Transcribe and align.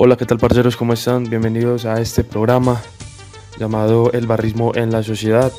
Hola, 0.00 0.16
¿qué 0.16 0.26
tal 0.26 0.38
parceros? 0.38 0.76
¿Cómo 0.76 0.92
están? 0.92 1.28
Bienvenidos 1.28 1.84
a 1.84 2.00
este 2.00 2.22
programa 2.22 2.80
llamado 3.58 4.12
El 4.12 4.28
barrismo 4.28 4.70
en 4.76 4.92
la 4.92 5.02
sociedad. 5.02 5.52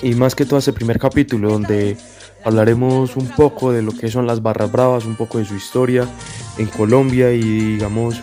Y 0.00 0.14
más 0.14 0.36
que 0.36 0.44
todo 0.44 0.60
este 0.60 0.72
primer 0.72 1.00
capítulo 1.00 1.50
donde 1.50 1.96
hablaremos 2.44 3.16
un 3.16 3.26
poco 3.26 3.72
de 3.72 3.82
lo 3.82 3.90
que 3.90 4.12
son 4.12 4.28
las 4.28 4.42
barras 4.42 4.70
bravas, 4.70 5.06
un 5.06 5.16
poco 5.16 5.38
de 5.38 5.44
su 5.44 5.56
historia 5.56 6.06
en 6.56 6.68
Colombia 6.68 7.32
y 7.32 7.40
digamos 7.40 8.22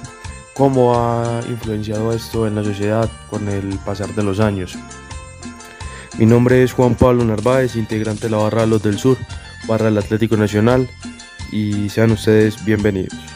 cómo 0.54 0.96
ha 0.96 1.42
influenciado 1.50 2.14
esto 2.14 2.48
en 2.48 2.56
la 2.56 2.64
sociedad 2.64 3.10
con 3.30 3.50
el 3.50 3.78
pasar 3.80 4.16
de 4.16 4.24
los 4.24 4.40
años. 4.40 4.78
Mi 6.18 6.26
nombre 6.26 6.64
es 6.64 6.72
Juan 6.72 6.96
Pablo 6.96 7.26
Narváez, 7.26 7.76
integrante 7.76 8.28
de 8.28 8.30
la 8.30 8.38
barra 8.38 8.66
Los 8.66 8.84
del 8.84 8.98
Sur, 8.98 9.18
barra 9.68 9.88
del 9.88 9.98
Atlético 9.98 10.38
Nacional 10.38 10.90
y 11.52 11.90
sean 11.90 12.12
ustedes 12.12 12.64
bienvenidos. 12.64 13.35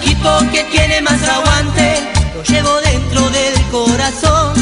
Equipo 0.00 0.28
que 0.52 0.64
tiene 0.64 1.00
más 1.02 1.22
aguante, 1.28 1.98
lo 2.34 2.42
llevo 2.42 2.80
dentro 2.80 3.28
del 3.30 3.54
corazón. 3.70 4.54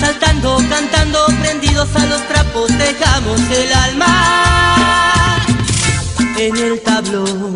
Saltando, 0.00 0.58
cantando, 0.68 1.26
prendidos 1.42 1.94
a 1.96 2.06
los 2.06 2.22
trapos, 2.28 2.68
dejamos 2.78 3.40
el 3.50 3.72
alma 3.72 5.38
en 6.38 6.56
el 6.56 6.80
tablón. 6.80 7.54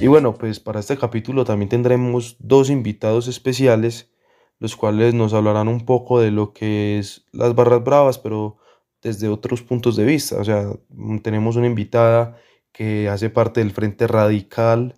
Y 0.00 0.06
bueno, 0.06 0.34
pues 0.34 0.60
para 0.60 0.80
este 0.80 0.98
capítulo 0.98 1.44
también 1.44 1.70
tendremos 1.70 2.36
dos 2.38 2.68
invitados 2.68 3.26
especiales, 3.26 4.10
los 4.58 4.76
cuales 4.76 5.14
nos 5.14 5.32
hablarán 5.32 5.66
un 5.68 5.86
poco 5.86 6.20
de 6.20 6.30
lo 6.30 6.52
que 6.52 6.98
es 6.98 7.24
las 7.32 7.54
barras 7.54 7.82
bravas, 7.82 8.18
pero 8.18 8.58
desde 9.04 9.28
otros 9.28 9.62
puntos 9.62 9.96
de 9.96 10.04
vista. 10.04 10.36
O 10.38 10.44
sea, 10.44 10.66
mm, 10.90 11.18
tenemos 11.18 11.56
una 11.56 11.66
invitada 11.68 12.38
que 12.72 13.08
hace 13.08 13.30
parte 13.30 13.60
del 13.60 13.72
Frente 13.72 14.08
Radical 14.08 14.96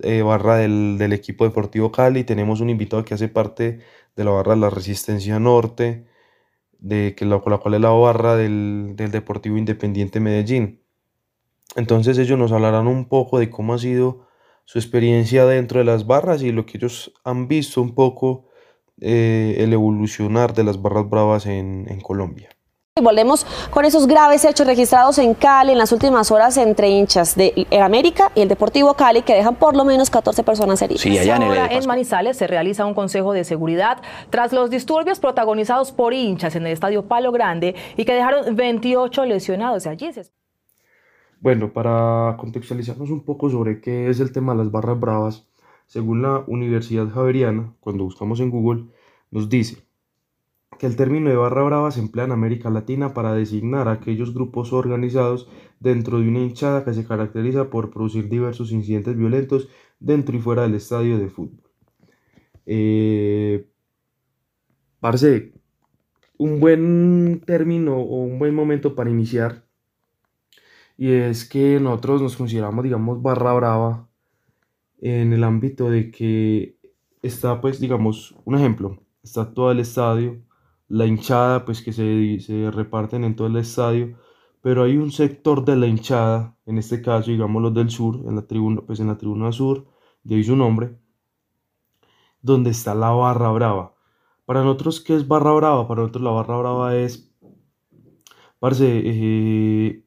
eh, 0.00 0.22
barra 0.22 0.56
del, 0.56 1.12
equipo 1.12 1.44
deportivo 1.44 1.92
Cali, 1.92 2.24
tenemos 2.24 2.60
un 2.60 2.70
invitado 2.70 3.04
que 3.04 3.14
hace 3.14 3.28
parte 3.28 3.80
de 4.16 4.24
la 4.24 4.30
barra 4.32 4.54
de 4.54 4.60
la 4.60 4.70
Resistencia 4.70 5.38
Norte, 5.38 6.06
de 6.78 7.14
que 7.16 7.26
la, 7.26 7.42
la 7.46 7.58
cual 7.58 7.74
es 7.74 7.80
la 7.80 7.90
barra 7.90 8.36
del, 8.36 8.94
del 8.96 9.10
Deportivo 9.12 9.58
Independiente 9.58 10.20
Medellín. 10.20 10.82
Entonces 11.76 12.18
ellos 12.18 12.38
nos 12.38 12.52
hablarán 12.52 12.86
un 12.88 13.06
poco 13.08 13.38
de 13.38 13.50
cómo 13.50 13.74
ha 13.74 13.78
sido 13.78 14.26
su 14.64 14.78
experiencia 14.78 15.46
dentro 15.46 15.78
de 15.78 15.84
las 15.84 16.06
barras 16.06 16.42
y 16.42 16.52
lo 16.52 16.66
que 16.66 16.78
ellos 16.78 17.12
han 17.24 17.48
visto 17.48 17.82
un 17.82 17.94
poco 17.94 18.48
eh, 19.00 19.56
el 19.58 19.72
evolucionar 19.72 20.54
de 20.54 20.64
las 20.64 20.80
barras 20.82 21.08
bravas 21.08 21.46
en, 21.46 21.86
en 21.88 22.00
Colombia. 22.00 22.50
Y 22.94 23.02
volvemos 23.02 23.46
con 23.70 23.86
esos 23.86 24.06
graves 24.06 24.44
hechos 24.44 24.66
registrados 24.66 25.16
en 25.16 25.32
Cali 25.32 25.72
en 25.72 25.78
las 25.78 25.92
últimas 25.92 26.30
horas 26.30 26.58
entre 26.58 26.90
hinchas 26.90 27.34
de 27.34 27.66
América 27.82 28.30
y 28.34 28.42
el 28.42 28.50
Deportivo 28.50 28.92
Cali 28.92 29.22
que 29.22 29.32
dejan 29.32 29.56
por 29.56 29.74
lo 29.74 29.86
menos 29.86 30.10
14 30.10 30.44
personas 30.44 30.82
heridas. 30.82 31.00
Sí, 31.00 31.16
allá 31.16 31.36
en, 31.36 31.42
el 31.42 31.72
en 31.72 31.86
Manizales 31.86 32.36
se 32.36 32.46
realiza 32.46 32.84
un 32.84 32.92
consejo 32.92 33.32
de 33.32 33.44
seguridad 33.44 34.02
tras 34.28 34.52
los 34.52 34.68
disturbios 34.68 35.20
protagonizados 35.20 35.90
por 35.90 36.12
hinchas 36.12 36.54
en 36.54 36.66
el 36.66 36.72
estadio 36.74 37.08
Palo 37.08 37.32
Grande 37.32 37.74
y 37.96 38.04
que 38.04 38.12
dejaron 38.12 38.54
28 38.54 39.24
lesionados 39.24 39.86
allí. 39.86 40.10
Bueno, 41.40 41.72
para 41.72 42.36
contextualizarnos 42.36 43.08
un 43.08 43.24
poco 43.24 43.48
sobre 43.48 43.80
qué 43.80 44.10
es 44.10 44.20
el 44.20 44.32
tema 44.32 44.52
de 44.52 44.58
las 44.58 44.70
barras 44.70 45.00
bravas, 45.00 45.48
según 45.86 46.20
la 46.20 46.44
Universidad 46.46 47.08
Javeriana, 47.08 47.72
cuando 47.80 48.04
buscamos 48.04 48.38
en 48.40 48.50
Google, 48.50 48.84
nos 49.30 49.48
dice 49.48 49.78
que 50.78 50.86
el 50.86 50.96
término 50.96 51.30
de 51.30 51.36
barra 51.36 51.62
brava 51.62 51.90
se 51.90 52.00
emplea 52.00 52.24
en 52.24 52.32
América 52.32 52.70
Latina 52.70 53.14
para 53.14 53.34
designar 53.34 53.88
a 53.88 53.92
aquellos 53.92 54.34
grupos 54.34 54.72
organizados 54.72 55.48
dentro 55.80 56.18
de 56.18 56.28
una 56.28 56.40
hinchada 56.40 56.84
que 56.84 56.94
se 56.94 57.06
caracteriza 57.06 57.70
por 57.70 57.90
producir 57.90 58.28
diversos 58.28 58.72
incidentes 58.72 59.16
violentos 59.16 59.68
dentro 60.00 60.36
y 60.36 60.40
fuera 60.40 60.62
del 60.62 60.74
estadio 60.74 61.18
de 61.18 61.28
fútbol. 61.28 61.70
Eh, 62.66 63.68
parce, 65.00 65.52
un 66.38 66.60
buen 66.60 67.42
término 67.44 67.96
o 67.98 68.22
un 68.22 68.38
buen 68.38 68.54
momento 68.54 68.94
para 68.94 69.10
iniciar 69.10 69.64
y 71.02 71.10
es 71.10 71.44
que 71.48 71.80
nosotros 71.80 72.22
nos 72.22 72.36
consideramos, 72.36 72.84
digamos, 72.84 73.20
barra 73.22 73.52
brava 73.54 74.08
en 75.00 75.32
el 75.32 75.42
ámbito 75.42 75.90
de 75.90 76.10
que 76.12 76.78
está, 77.22 77.60
pues, 77.60 77.80
digamos, 77.80 78.36
un 78.44 78.54
ejemplo, 78.54 79.02
está 79.22 79.52
todo 79.52 79.72
el 79.72 79.80
estadio, 79.80 80.40
la 80.92 81.06
hinchada, 81.06 81.64
pues, 81.64 81.82
que 81.82 81.92
se, 81.92 82.38
se 82.40 82.70
reparten 82.70 83.24
en 83.24 83.34
todo 83.34 83.46
el 83.48 83.56
estadio, 83.56 84.18
pero 84.60 84.84
hay 84.84 84.96
un 84.98 85.10
sector 85.10 85.64
de 85.64 85.76
la 85.76 85.86
hinchada, 85.86 86.56
en 86.66 86.78
este 86.78 87.00
caso, 87.02 87.30
digamos, 87.30 87.62
los 87.62 87.74
del 87.74 87.90
sur, 87.90 88.16
en 88.26 88.36
la 88.36 88.46
tribuna, 88.46 88.82
pues, 88.82 89.00
en 89.00 89.08
la 89.08 89.16
tribuna 89.18 89.52
sur, 89.52 89.86
de 90.22 90.36
ahí 90.36 90.44
su 90.44 90.54
nombre, 90.56 90.98
donde 92.42 92.70
está 92.70 92.94
la 92.94 93.10
barra 93.10 93.50
brava. 93.52 93.94
Para 94.44 94.62
nosotros, 94.62 95.00
¿qué 95.00 95.14
es 95.16 95.26
barra 95.26 95.52
brava? 95.52 95.88
Para 95.88 96.02
nosotros 96.02 96.24
la 96.24 96.30
barra 96.32 96.58
brava 96.58 96.96
es, 96.96 97.32
parce, 98.58 98.86
eh, 99.04 100.04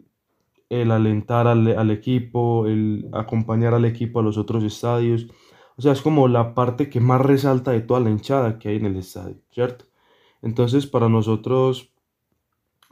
el 0.70 0.92
alentar 0.92 1.48
al, 1.48 1.92
equipo, 1.92 2.68
el 2.68 3.10
acompañar 3.14 3.74
al 3.74 3.86
equipo 3.86 4.20
a 4.20 4.24
los 4.24 4.38
otros 4.38 4.64
estadios. 4.64 5.28
O 5.78 5.82
sea, 5.82 5.94
es 5.94 6.02
como 6.02 6.28
la 6.28 6.54
parte 6.54 6.90
que 6.90 7.00
más 7.00 7.22
resalta 7.22 7.72
de 7.72 7.82
toda 7.82 8.00
la 8.02 8.12
hinchada 8.12 8.60
que 8.60 8.70
hay 8.70 8.78
en 8.78 8.86
el 8.86 8.98
estadio, 8.98 9.38
¿cierto? 9.52 9.86
Entonces, 10.46 10.88
para 10.88 11.10
nosotros, 11.10 11.92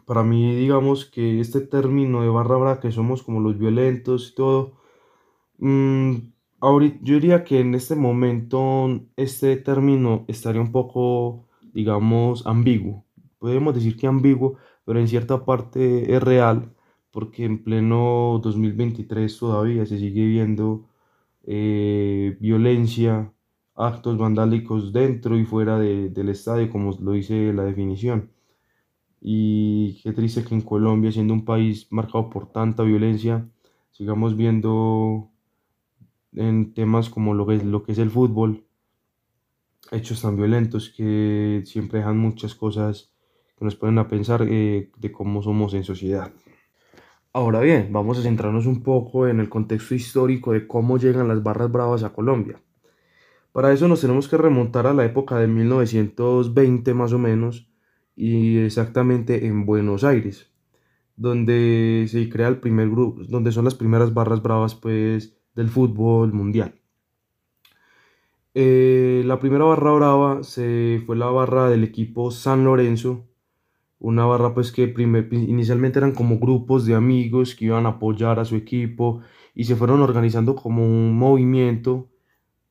para 0.06 0.24
mí, 0.24 0.56
digamos 0.56 1.06
que 1.06 1.40
este 1.40 1.62
término 1.62 2.22
de 2.24 2.30
barra 2.30 2.58
brava, 2.58 2.80
que 2.82 2.92
somos 2.92 3.24
como 3.24 3.40
los 3.42 3.58
violentos 3.60 4.32
y 4.32 4.36
todo, 4.36 4.74
mm, 5.60 6.16
ahorita, 6.62 7.00
yo 7.04 7.16
diría 7.16 7.44
que 7.44 7.60
en 7.62 7.76
este 7.76 7.96
momento 7.96 9.02
este 9.18 9.58
término 9.58 10.26
estaría 10.28 10.62
un 10.62 10.72
poco, 10.72 11.48
digamos, 11.74 12.46
ambiguo. 12.48 13.06
Podemos 13.40 13.76
decir 13.76 13.98
que 13.98 14.08
ambiguo, 14.08 14.58
pero 14.86 15.00
en 15.00 15.08
cierta 15.08 15.46
parte 15.46 16.14
es 16.16 16.24
real 16.24 16.74
porque 17.12 17.46
en 17.46 17.64
pleno 17.64 18.40
2023 18.44 19.38
todavía 19.40 19.86
se 19.86 20.00
sigue 20.00 20.26
viendo 20.26 20.88
eh, 21.44 22.38
violencia, 22.40 23.33
actos 23.76 24.18
vandálicos 24.18 24.94
dentro 24.94 25.38
y 25.38 25.46
fuera 25.46 25.80
del 25.80 26.30
estadio, 26.30 26.70
como 26.70 26.92
lo 27.00 27.12
dice 27.12 27.54
la 27.54 27.64
definición. 27.64 28.32
Y 29.22 30.02
qué 30.04 30.12
triste 30.12 30.44
que 30.44 30.54
en 30.54 30.62
Colombia, 30.62 31.12
siendo 31.12 31.34
un 31.34 31.46
país 31.46 31.88
marcado 31.92 32.30
por 32.30 32.52
tanta 32.52 32.84
violencia, 32.84 33.48
sigamos 33.92 34.36
viendo 34.36 35.30
en 36.34 36.74
temas 36.74 37.10
como 37.10 37.34
lo 37.34 37.46
que 37.48 37.56
es, 37.56 37.64
lo 37.64 37.84
que 37.84 37.94
es 37.94 38.00
el 38.00 38.10
fútbol, 38.10 38.66
hechos 39.92 40.22
tan 40.22 40.36
violentos 40.36 40.90
que 40.90 41.62
siempre 41.66 42.00
dejan 42.00 42.18
muchas 42.18 42.56
cosas 42.56 43.14
que 43.58 43.66
nos 43.66 43.76
ponen 43.76 44.00
a 44.00 44.08
pensar 44.08 44.46
eh, 44.50 44.92
de 44.98 45.12
cómo 45.12 45.42
somos 45.42 45.74
en 45.74 45.84
sociedad. 45.84 46.32
Ahora 47.32 47.62
bien, 47.62 47.90
vamos 47.92 48.20
a 48.20 48.24
centrarnos 48.24 48.66
un 48.66 48.84
poco 48.84 49.28
en 49.28 49.40
el 49.40 49.50
contexto 49.50 49.96
histórico 49.96 50.52
de 50.52 50.68
cómo 50.68 50.98
llegan 50.98 51.28
las 51.28 51.42
barras 51.42 51.72
bravas 51.72 52.04
a 52.04 52.14
Colombia. 52.14 52.62
Para 53.54 53.72
eso 53.72 53.88
nos 53.88 54.02
tenemos 54.02 54.28
que 54.28 54.36
remontar 54.38 54.86
a 54.88 54.94
la 54.94 55.06
época 55.06 55.40
de 55.40 55.48
1920 55.48 56.94
más 56.94 57.14
o 57.14 57.20
menos 57.20 57.70
y 58.16 58.58
exactamente 58.58 59.46
en 59.48 59.66
Buenos 59.66 60.04
Aires, 60.04 60.52
donde 61.16 62.06
se 62.10 62.28
crea 62.30 62.50
el 62.50 62.60
primer 62.60 62.90
grupo, 62.90 63.24
donde 63.24 63.54
son 63.54 63.64
las 63.64 63.76
primeras 63.76 64.14
barras 64.14 64.42
bravas 64.42 64.76
pues 64.76 65.38
del 65.56 65.70
fútbol 65.70 66.34
mundial. 66.34 66.76
Eh, 68.56 69.24
la 69.26 69.40
primera 69.40 69.64
barra 69.64 69.94
brava 69.94 70.44
se 70.44 71.02
fue 71.06 71.16
la 71.16 71.28
barra 71.28 71.70
del 71.70 71.86
equipo 71.86 72.30
San 72.32 72.66
Lorenzo 72.66 73.30
una 74.04 74.26
barra 74.26 74.54
pues 74.54 74.74
que 74.74 74.94
inicialmente 75.32 75.98
eran 75.98 76.12
como 76.12 76.38
grupos 76.38 76.86
de 76.86 76.94
amigos 76.94 77.56
que 77.56 77.66
iban 77.66 77.86
a 77.86 77.90
apoyar 77.90 78.38
a 78.38 78.44
su 78.44 78.58
equipo 78.58 79.22
y 79.56 79.64
se 79.64 79.78
fueron 79.78 80.02
organizando 80.02 80.56
como 80.56 80.86
un 80.86 81.18
movimiento, 81.18 82.10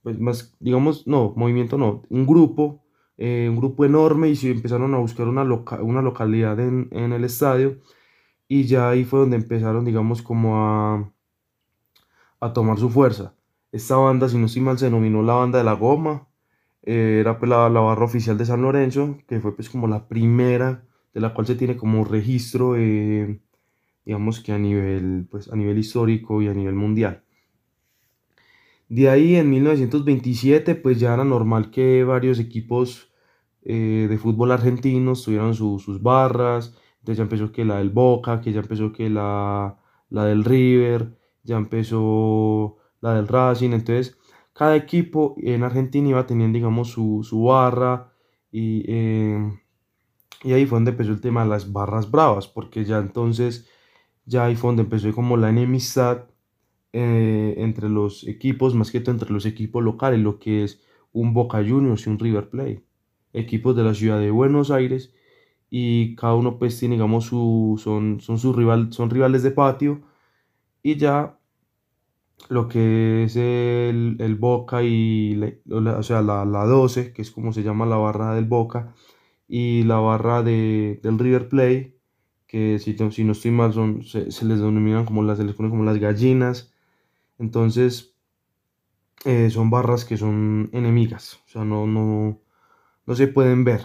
pues 0.02 0.18
más, 0.20 0.56
digamos, 0.60 1.06
no, 1.06 1.32
movimiento 1.36 1.78
no, 1.78 2.02
un 2.08 2.26
grupo, 2.26 2.84
eh, 3.18 3.46
un 3.48 3.56
grupo 3.56 3.84
enorme 3.84 4.28
y 4.30 4.36
se 4.36 4.50
empezaron 4.50 4.94
a 4.94 4.98
buscar 4.98 5.28
una, 5.28 5.42
una 5.44 6.02
localidad 6.02 6.58
en, 6.60 6.88
en, 6.92 7.12
el 7.12 7.24
estadio 7.24 7.78
y 8.48 8.64
ya 8.64 8.90
ahí 8.90 9.04
fue 9.04 9.20
donde 9.20 9.36
empezaron, 9.36 9.84
digamos, 9.84 10.22
como 10.22 10.58
a, 10.58 11.12
a 12.40 12.52
tomar 12.52 12.78
su 12.78 12.90
fuerza. 12.90 13.34
Esta 13.72 13.96
banda, 13.96 14.28
si 14.28 14.38
no 14.38 14.46
estoy 14.46 14.62
mal, 14.62 14.78
se 14.78 14.86
denominó 14.86 15.22
la 15.22 15.34
banda 15.34 15.58
de 15.58 15.64
la 15.64 15.74
goma 15.74 16.28
eh, 16.82 17.18
era 17.20 17.38
pues 17.38 17.48
la, 17.48 17.68
la, 17.68 17.80
barra 17.80 18.04
oficial 18.04 18.36
de 18.38 18.44
San 18.46 18.62
Lorenzo, 18.62 19.18
que 19.28 19.40
fue 19.40 19.54
pues 19.54 19.70
como 19.70 19.86
la 19.86 20.08
primera 20.08 20.84
de 21.14 21.20
la 21.20 21.32
cual 21.34 21.46
se 21.46 21.54
tiene 21.54 21.76
como 21.76 22.04
registro, 22.04 22.76
eh, 22.76 23.40
digamos 24.04 24.40
que 24.40 24.52
a 24.52 24.58
nivel, 24.58 25.26
pues, 25.30 25.50
a 25.52 25.56
nivel 25.56 25.78
histórico 25.78 26.42
y 26.42 26.48
a 26.48 26.54
nivel 26.54 26.74
mundial. 26.74 27.24
De 28.92 29.08
ahí 29.08 29.36
en 29.36 29.48
1927 29.48 30.74
pues 30.74 31.00
ya 31.00 31.14
era 31.14 31.24
normal 31.24 31.70
que 31.70 32.04
varios 32.04 32.38
equipos 32.38 33.10
eh, 33.62 34.06
de 34.06 34.18
fútbol 34.18 34.52
argentinos 34.52 35.24
tuvieran 35.24 35.54
sus 35.54 36.02
barras, 36.02 36.76
entonces 36.98 37.16
ya 37.16 37.22
empezó 37.22 37.52
que 37.52 37.64
la 37.64 37.78
del 37.78 37.88
Boca, 37.88 38.42
que 38.42 38.52
ya 38.52 38.60
empezó 38.60 38.92
que 38.92 39.08
la, 39.08 39.78
la 40.10 40.26
del 40.26 40.44
River, 40.44 41.18
ya 41.42 41.56
empezó 41.56 42.76
la 43.00 43.14
del 43.14 43.28
Racing, 43.28 43.70
entonces 43.70 44.18
cada 44.52 44.76
equipo 44.76 45.36
en 45.38 45.62
Argentina 45.62 46.10
iba 46.10 46.26
teniendo 46.26 46.56
digamos 46.56 46.90
su, 46.90 47.22
su 47.24 47.44
barra 47.44 48.12
y, 48.50 48.84
eh, 48.88 49.58
y 50.42 50.52
ahí 50.52 50.66
fue 50.66 50.76
donde 50.76 50.90
empezó 50.90 51.12
el 51.12 51.22
tema 51.22 51.44
de 51.44 51.48
las 51.48 51.72
barras 51.72 52.10
bravas, 52.10 52.46
porque 52.46 52.84
ya 52.84 52.98
entonces 52.98 53.70
ya 54.26 54.44
ahí 54.44 54.54
fue 54.54 54.68
donde 54.68 54.82
empezó 54.82 55.10
como 55.14 55.38
la 55.38 55.48
enemistad 55.48 56.26
eh, 56.92 57.54
entre 57.58 57.88
los 57.88 58.26
equipos, 58.28 58.74
más 58.74 58.90
que 58.90 59.00
todo 59.00 59.12
entre 59.12 59.32
los 59.32 59.46
equipos 59.46 59.82
locales, 59.82 60.20
lo 60.20 60.38
que 60.38 60.64
es 60.64 60.82
un 61.12 61.34
Boca 61.34 61.58
Juniors 61.58 62.06
y 62.06 62.10
un 62.10 62.18
River 62.18 62.50
Plate, 62.50 62.84
equipos 63.32 63.76
de 63.76 63.84
la 63.84 63.94
ciudad 63.94 64.20
de 64.20 64.30
Buenos 64.30 64.70
Aires 64.70 65.14
y 65.70 66.16
cada 66.16 66.34
uno 66.34 66.58
pues 66.58 66.78
tiene 66.78 66.96
digamos 66.96 67.26
su, 67.26 67.80
son, 67.82 68.20
son, 68.20 68.38
su 68.38 68.52
rival, 68.52 68.92
son 68.92 69.10
rivales 69.10 69.42
de 69.42 69.52
patio 69.52 70.02
y 70.82 70.96
ya 70.96 71.38
lo 72.48 72.68
que 72.68 73.24
es 73.24 73.36
el, 73.36 74.16
el 74.20 74.34
Boca 74.36 74.82
y 74.82 75.34
la, 75.66 75.98
o 75.98 76.02
sea, 76.02 76.22
la, 76.22 76.44
la 76.44 76.64
12, 76.66 77.12
que 77.12 77.22
es 77.22 77.30
como 77.30 77.52
se 77.52 77.62
llama 77.62 77.86
la 77.86 77.96
barra 77.96 78.34
del 78.34 78.46
Boca, 78.46 78.94
y 79.48 79.84
la 79.84 79.98
barra 79.98 80.42
de, 80.42 81.00
del 81.02 81.18
River 81.18 81.48
Plate, 81.48 81.96
que 82.46 82.78
si, 82.78 82.96
si 83.10 83.24
no 83.24 83.32
estoy 83.32 83.50
mal 83.50 83.72
son, 83.72 84.02
se, 84.04 84.26
les 84.26 84.58
denominan 84.60 85.04
como 85.06 85.22
las, 85.22 85.38
se 85.38 85.44
les 85.44 85.54
como 85.56 85.84
las 85.84 85.98
gallinas, 85.98 86.71
entonces, 87.42 88.14
eh, 89.24 89.50
son 89.50 89.68
barras 89.68 90.04
que 90.04 90.16
son 90.16 90.70
enemigas, 90.72 91.40
o 91.46 91.48
sea, 91.48 91.64
no, 91.64 91.88
no, 91.88 92.40
no 93.04 93.14
se 93.16 93.26
pueden 93.26 93.64
ver, 93.64 93.80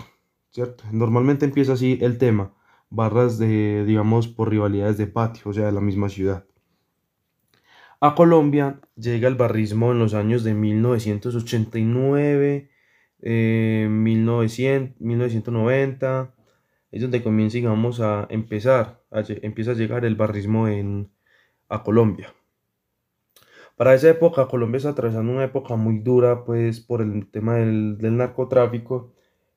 ¿cierto? 0.51 0.83
Normalmente 0.91 1.45
empieza 1.45 1.73
así 1.73 1.97
el 2.01 2.19
tema, 2.19 2.53
barras 2.91 3.39
de, 3.39 3.83
digamos, 3.83 4.27
por 4.27 4.51
rivalidades 4.51 4.99
de 4.99 5.07
patio, 5.07 5.41
o 5.45 5.53
sea, 5.53 5.65
de 5.65 5.71
la 5.71 5.81
misma 5.81 6.07
ciudad. 6.07 6.45
A 7.99 8.13
Colombia 8.13 8.79
llega 8.95 9.27
el 9.27 9.33
barrismo 9.33 9.91
en 9.91 9.97
los 9.97 10.13
años 10.13 10.43
de 10.43 10.53
1989, 10.53 12.69
1900, 13.19 15.01
1990, 15.01 16.35
es 16.91 17.01
donde 17.01 17.23
comienza, 17.23 17.55
digamos, 17.55 18.01
a 18.01 18.27
empezar, 18.29 19.01
empieza 19.41 19.71
a 19.71 19.73
llegar 19.73 20.05
el 20.05 20.15
barrismo 20.15 20.67
en, 20.67 21.09
a 21.69 21.81
Colombia. 21.81 22.35
Para 23.77 23.93
esa 23.93 24.09
época 24.09 24.47
Colombia 24.47 24.77
está 24.77 24.89
atravesando 24.89 25.31
una 25.31 25.43
época 25.43 25.75
muy 25.75 25.99
dura 25.99 26.43
pues 26.45 26.79
por 26.81 27.01
el 27.03 27.29
tema 27.29 27.57
del, 27.57 28.17
narcotráfico 28.17 29.13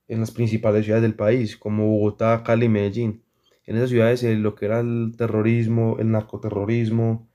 en 0.09 0.21
las 0.21 0.31
principales 0.31 0.85
ciudades 0.85 1.03
del 1.03 1.15
país 1.15 1.57
como 1.57 1.89
Bogotá, 1.89 2.43
Cali 2.45 2.67
y 2.67 2.69
Medellín. 2.69 3.25
En 3.65 3.77
esas 3.77 3.89
ciudades 3.89 4.23
eh, 4.23 4.37
lo 4.37 4.55
que 4.55 4.67
era 4.67 4.81
el 4.81 5.15
terrorismo, 5.17 5.97
el 5.99 6.11
narcoterrorismo, 6.11 7.31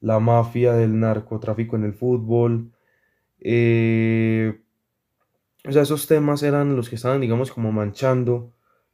la 0.00 0.20
mafia 0.20 0.74
del 0.74 1.00
narcotráfico 1.00 1.74
en 1.74 1.84
el 1.84 1.94
fútbol. 1.94 2.70
Eh, 3.40 4.60
o 5.66 5.72
sea, 5.72 5.82
esos 5.82 6.06
temas 6.06 6.44
eran 6.44 6.76
los 6.76 6.88
que 6.88 6.96
estaban, 6.96 7.20
digamos, 7.20 7.50
como 7.50 7.72
manchando 7.72 8.52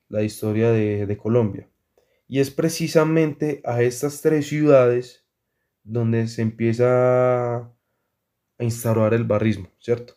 la 0.09 0.23
historia 0.23 0.71
de, 0.71 1.05
de 1.07 1.17
Colombia. 1.19 1.69
Y 2.29 2.41
es 2.41 2.51
precisamente 2.51 3.61
a 3.65 3.83
estas 3.83 4.23
tres 4.23 4.49
ciudades 4.49 5.26
donde 5.87 6.27
se 6.29 6.43
empieza 6.43 7.59
a 7.59 7.75
instaurar 8.59 9.15
el 9.15 9.25
barrismo, 9.25 9.71
¿cierto? 9.79 10.15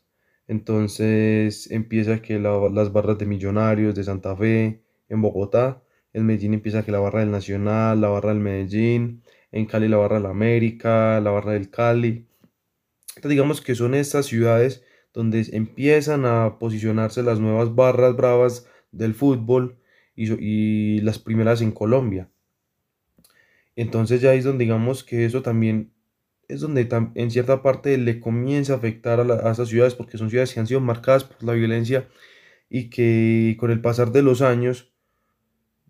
Entonces 0.48 1.70
empieza 1.72 2.22
que 2.22 2.40
las 2.40 2.92
barras 2.92 3.18
de 3.20 3.26
Millonarios, 3.28 3.96
de 3.96 4.04
Santa 4.04 4.36
Fe, 4.36 4.84
en 5.08 5.22
Bogotá, 5.22 5.84
en 6.12 6.26
Medellín 6.26 6.56
empieza 6.56 6.84
que 6.84 6.92
la 6.92 7.00
barra 7.00 7.20
del 7.20 7.32
Nacional, 7.32 8.02
la 8.02 8.10
barra 8.10 8.30
del 8.30 8.40
Medellín, 8.40 9.24
en 9.52 9.66
Cali 9.68 9.88
la 9.88 9.98
barra 9.98 10.18
del 10.18 10.26
América, 10.26 11.20
la 11.22 11.32
barra 11.32 11.54
del 11.54 11.70
Cali. 11.70 12.28
Entonces 13.10 13.32
digamos 13.32 13.62
que 13.62 13.76
son 13.76 13.94
estas 13.94 14.26
ciudades 14.26 14.84
donde 15.14 15.46
empiezan 15.54 16.26
a 16.26 16.58
posicionarse 16.60 17.22
las 17.24 17.40
nuevas 17.40 17.76
barras 17.76 18.16
bravas 18.16 18.68
del 18.92 19.14
fútbol 19.14 19.78
y, 20.16 20.32
y 20.44 21.02
las 21.02 21.20
primeras 21.20 21.62
en 21.62 21.72
Colombia. 21.72 22.32
Entonces 23.80 24.20
ya 24.20 24.34
es 24.34 24.44
donde 24.44 24.66
digamos 24.66 25.06
que 25.06 25.24
eso 25.24 25.42
también 25.42 25.94
es 26.50 26.60
donde 26.60 26.90
en 27.16 27.32
cierta 27.32 27.62
parte 27.64 27.98
le 27.98 28.20
comienza 28.20 28.74
a 28.74 28.76
afectar 28.76 29.22
a, 29.22 29.52
esas 29.52 29.70
ciudades 29.70 29.96
porque 29.96 30.18
son 30.18 30.30
ciudades 30.30 30.54
que 30.54 30.60
han 30.60 30.68
sido 30.68 30.82
marcadas 30.82 31.24
por 31.24 31.42
la 31.46 31.54
violencia 31.54 32.10
y 32.70 32.90
que 32.90 33.56
con 33.58 33.72
el 33.72 33.80
pasar 33.80 34.12
de 34.12 34.22
los 34.22 34.42
años, 34.42 34.92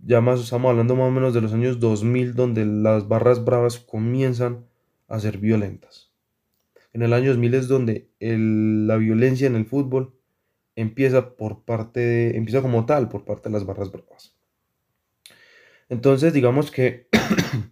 ya 0.06 0.22
más 0.22 0.40
estamos 0.40 0.70
hablando 0.70 0.96
más 0.96 1.08
o 1.08 1.12
menos 1.12 1.34
de 1.34 1.42
los 1.42 1.52
años 1.52 1.80
2000 1.80 2.36
donde 2.36 2.64
las 2.64 3.08
barras 3.08 3.44
bravas 3.44 3.80
comienzan 3.80 4.68
a 5.08 5.20
ser 5.20 5.40
violentas. 5.40 6.12
En 6.94 7.02
el 7.02 7.12
año 7.12 7.30
2000 7.30 7.54
es 7.56 7.68
donde 7.68 8.12
la 8.20 8.98
violencia 8.98 9.48
en 9.48 9.56
el 9.56 9.66
fútbol 9.66 10.14
empieza 10.76 11.36
por 11.36 11.64
parte 11.64 12.38
empieza 12.38 12.62
como 12.62 12.86
tal 12.86 13.10
por 13.10 13.26
parte 13.26 13.50
de 13.50 13.54
las 13.54 13.66
barras 13.66 13.92
bravas. 13.92 14.36
Entonces 15.90 16.34
digamos 16.34 16.70
que 16.70 17.10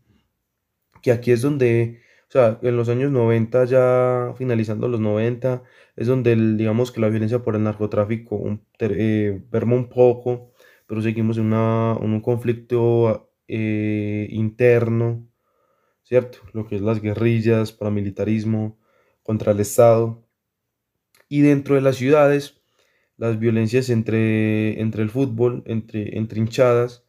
que 1.08 1.14
aquí 1.14 1.32
es 1.32 1.42
donde, 1.42 2.02
o 2.28 2.32
sea, 2.32 2.60
en 2.62 2.76
los 2.76 2.90
años 2.90 3.12
90, 3.12 3.64
ya 3.64 4.34
finalizando 4.38 4.90
los 4.90 5.00
90, 5.00 5.64
es 5.96 6.08
donde 6.08 6.36
digamos 6.58 6.92
que 6.92 7.00
la 7.00 7.08
violencia 7.08 7.40
por 7.40 7.56
el 7.56 7.64
narcotráfico 7.64 8.36
un, 8.36 8.62
eh, 8.80 9.42
un 9.52 9.88
poco, 9.88 10.52
pero 10.86 11.02
seguimos 11.02 11.38
en, 11.38 11.54
un 11.54 12.20
conflicto 12.20 13.32
eh, 13.48 14.28
interno, 14.32 15.30
¿cierto? 16.04 16.40
Lo 16.52 16.68
que 16.68 16.76
es 16.76 16.82
las 16.82 17.02
guerrillas, 17.02 17.72
paramilitarismo 17.72 18.78
contra 19.24 19.54
el 19.54 19.62
Estado. 19.62 20.28
Y 21.30 21.40
dentro 21.40 21.76
de 21.76 21.82
las 21.82 21.96
ciudades, 21.96 22.62
las 23.16 23.40
violencias 23.40 23.90
entre, 23.90 24.82
entre 24.82 25.04
el 25.04 25.10
fútbol, 25.10 25.64
entre, 25.68 26.18
entre 26.18 26.42
hinchadas, 26.42 27.06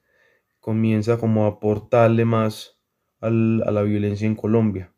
comienza 0.60 1.18
como 1.18 1.46
a 1.46 1.48
aportarle 1.48 2.24
más 2.24 2.77
a 3.20 3.30
la 3.30 3.82
violencia 3.82 4.26
en 4.26 4.34
Colombia. 4.34 4.92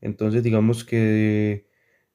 Entonces 0.00 0.42
digamos 0.42 0.84
que 0.84 1.66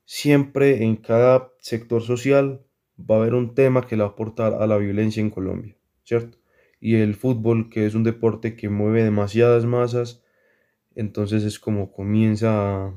siempre 0.05 0.83
en 0.83 0.95
cada 0.95 1.51
sector 1.59 2.01
social 2.01 2.61
va 2.99 3.15
a 3.15 3.19
haber 3.19 3.33
un 3.33 3.53
tema 3.55 3.85
que 3.87 3.95
le 3.95 4.03
va 4.03 4.09
a 4.09 4.11
aportar 4.11 4.53
a 4.55 4.67
la 4.67 4.77
violencia 4.77 5.21
en 5.21 5.29
Colombia, 5.29 5.75
¿cierto? 6.03 6.37
Y 6.79 6.95
el 6.95 7.15
fútbol, 7.15 7.69
que 7.69 7.85
es 7.85 7.95
un 7.95 8.03
deporte 8.03 8.55
que 8.55 8.69
mueve 8.69 9.03
demasiadas 9.03 9.65
masas, 9.65 10.23
entonces 10.95 11.43
es 11.43 11.59
como 11.59 11.91
comienza, 11.91 12.93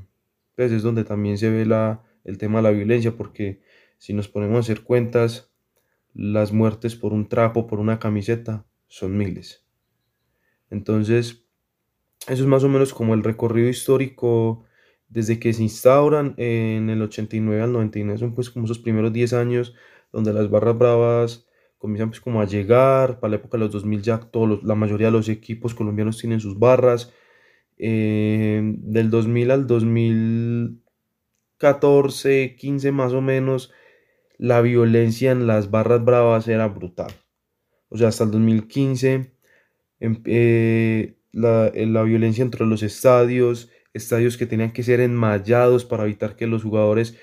pues 0.56 0.72
es 0.72 0.82
donde 0.82 1.04
también 1.04 1.38
se 1.38 1.50
ve 1.50 1.66
la, 1.66 2.02
el 2.24 2.38
tema 2.38 2.58
de 2.58 2.62
la 2.64 2.70
violencia, 2.70 3.16
porque 3.16 3.60
si 3.98 4.14
nos 4.14 4.28
ponemos 4.28 4.56
a 4.56 4.60
hacer 4.60 4.82
cuentas, 4.82 5.52
las 6.14 6.52
muertes 6.52 6.96
por 6.96 7.12
un 7.12 7.28
trapo, 7.28 7.66
por 7.66 7.78
una 7.78 7.98
camiseta, 7.98 8.66
son 8.88 9.16
miles. 9.16 9.64
Entonces, 10.70 11.44
eso 12.26 12.42
es 12.42 12.48
más 12.48 12.64
o 12.64 12.68
menos 12.68 12.92
como 12.92 13.14
el 13.14 13.24
recorrido 13.24 13.68
histórico 13.68 14.64
desde 15.08 15.38
que 15.40 15.52
se 15.52 15.62
instauran 15.62 16.34
en 16.36 16.90
el 16.90 17.02
89 17.02 17.62
al 17.62 17.72
99, 17.72 18.18
son 18.18 18.34
pues 18.34 18.50
como 18.50 18.66
esos 18.66 18.78
primeros 18.78 19.12
10 19.12 19.32
años 19.32 19.74
donde 20.12 20.32
las 20.32 20.48
barras 20.50 20.78
bravas 20.78 21.46
comienzan 21.78 22.10
pues 22.10 22.20
como 22.20 22.40
a 22.40 22.46
llegar, 22.46 23.18
para 23.20 23.32
la 23.32 23.36
época 23.36 23.58
de 23.58 23.64
los 23.64 23.72
2000 23.72 24.02
ya 24.02 24.20
todos 24.20 24.62
la 24.62 24.74
mayoría 24.74 25.08
de 25.08 25.12
los 25.12 25.28
equipos 25.28 25.74
colombianos 25.74 26.18
tienen 26.18 26.40
sus 26.40 26.58
barras, 26.58 27.12
eh, 27.78 28.60
del 28.62 29.10
2000 29.10 29.50
al 29.50 29.66
2014, 29.66 32.56
15 32.56 32.92
más 32.92 33.12
o 33.14 33.20
menos, 33.22 33.72
la 34.38 34.60
violencia 34.60 35.32
en 35.32 35.46
las 35.46 35.70
barras 35.70 36.04
bravas 36.04 36.48
era 36.48 36.68
brutal. 36.68 37.12
O 37.88 37.96
sea, 37.96 38.08
hasta 38.08 38.24
el 38.24 38.30
2015 38.30 39.32
eh, 40.00 41.16
la, 41.32 41.70
violencia 42.02 42.42
entre 42.42 42.66
los 42.66 42.82
estadios, 42.82 43.70
estadios 43.94 44.36
que 44.36 44.46
tenían 44.46 44.72
que 44.72 44.82
ser 44.82 45.00
enmallados 45.00 45.84
para 45.84 46.04
evitar 46.04 46.36
que 46.36 46.46
los 46.46 46.62
jugadores, 46.62 47.16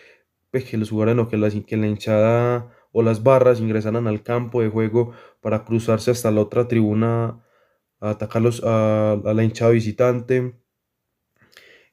pues, 0.52 0.66
que 0.66 0.78
los 0.78 0.90
jugadores 0.90 1.16
no, 1.16 1.30
que 1.30 1.38
la, 1.38 1.50
que 1.50 1.78
la 1.78 1.88
hinchada 1.88 2.72
o 2.92 3.04
las 3.04 3.24
barras 3.24 3.60
ingresaran 3.60 4.08
al 4.08 4.24
campo 4.24 4.62
de 4.62 4.70
juego 4.70 5.14
para 5.42 5.66
cruzarse 5.66 6.12
hasta 6.12 6.32
la 6.32 6.42
otra 6.42 6.68
tribuna 6.68 7.44
a 8.00 8.12
atacarlos 8.12 8.62
a, 8.66 9.20
la 9.24 9.44
hinchada 9.44 9.72
visitante. 9.72 10.56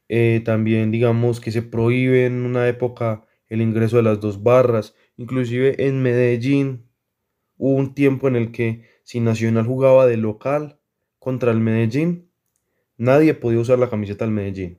Eh, 0.09 0.42
también 0.44 0.90
digamos 0.90 1.40
que 1.40 1.50
se 1.50 1.62
prohíbe 1.62 2.26
en 2.26 2.44
una 2.44 2.68
época 2.68 3.26
el 3.49 3.62
ingreso 3.62 3.97
de 3.97 4.02
las 4.02 4.21
dos 4.21 4.42
barras 4.42 4.94
Inclusive 5.16 5.87
en 5.87 6.02
Medellín 6.02 6.90
hubo 7.56 7.76
un 7.76 7.94
tiempo 7.94 8.28
en 8.28 8.37
el 8.37 8.52
que 8.52 8.88
si 9.04 9.21
Nacional 9.21 9.66
jugaba 9.66 10.06
de 10.06 10.16
local 10.16 10.80
contra 11.25 11.50
el 11.50 11.59
Medellín, 11.59 12.31
nadie 12.97 13.35
podía 13.35 13.59
usar 13.59 13.78
la 13.78 13.90
camiseta 13.90 14.25
del 14.25 14.35
Medellín. 14.35 14.78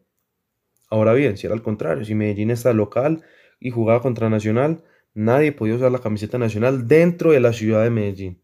Ahora 0.90 1.14
bien, 1.14 1.36
si 1.36 1.48
era 1.48 1.56
al 1.56 1.64
contrario, 1.64 2.06
si 2.06 2.16
Medellín 2.16 2.52
está 2.52 2.72
local 2.72 3.24
y 3.60 3.72
jugaba 3.72 4.02
contra 4.02 4.30
Nacional, 4.30 4.84
nadie 5.16 5.52
podía 5.52 5.75
usar 5.75 5.92
la 5.92 6.00
camiseta 6.00 6.38
nacional 6.38 6.88
dentro 6.88 7.32
de 7.32 7.40
la 7.40 7.54
ciudad 7.54 7.84
de 7.84 7.90
Medellín. 7.90 8.42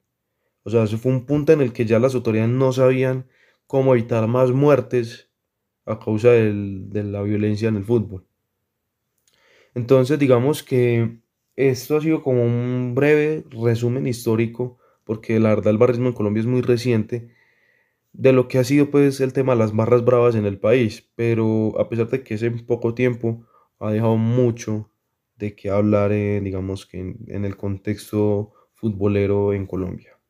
O 0.63 0.69
sea, 0.69 0.83
eso 0.83 0.97
fue 0.97 1.11
un 1.11 1.25
punto 1.25 1.53
en 1.53 1.61
el 1.61 1.73
que 1.73 1.85
ya 1.85 1.99
las 1.99 2.15
autoridades 2.15 2.51
no 2.51 2.73
sabían 2.73 3.27
cómo 3.67 3.93
evitar 3.93 4.27
más 4.27 4.51
muertes 4.51 5.29
a 5.85 5.99
causa 5.99 6.29
de 6.31 7.03
la 7.03 7.21
violencia 7.21 7.69
en 7.69 7.75
el 7.75 7.83
fútbol. 7.83 8.25
Entonces, 9.73 10.19
digamos 10.19 10.63
que 10.63 11.19
esto 11.55 11.97
ha 11.97 12.01
sido 12.01 12.23
como 12.23 12.43
un 12.43 12.93
breve 12.95 13.43
resumen 13.49 14.07
histórico, 14.07 14.77
porque 15.03 15.39
la 15.39 15.49
verdad 15.49 15.71
el 15.71 15.77
barrismo 15.77 16.07
en 16.07 16.13
Colombia 16.13 16.41
es 16.41 16.47
muy 16.47 16.61
reciente, 16.61 17.33
de 18.13 18.33
lo 18.33 18.47
que 18.47 18.59
ha 18.59 18.63
sido 18.63 18.91
pues 18.91 19.19
el 19.21 19.33
tema 19.33 19.53
de 19.53 19.59
las 19.59 19.75
barras 19.75 20.03
bravas 20.05 20.35
en 20.35 20.45
el 20.45 20.59
país, 20.59 21.09
pero 21.15 21.79
a 21.79 21.89
pesar 21.89 22.09
de 22.09 22.23
que 22.23 22.35
es 22.35 22.43
en 22.43 22.65
poco 22.65 22.93
tiempo, 22.93 23.45
ha 23.79 23.91
dejado 23.91 24.17
mucho 24.17 24.91
de 25.35 25.55
qué 25.55 25.69
hablar, 25.69 26.11
digamos 26.11 26.85
que 26.85 26.99
en 26.99 27.45
el 27.45 27.57
contexto 27.57 28.51
futbolero 28.75 29.53
en 29.53 29.65
Colombia. 29.65 30.21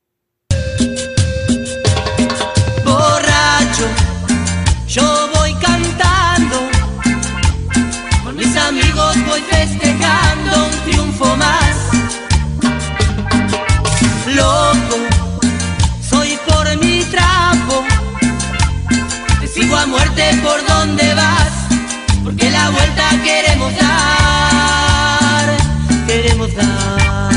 yo 4.88 5.30
voy 5.34 5.54
cantando, 5.54 6.58
con 8.26 8.36
mis 8.36 8.56
amigos 8.58 9.16
voy 9.26 9.42
festejando 9.42 10.66
un 10.66 10.92
triunfo 10.92 11.36
más. 11.38 11.78
Loco, 14.36 15.11
sigo 19.62 19.75
a 19.75 19.86
muerte 19.86 20.24
por 20.44 20.65
donde 20.68 21.13
vas, 21.13 21.68
porque 22.24 22.50
la 22.50 22.70
vuelta 22.72 23.03
queremos 23.24 23.74
dar, 23.77 25.50
queremos 26.08 26.56
dar. 26.56 27.32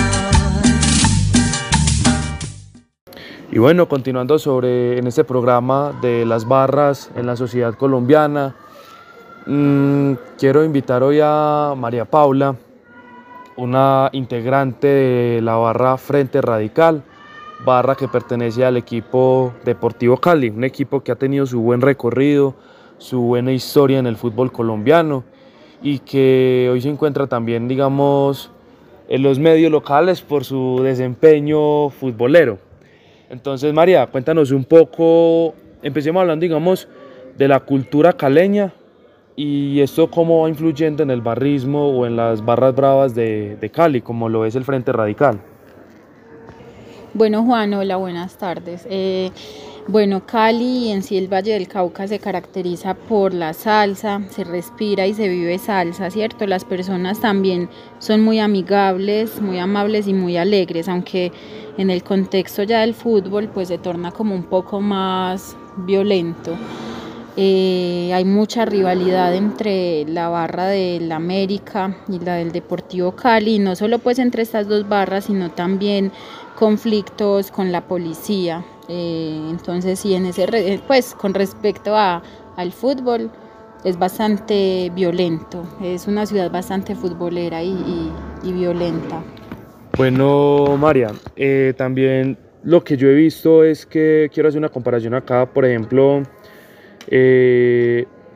Y 3.51 3.59
bueno, 3.59 3.89
continuando 3.89 4.39
sobre 4.39 4.99
en 4.99 5.07
este 5.07 5.25
programa 5.25 5.93
de 6.01 6.25
las 6.25 6.49
barras 6.49 7.11
en 7.15 7.27
la 7.27 7.37
sociedad 7.37 7.75
colombiana, 7.75 8.57
mm, 9.47 10.15
quiero 10.39 10.65
invitar 10.65 11.03
hoy 11.03 11.21
a 11.23 11.75
María 11.77 12.07
Paula, 12.07 12.57
una 13.57 14.09
integrante 14.13 14.87
de 14.89 15.41
la 15.43 15.57
barra 15.57 15.97
Frente 15.99 16.41
Radical, 16.41 17.05
barra 17.65 17.95
que 17.95 18.09
pertenece 18.09 18.65
al 18.65 18.77
equipo 18.77 19.55
Deportivo 19.65 20.19
Cali, 20.19 20.51
un 20.51 20.65
equipo 20.65 21.03
que 21.03 21.13
ha 21.13 21.17
tenido 21.17 21.47
su 21.47 21.61
buen 21.61 21.81
recorrido, 21.81 22.55
su 22.99 23.21
buena 23.23 23.53
historia 23.53 23.99
en 23.99 24.07
el 24.07 24.17
fútbol 24.17 24.53
colombiano 24.53 25.25
y 25.83 25.99
que 26.01 26.69
hoy 26.71 26.81
se 26.81 26.89
encuentra 26.89 27.27
también, 27.27 27.69
digamos, 27.69 28.51
en 29.09 29.23
los 29.23 29.39
medios 29.39 29.71
locales 29.71 30.23
por 30.23 30.45
su 30.45 30.81
desempeño 30.83 31.91
futbolero. 31.91 32.59
Entonces, 33.31 33.73
María, 33.73 34.07
cuéntanos 34.07 34.51
un 34.51 34.65
poco, 34.65 35.55
empecemos 35.83 36.21
hablando, 36.21 36.43
digamos, 36.43 36.89
de 37.37 37.49
la 37.49 37.61
cultura 37.61 38.13
caleña 38.13 38.73
y 39.37 39.81
esto 39.81 40.11
cómo 40.11 40.43
va 40.43 40.49
influyendo 40.49 41.03
en 41.03 41.11
el 41.11 41.21
barrismo 41.21 41.89
o 41.89 42.07
en 42.07 42.17
las 42.17 42.45
barras 42.45 42.75
bravas 42.75 43.15
de, 43.15 43.71
Cali, 43.73 44.01
como 44.01 44.29
lo 44.29 44.47
es 44.47 44.55
el 44.55 44.65
Frente 44.65 44.93
Radical. 44.93 45.41
Bueno, 47.17 47.45
Juan, 47.45 47.73
hola, 47.75 47.95
buenas 47.95 48.39
tardes. 48.39 48.89
Eh, 48.91 49.31
bueno, 49.87 50.27
Cali 50.27 50.87
y 50.87 50.91
en 50.91 51.05
sí 51.05 51.17
el 51.17 51.33
Valle 51.33 51.53
del 51.53 51.69
Cauca 51.69 52.09
se 52.09 52.19
caracteriza 52.19 52.95
por 52.95 53.33
la 53.33 53.53
salsa, 53.53 54.21
se 54.31 54.43
respira 54.43 55.07
y 55.07 55.15
se 55.15 55.29
vive 55.29 55.59
salsa, 55.59 56.11
¿cierto? 56.11 56.45
Las 56.49 56.65
personas 56.65 57.21
también 57.21 57.69
son 58.01 58.21
muy 58.21 58.41
amigables, 58.41 59.41
muy 59.41 59.61
amables 59.61 60.09
y 60.09 60.13
muy 60.13 60.37
alegres, 60.37 60.89
aunque 60.89 61.31
en 61.79 61.91
el 61.91 62.03
contexto 62.03 62.65
ya 62.65 62.81
del 62.81 62.95
fútbol 62.95 63.49
pues 63.49 63.69
se 63.69 63.79
torna 63.79 64.11
como 64.11 64.35
un 64.35 64.43
poco 64.43 64.81
más 64.81 65.57
violento. 65.77 66.57
Eh, 67.37 68.13
hay 68.15 68.25
mucha 68.25 68.65
rivalidad 68.65 69.35
entre 69.35 70.05
la 70.07 70.29
barra 70.29 70.67
del 70.67 71.11
América 71.11 71.97
y 72.09 72.21
la 72.21 72.37
del 72.37 72.53
Deportivo 72.53 73.13
Cali, 73.13 73.59
no 73.59 73.75
solo 73.75 73.99
pues 73.99 74.21
entre 74.21 74.43
estas 74.43 74.69
dos 74.69 74.89
barras, 74.89 75.25
sino 75.25 75.51
también 75.51 76.13
conflictos 76.55 77.51
con 77.51 77.73
la 77.73 77.83
policía. 77.83 78.65
Eh, 78.89 79.41
entonces, 79.51 79.99
sí, 79.99 80.15
en 80.15 80.27
ese, 80.27 80.45
eh, 80.45 80.81
pues 80.87 81.15
con 81.15 81.35
respecto 81.35 81.97
a, 81.97 82.23
al 82.57 82.73
fútbol, 82.73 83.31
es 83.85 83.99
bastante 83.99 84.91
violento, 84.95 85.63
es 85.83 86.07
una 86.07 86.25
ciudad 86.25 86.51
bastante 86.51 86.95
futbolera 86.95 87.63
y, 87.63 88.11
violenta. 88.43 89.23
Bueno, 89.97 90.77
María, 90.79 91.13
eh, 91.37 91.75
también 91.77 92.39
lo 92.63 92.83
que 92.83 92.97
yo 92.97 93.09
he 93.09 93.15
visto 93.15 93.63
es 93.63 93.85
que 93.85 94.31
quiero 94.33 94.49
hacer 94.49 94.59
una 94.59 94.71
comparación 94.71 95.13
acá, 95.15 95.45
por 95.47 95.67
ejemplo, 95.67 96.23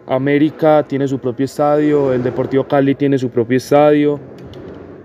América 0.06 0.84
tiene 0.86 1.08
su 1.08 1.18
propio 1.18 1.46
estadio, 1.46 2.12
el 2.12 2.22
Deportivo 2.22 2.64
Cali 2.64 2.94
tiene 2.94 3.16
su 3.18 3.30
propio 3.30 3.56
estadio 3.56 4.20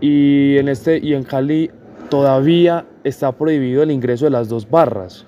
y 0.01 0.57
en, 0.57 0.67
este, 0.67 0.97
y 0.97 1.13
en 1.13 1.23
Cali 1.23 1.71
todavía 2.09 2.85
está 3.03 3.31
prohibido 3.31 3.83
el 3.83 3.91
ingreso 3.91 4.25
de 4.25 4.31
las 4.31 4.49
dos 4.49 4.69
barras. 4.69 5.25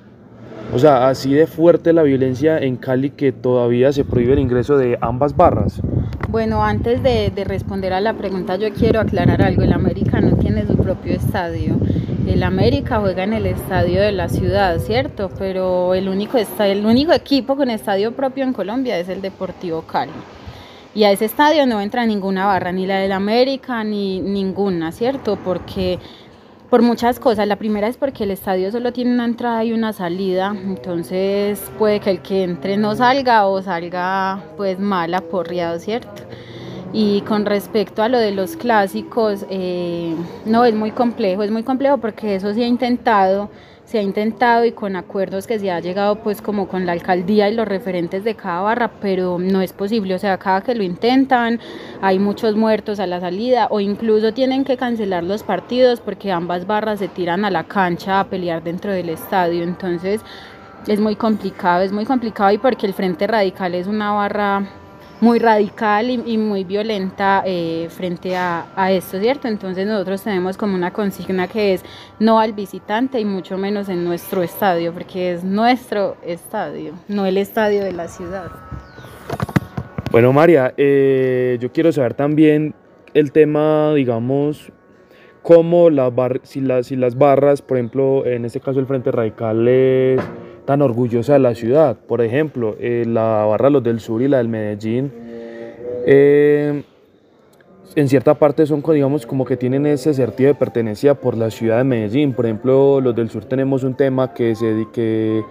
O 0.73 0.79
sea, 0.79 1.07
así 1.07 1.33
de 1.33 1.47
fuerte 1.47 1.93
la 1.93 2.03
violencia 2.03 2.57
en 2.57 2.75
Cali 2.75 3.11
que 3.11 3.31
todavía 3.31 3.93
se 3.93 4.03
prohíbe 4.03 4.33
el 4.33 4.39
ingreso 4.39 4.77
de 4.77 4.97
ambas 4.99 5.35
barras. 5.35 5.79
Bueno, 6.29 6.63
antes 6.63 7.01
de, 7.03 7.31
responder 7.45 7.93
a 7.93 8.01
la 8.01 8.13
pregunta 8.13 8.55
yo 8.57 8.73
quiero 8.73 8.99
aclarar 8.99 9.41
algo. 9.41 9.61
El 9.61 9.73
América 9.73 10.19
no 10.21 10.35
tiene 10.37 10.65
su 10.65 10.75
propio 10.75 11.13
estadio. 11.13 11.75
El 12.27 12.43
América 12.43 12.99
juega 12.99 13.23
en 13.23 13.33
el 13.33 13.45
estadio 13.45 14.01
de 14.01 14.11
la 14.11 14.27
ciudad, 14.27 14.79
¿cierto? 14.79 15.29
Pero 15.37 15.93
el 15.93 16.09
único, 16.09 16.37
el 16.37 16.85
único 16.85 17.13
equipo 17.13 17.55
con 17.55 17.69
estadio 17.69 18.13
propio 18.13 18.43
en 18.43 18.53
Colombia 18.53 18.97
es 18.97 19.07
el 19.07 19.21
Deportivo 19.21 19.83
Cali. 19.83 20.11
Y 20.95 21.03
a 21.03 21.11
ese 21.11 21.25
estadio 21.25 21.65
no 21.65 21.81
entra 21.81 22.05
ninguna 22.05 22.45
barra, 22.45 22.71
ni 22.71 22.87
la 22.87 22.99
del 22.99 23.11
América, 23.11 23.83
ni 23.83 24.21
ninguna, 24.21 24.91
¿cierto? 24.91 25.37
Porque 25.37 25.99
por 26.69 26.81
muchas 26.81 27.19
cosas. 27.19 27.47
La 27.47 27.55
primera 27.57 27.87
es 27.87 27.97
porque 27.97 28.23
el 28.23 28.31
estadio 28.31 28.71
solo 28.71 28.93
tiene 28.93 29.13
una 29.13 29.25
entrada 29.25 29.63
y 29.63 29.73
una 29.73 29.93
salida, 29.93 30.55
entonces 30.55 31.61
puede 31.77 31.99
que 31.99 32.11
el 32.11 32.21
que 32.21 32.43
entre 32.43 32.77
no 32.77 32.95
salga 32.95 33.47
o 33.47 33.61
salga 33.61 34.43
pues 34.57 34.79
mal 34.79 35.13
aporreado, 35.13 35.79
¿cierto? 35.79 36.23
Y 36.93 37.21
con 37.21 37.45
respecto 37.45 38.03
a 38.03 38.09
lo 38.09 38.17
de 38.17 38.31
los 38.31 38.55
clásicos, 38.55 39.45
eh, 39.49 40.15
no, 40.45 40.63
es 40.63 40.73
muy 40.73 40.91
complejo, 40.91 41.43
es 41.43 41.51
muy 41.51 41.63
complejo 41.63 41.97
porque 41.97 42.35
eso 42.35 42.53
se 42.53 42.63
ha 42.63 42.67
intentado 42.67 43.49
se 43.95 43.99
ha 43.99 44.03
intentado 44.03 44.65
y 44.65 44.73
con 44.73 44.97
acuerdos 44.97 45.47
que 45.47 45.57
se 45.57 45.71
ha 45.71 45.79
llegado 45.79 46.17
pues 46.17 46.41
como 46.41 46.67
con 46.67 46.85
la 46.85 46.91
alcaldía 46.91 47.49
y 47.49 47.53
los 47.53 47.65
referentes 47.65 48.25
de 48.25 48.35
cada 48.35 48.59
barra, 48.59 48.91
pero 48.99 49.39
no 49.39 49.61
es 49.61 49.71
posible, 49.71 50.13
o 50.13 50.19
sea, 50.19 50.37
cada 50.37 50.59
que 50.59 50.75
lo 50.75 50.83
intentan 50.83 51.61
hay 52.01 52.19
muchos 52.19 52.57
muertos 52.57 52.99
a 52.99 53.07
la 53.07 53.21
salida 53.21 53.67
o 53.69 53.79
incluso 53.79 54.33
tienen 54.33 54.65
que 54.65 54.75
cancelar 54.75 55.23
los 55.23 55.43
partidos 55.43 56.01
porque 56.01 56.29
ambas 56.33 56.67
barras 56.67 56.99
se 56.99 57.07
tiran 57.07 57.45
a 57.45 57.49
la 57.49 57.63
cancha 57.63 58.19
a 58.19 58.25
pelear 58.25 58.61
dentro 58.65 58.91
del 58.91 59.07
estadio, 59.07 59.63
entonces 59.63 60.19
es 60.87 60.99
muy 60.99 61.15
complicado, 61.15 61.81
es 61.81 61.93
muy 61.93 62.03
complicado 62.03 62.51
y 62.51 62.57
porque 62.57 62.87
el 62.87 62.93
Frente 62.93 63.27
Radical 63.27 63.75
es 63.75 63.87
una 63.87 64.11
barra 64.11 64.67
muy 65.21 65.39
radical 65.39 66.09
y, 66.09 66.37
muy 66.37 66.63
violenta 66.63 67.43
eh, 67.45 67.87
frente 67.89 68.35
a, 68.35 68.65
esto, 68.91 69.19
¿cierto? 69.19 69.47
Entonces 69.47 69.87
nosotros 69.87 70.23
tenemos 70.23 70.57
como 70.57 70.75
una 70.75 70.91
consigna 70.91 71.47
que 71.47 71.73
es 71.73 71.83
no 72.19 72.39
al 72.39 72.53
visitante 72.53 73.19
y 73.19 73.25
mucho 73.25 73.57
menos 73.57 73.89
en 73.89 74.03
nuestro 74.03 74.43
estadio, 74.43 74.93
porque 74.93 75.33
es 75.33 75.43
nuestro 75.43 76.17
estadio, 76.25 76.93
no 77.07 77.25
el 77.25 77.37
estadio 77.37 77.83
de 77.83 77.93
la 77.93 78.07
ciudad. 78.07 78.51
Bueno, 80.11 80.31
María, 80.31 80.73
eh, 80.77 81.57
yo 81.59 81.71
quiero 81.71 81.91
saber 81.91 82.13
también 82.13 82.73
el 83.13 83.31
tema, 83.31 83.93
digamos, 83.93 84.71
cómo 85.41 85.89
las 85.89 86.11
si, 86.43 86.61
las, 86.61 86.87
si 86.87 86.95
las 86.95 87.17
barras, 87.17 87.61
por 87.61 87.77
ejemplo, 87.77 88.25
en 88.25 88.45
este 88.45 88.59
caso 88.59 88.79
el 88.79 88.85
Frente 88.85 89.11
Radical 89.11 89.67
es 89.67 90.21
tan 90.65 90.81
orgullosa 90.81 91.33
de 91.33 91.39
la 91.39 91.55
ciudad. 91.55 91.95
Por 92.07 92.21
ejemplo, 92.21 92.75
eh, 92.79 93.05
la 93.07 93.45
barra 93.45 93.69
Los 93.69 93.83
del 93.83 93.99
Sur 93.99 94.21
y 94.21 94.27
la 94.27 94.37
del 94.37 94.49
Medellín, 94.49 95.11
eh, 96.05 96.83
en 97.95 98.09
cierta 98.09 98.33
parte 98.33 98.65
son, 98.65 98.83
digamos, 98.91 99.25
como 99.25 99.45
que 99.45 99.55
tienen 99.55 99.85
ese 99.85 100.13
sentido 100.13 100.49
de 100.49 100.55
pertenencia 100.55 101.15
por 101.15 101.37
la 101.37 101.49
ciudad 101.49 101.77
de 101.77 101.85
Medellín. 101.85 102.33
Por 102.33 102.45
ejemplo, 102.45 102.99
los 102.99 103.15
del 103.15 103.29
Sur 103.29 103.45
tenemos 103.45 103.83
un 103.83 103.95
tema 103.95 104.33
que 104.33 104.53
se, 104.55 104.87
que, 104.91 105.43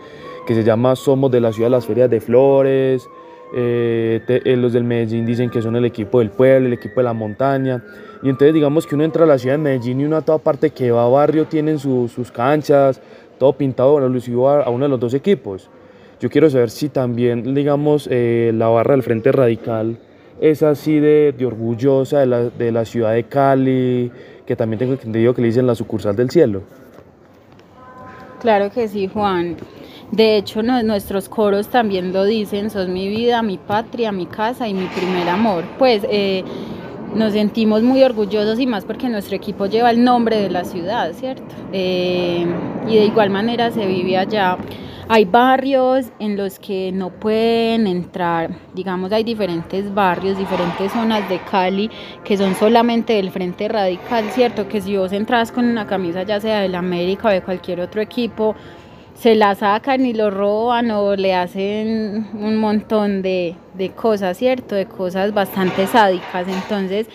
que 0.46 0.54
se 0.54 0.62
llama 0.62 0.94
Somos 0.94 1.30
de 1.30 1.40
la 1.40 1.52
ciudad 1.52 1.68
de 1.68 1.76
las 1.76 1.86
ferias 1.86 2.10
de 2.10 2.20
flores. 2.20 3.08
eh, 3.56 4.20
eh, 4.26 4.56
los 4.56 4.72
del 4.72 4.84
Medellín 4.84 5.24
dicen 5.24 5.48
que 5.48 5.62
son 5.62 5.76
el 5.76 5.84
equipo 5.84 6.18
del 6.18 6.30
pueblo, 6.30 6.66
el 6.66 6.72
equipo 6.72 6.96
de 6.96 7.04
la 7.04 7.12
montaña. 7.12 7.82
Y 8.22 8.28
entonces 8.28 8.52
digamos 8.52 8.86
que 8.86 8.94
uno 8.94 9.04
entra 9.04 9.24
a 9.24 9.26
la 9.26 9.38
ciudad 9.38 9.54
de 9.54 9.62
Medellín 9.62 10.00
y 10.00 10.04
uno 10.04 10.16
a 10.16 10.22
toda 10.22 10.38
parte 10.38 10.70
que 10.70 10.90
va 10.90 11.04
a 11.04 11.08
barrio 11.08 11.46
tienen 11.46 11.78
sus 11.78 12.32
canchas, 12.32 13.00
todo 13.38 13.52
pintado 13.54 13.98
alusivo 13.98 14.48
a, 14.48 14.62
a, 14.62 14.70
uno 14.70 14.84
de 14.84 14.88
los 14.88 15.00
dos 15.00 15.14
equipos. 15.14 15.68
Yo 16.20 16.30
quiero 16.30 16.48
saber 16.48 16.70
si 16.70 16.88
también, 16.88 17.54
digamos, 17.54 18.08
eh, 18.10 18.52
la 18.54 18.68
barra 18.68 18.92
del 18.92 19.02
Frente 19.02 19.32
Radical 19.32 19.98
es 20.40 20.62
así 20.62 20.98
de, 20.98 21.34
orgullosa 21.44 22.20
de 22.20 22.26
la, 22.26 22.44
de 22.50 22.72
la, 22.72 22.84
ciudad 22.84 23.12
de 23.12 23.24
Cali, 23.24 24.10
que 24.46 24.56
también 24.56 24.78
tengo 24.78 24.92
entendido 24.92 25.34
que 25.34 25.42
le 25.42 25.48
dicen 25.48 25.66
la 25.66 25.74
sucursal 25.74 26.16
del 26.16 26.30
cielo. 26.30 26.62
Claro 28.40 28.70
que 28.70 28.88
sí, 28.88 29.08
Juan. 29.08 29.56
De 30.10 30.36
hecho, 30.36 30.62
nuestros 30.62 31.28
coros 31.28 31.68
también 31.68 32.12
lo 32.12 32.24
dicen, 32.24 32.70
sos 32.70 32.88
mi 32.88 33.08
vida, 33.08 33.42
mi 33.42 33.58
patria, 33.58 34.12
mi 34.12 34.26
casa 34.26 34.68
y 34.68 34.74
mi 34.74 34.86
primer 34.86 35.28
amor. 35.28 35.64
Pues 35.78 36.02
eh, 36.08 36.44
nos 37.14 37.32
sentimos 37.32 37.82
muy 37.82 38.02
orgullosos 38.02 38.58
y 38.58 38.66
más 38.66 38.84
porque 38.84 39.08
nuestro 39.08 39.36
equipo 39.36 39.66
lleva 39.66 39.90
el 39.90 40.02
nombre 40.02 40.40
de 40.40 40.50
la 40.50 40.64
ciudad, 40.64 41.12
¿cierto? 41.12 41.54
Eh, 41.72 42.46
y 42.88 42.96
de 42.96 43.04
igual 43.04 43.30
manera 43.30 43.70
se 43.70 43.86
vive 43.86 44.16
allá. 44.16 44.58
Hay 45.06 45.26
barrios 45.26 46.06
en 46.18 46.36
los 46.36 46.58
que 46.58 46.90
no 46.90 47.10
pueden 47.10 47.86
entrar, 47.86 48.56
digamos, 48.72 49.12
hay 49.12 49.22
diferentes 49.22 49.92
barrios, 49.92 50.38
diferentes 50.38 50.92
zonas 50.92 51.28
de 51.28 51.38
Cali 51.40 51.90
que 52.24 52.38
son 52.38 52.54
solamente 52.54 53.12
del 53.12 53.30
Frente 53.30 53.68
Radical, 53.68 54.24
¿cierto? 54.30 54.66
Que 54.66 54.80
si 54.80 54.96
vos 54.96 55.12
entras 55.12 55.52
con 55.52 55.66
una 55.66 55.86
camisa 55.86 56.22
ya 56.22 56.40
sea 56.40 56.60
del 56.60 56.74
América 56.74 57.28
o 57.28 57.30
de 57.30 57.42
cualquier 57.42 57.80
otro 57.80 58.00
equipo, 58.00 58.56
se 59.24 59.34
la 59.34 59.54
sacan 59.54 60.04
y 60.04 60.12
lo 60.12 60.30
roban 60.30 60.90
o 60.90 61.16
le 61.16 61.34
hacen 61.34 62.26
un 62.34 62.56
montón 62.56 63.22
de, 63.22 63.56
de, 63.72 63.88
cosas, 63.88 64.36
¿cierto? 64.36 64.74
De 64.74 64.84
cosas 64.84 65.32
bastante 65.32 65.86
sádicas. 65.86 66.46
Entonces, 66.46 67.06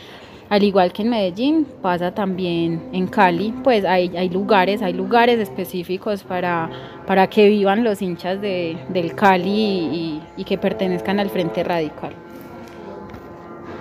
al 0.50 0.64
igual 0.64 0.92
que 0.92 1.04
en 1.04 1.12
Medellín, 1.12 1.68
pasa 1.84 2.12
también 2.12 2.82
en 2.94 3.06
Cali, 3.06 3.54
pues 3.64 3.86
hay, 3.86 4.18
hay 4.18 4.28
lugares, 4.28 4.82
hay 4.82 4.94
lugares 4.94 5.38
específicos 5.38 6.24
para, 6.24 6.72
para 7.06 7.28
que 7.28 7.48
vivan 7.48 7.84
los 7.84 8.02
hinchas 8.02 8.42
de, 8.42 8.76
del 8.90 9.14
Cali 9.14 10.20
y, 10.36 10.44
que 10.46 10.58
pertenezcan 10.58 11.20
al 11.20 11.30
Frente 11.30 11.64
Radical. 11.64 12.14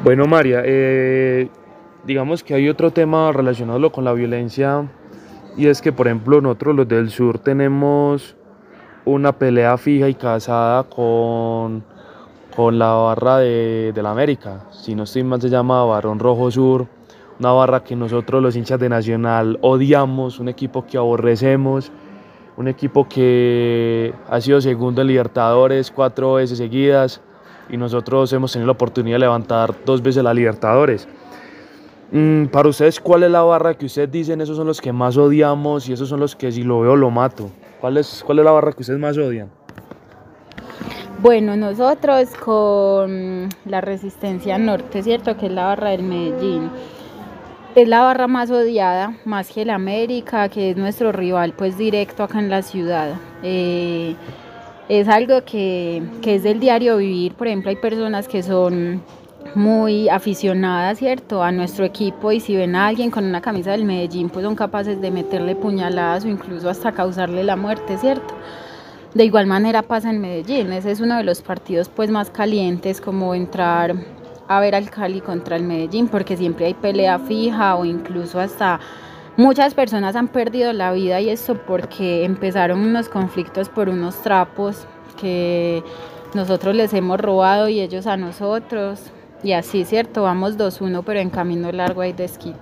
Bueno, 0.04 0.26
María, 0.26 0.60
eh, 0.66 1.48
digamos 2.04 2.44
que 2.44 2.52
hay 2.52 2.68
otro 2.68 2.90
tema 2.90 3.32
relacionado 3.32 3.90
con 3.90 4.04
la 4.04 4.12
violencia 4.12 4.86
y 5.58 5.66
es 5.66 5.82
que, 5.82 5.92
por 5.92 6.06
ejemplo, 6.06 6.40
nosotros 6.40 6.76
los 6.76 6.88
del 6.88 7.10
sur 7.10 7.40
tenemos 7.40 8.36
una 9.04 9.32
pelea 9.32 9.76
fija 9.76 10.08
y 10.08 10.14
casada 10.14 10.84
con, 10.84 11.82
con 12.54 12.78
la 12.78 12.92
barra 12.92 13.38
de, 13.38 13.92
la 13.96 14.12
América. 14.12 14.66
Si 14.70 14.94
no 14.94 15.02
estoy 15.02 15.24
mal, 15.24 15.40
se 15.42 15.50
llama 15.50 15.84
Barón 15.84 16.20
Rojo 16.20 16.48
Sur. 16.52 16.86
Una 17.40 17.50
barra 17.50 17.82
que 17.82 17.96
nosotros 17.96 18.40
los 18.40 18.54
hinchas 18.54 18.78
de 18.78 18.88
Nacional 18.88 19.58
odiamos, 19.60 20.38
un 20.38 20.48
equipo 20.48 20.86
que 20.86 20.96
aborrecemos, 20.96 21.90
un 22.56 22.68
equipo 22.68 23.08
que 23.08 24.14
ha 24.28 24.40
sido 24.40 24.60
segundo 24.60 25.02
en 25.02 25.08
Libertadores 25.08 25.90
cuatro 25.90 26.34
veces 26.34 26.58
seguidas 26.58 27.20
y 27.68 27.76
nosotros 27.76 28.32
hemos 28.32 28.52
tenido 28.52 28.66
la 28.66 28.72
oportunidad 28.72 29.16
de 29.16 29.20
levantar 29.20 29.74
dos 29.84 30.02
veces 30.02 30.22
la 30.22 30.34
Libertadores. 30.34 31.08
Mm, 32.10 32.46
para 32.46 32.68
ustedes, 32.68 32.98
¿cuál 33.00 33.22
es 33.24 33.30
la 33.30 33.42
barra 33.42 33.74
que 33.74 33.86
ustedes 33.86 34.10
dicen? 34.10 34.40
Esos 34.40 34.56
son 34.56 34.66
los 34.66 34.80
que 34.80 34.92
más 34.92 35.16
odiamos 35.16 35.88
y 35.88 35.92
esos 35.92 36.08
son 36.08 36.20
los 36.20 36.34
que 36.34 36.50
si 36.50 36.62
lo 36.62 36.80
veo 36.80 36.96
lo 36.96 37.10
mato. 37.10 37.50
¿Cuál 37.80 37.98
es, 37.98 38.22
cuál 38.24 38.38
es 38.38 38.44
la 38.44 38.50
barra 38.50 38.72
que 38.72 38.80
ustedes 38.80 38.98
más 38.98 39.16
odian? 39.18 39.50
Bueno, 41.20 41.56
nosotros 41.56 42.30
con 42.36 43.48
la 43.64 43.80
Resistencia 43.80 44.56
Norte, 44.56 45.02
¿cierto? 45.02 45.36
Que 45.36 45.46
es 45.46 45.52
la 45.52 45.64
barra 45.64 45.90
del 45.90 46.02
Medellín. 46.02 46.70
Es 47.74 47.86
la 47.86 48.02
barra 48.02 48.26
más 48.26 48.50
odiada, 48.50 49.16
más 49.24 49.50
que 49.50 49.62
el 49.62 49.70
América, 49.70 50.48
que 50.48 50.70
es 50.70 50.76
nuestro 50.76 51.12
rival, 51.12 51.52
pues 51.52 51.76
directo 51.76 52.22
acá 52.22 52.38
en 52.38 52.48
la 52.48 52.62
ciudad. 52.62 53.14
Eh, 53.42 54.16
es 54.88 55.08
algo 55.08 55.44
que, 55.44 56.02
que 56.22 56.36
es 56.36 56.42
del 56.42 56.60
diario 56.60 56.96
vivir. 56.96 57.34
Por 57.34 57.48
ejemplo, 57.48 57.70
hay 57.70 57.76
personas 57.76 58.26
que 58.26 58.42
son 58.42 59.02
muy 59.54 60.08
aficionada, 60.08 60.94
¿cierto?, 60.94 61.42
a 61.42 61.52
nuestro 61.52 61.84
equipo 61.84 62.32
y 62.32 62.40
si 62.40 62.56
ven 62.56 62.74
a 62.74 62.86
alguien 62.86 63.10
con 63.10 63.24
una 63.24 63.40
camisa 63.40 63.70
del 63.72 63.84
Medellín, 63.84 64.30
pues 64.30 64.44
son 64.44 64.54
capaces 64.54 65.00
de 65.00 65.10
meterle 65.10 65.56
puñaladas 65.56 66.24
o 66.24 66.28
incluso 66.28 66.68
hasta 66.68 66.92
causarle 66.92 67.44
la 67.44 67.56
muerte, 67.56 67.98
¿cierto? 67.98 68.34
De 69.14 69.24
igual 69.24 69.46
manera 69.46 69.82
pasa 69.82 70.10
en 70.10 70.20
Medellín, 70.20 70.72
ese 70.72 70.90
es 70.90 71.00
uno 71.00 71.16
de 71.16 71.24
los 71.24 71.40
partidos 71.40 71.88
pues 71.88 72.10
más 72.10 72.30
calientes 72.30 73.00
como 73.00 73.34
entrar 73.34 73.94
a 74.48 74.60
ver 74.60 74.74
al 74.74 74.90
Cali 74.90 75.20
contra 75.20 75.56
el 75.56 75.62
Medellín 75.62 76.08
porque 76.08 76.36
siempre 76.36 76.66
hay 76.66 76.74
pelea 76.74 77.18
fija 77.18 77.76
o 77.76 77.84
incluso 77.84 78.40
hasta 78.40 78.80
muchas 79.36 79.74
personas 79.74 80.16
han 80.16 80.28
perdido 80.28 80.72
la 80.72 80.92
vida 80.92 81.20
y 81.20 81.30
eso 81.30 81.54
porque 81.54 82.24
empezaron 82.24 82.80
unos 82.80 83.08
conflictos 83.08 83.68
por 83.68 83.88
unos 83.88 84.20
trapos 84.22 84.86
que 85.20 85.82
nosotros 86.34 86.74
les 86.74 86.92
hemos 86.92 87.18
robado 87.20 87.68
y 87.68 87.80
ellos 87.80 88.06
a 88.06 88.16
nosotros 88.16 89.10
y 89.42 89.52
así, 89.52 89.84
¿cierto? 89.84 90.22
Vamos 90.22 90.56
2-1, 90.56 91.02
pero 91.04 91.20
en 91.20 91.30
camino 91.30 91.70
largo 91.72 92.00
hay 92.00 92.12
desquite. 92.12 92.58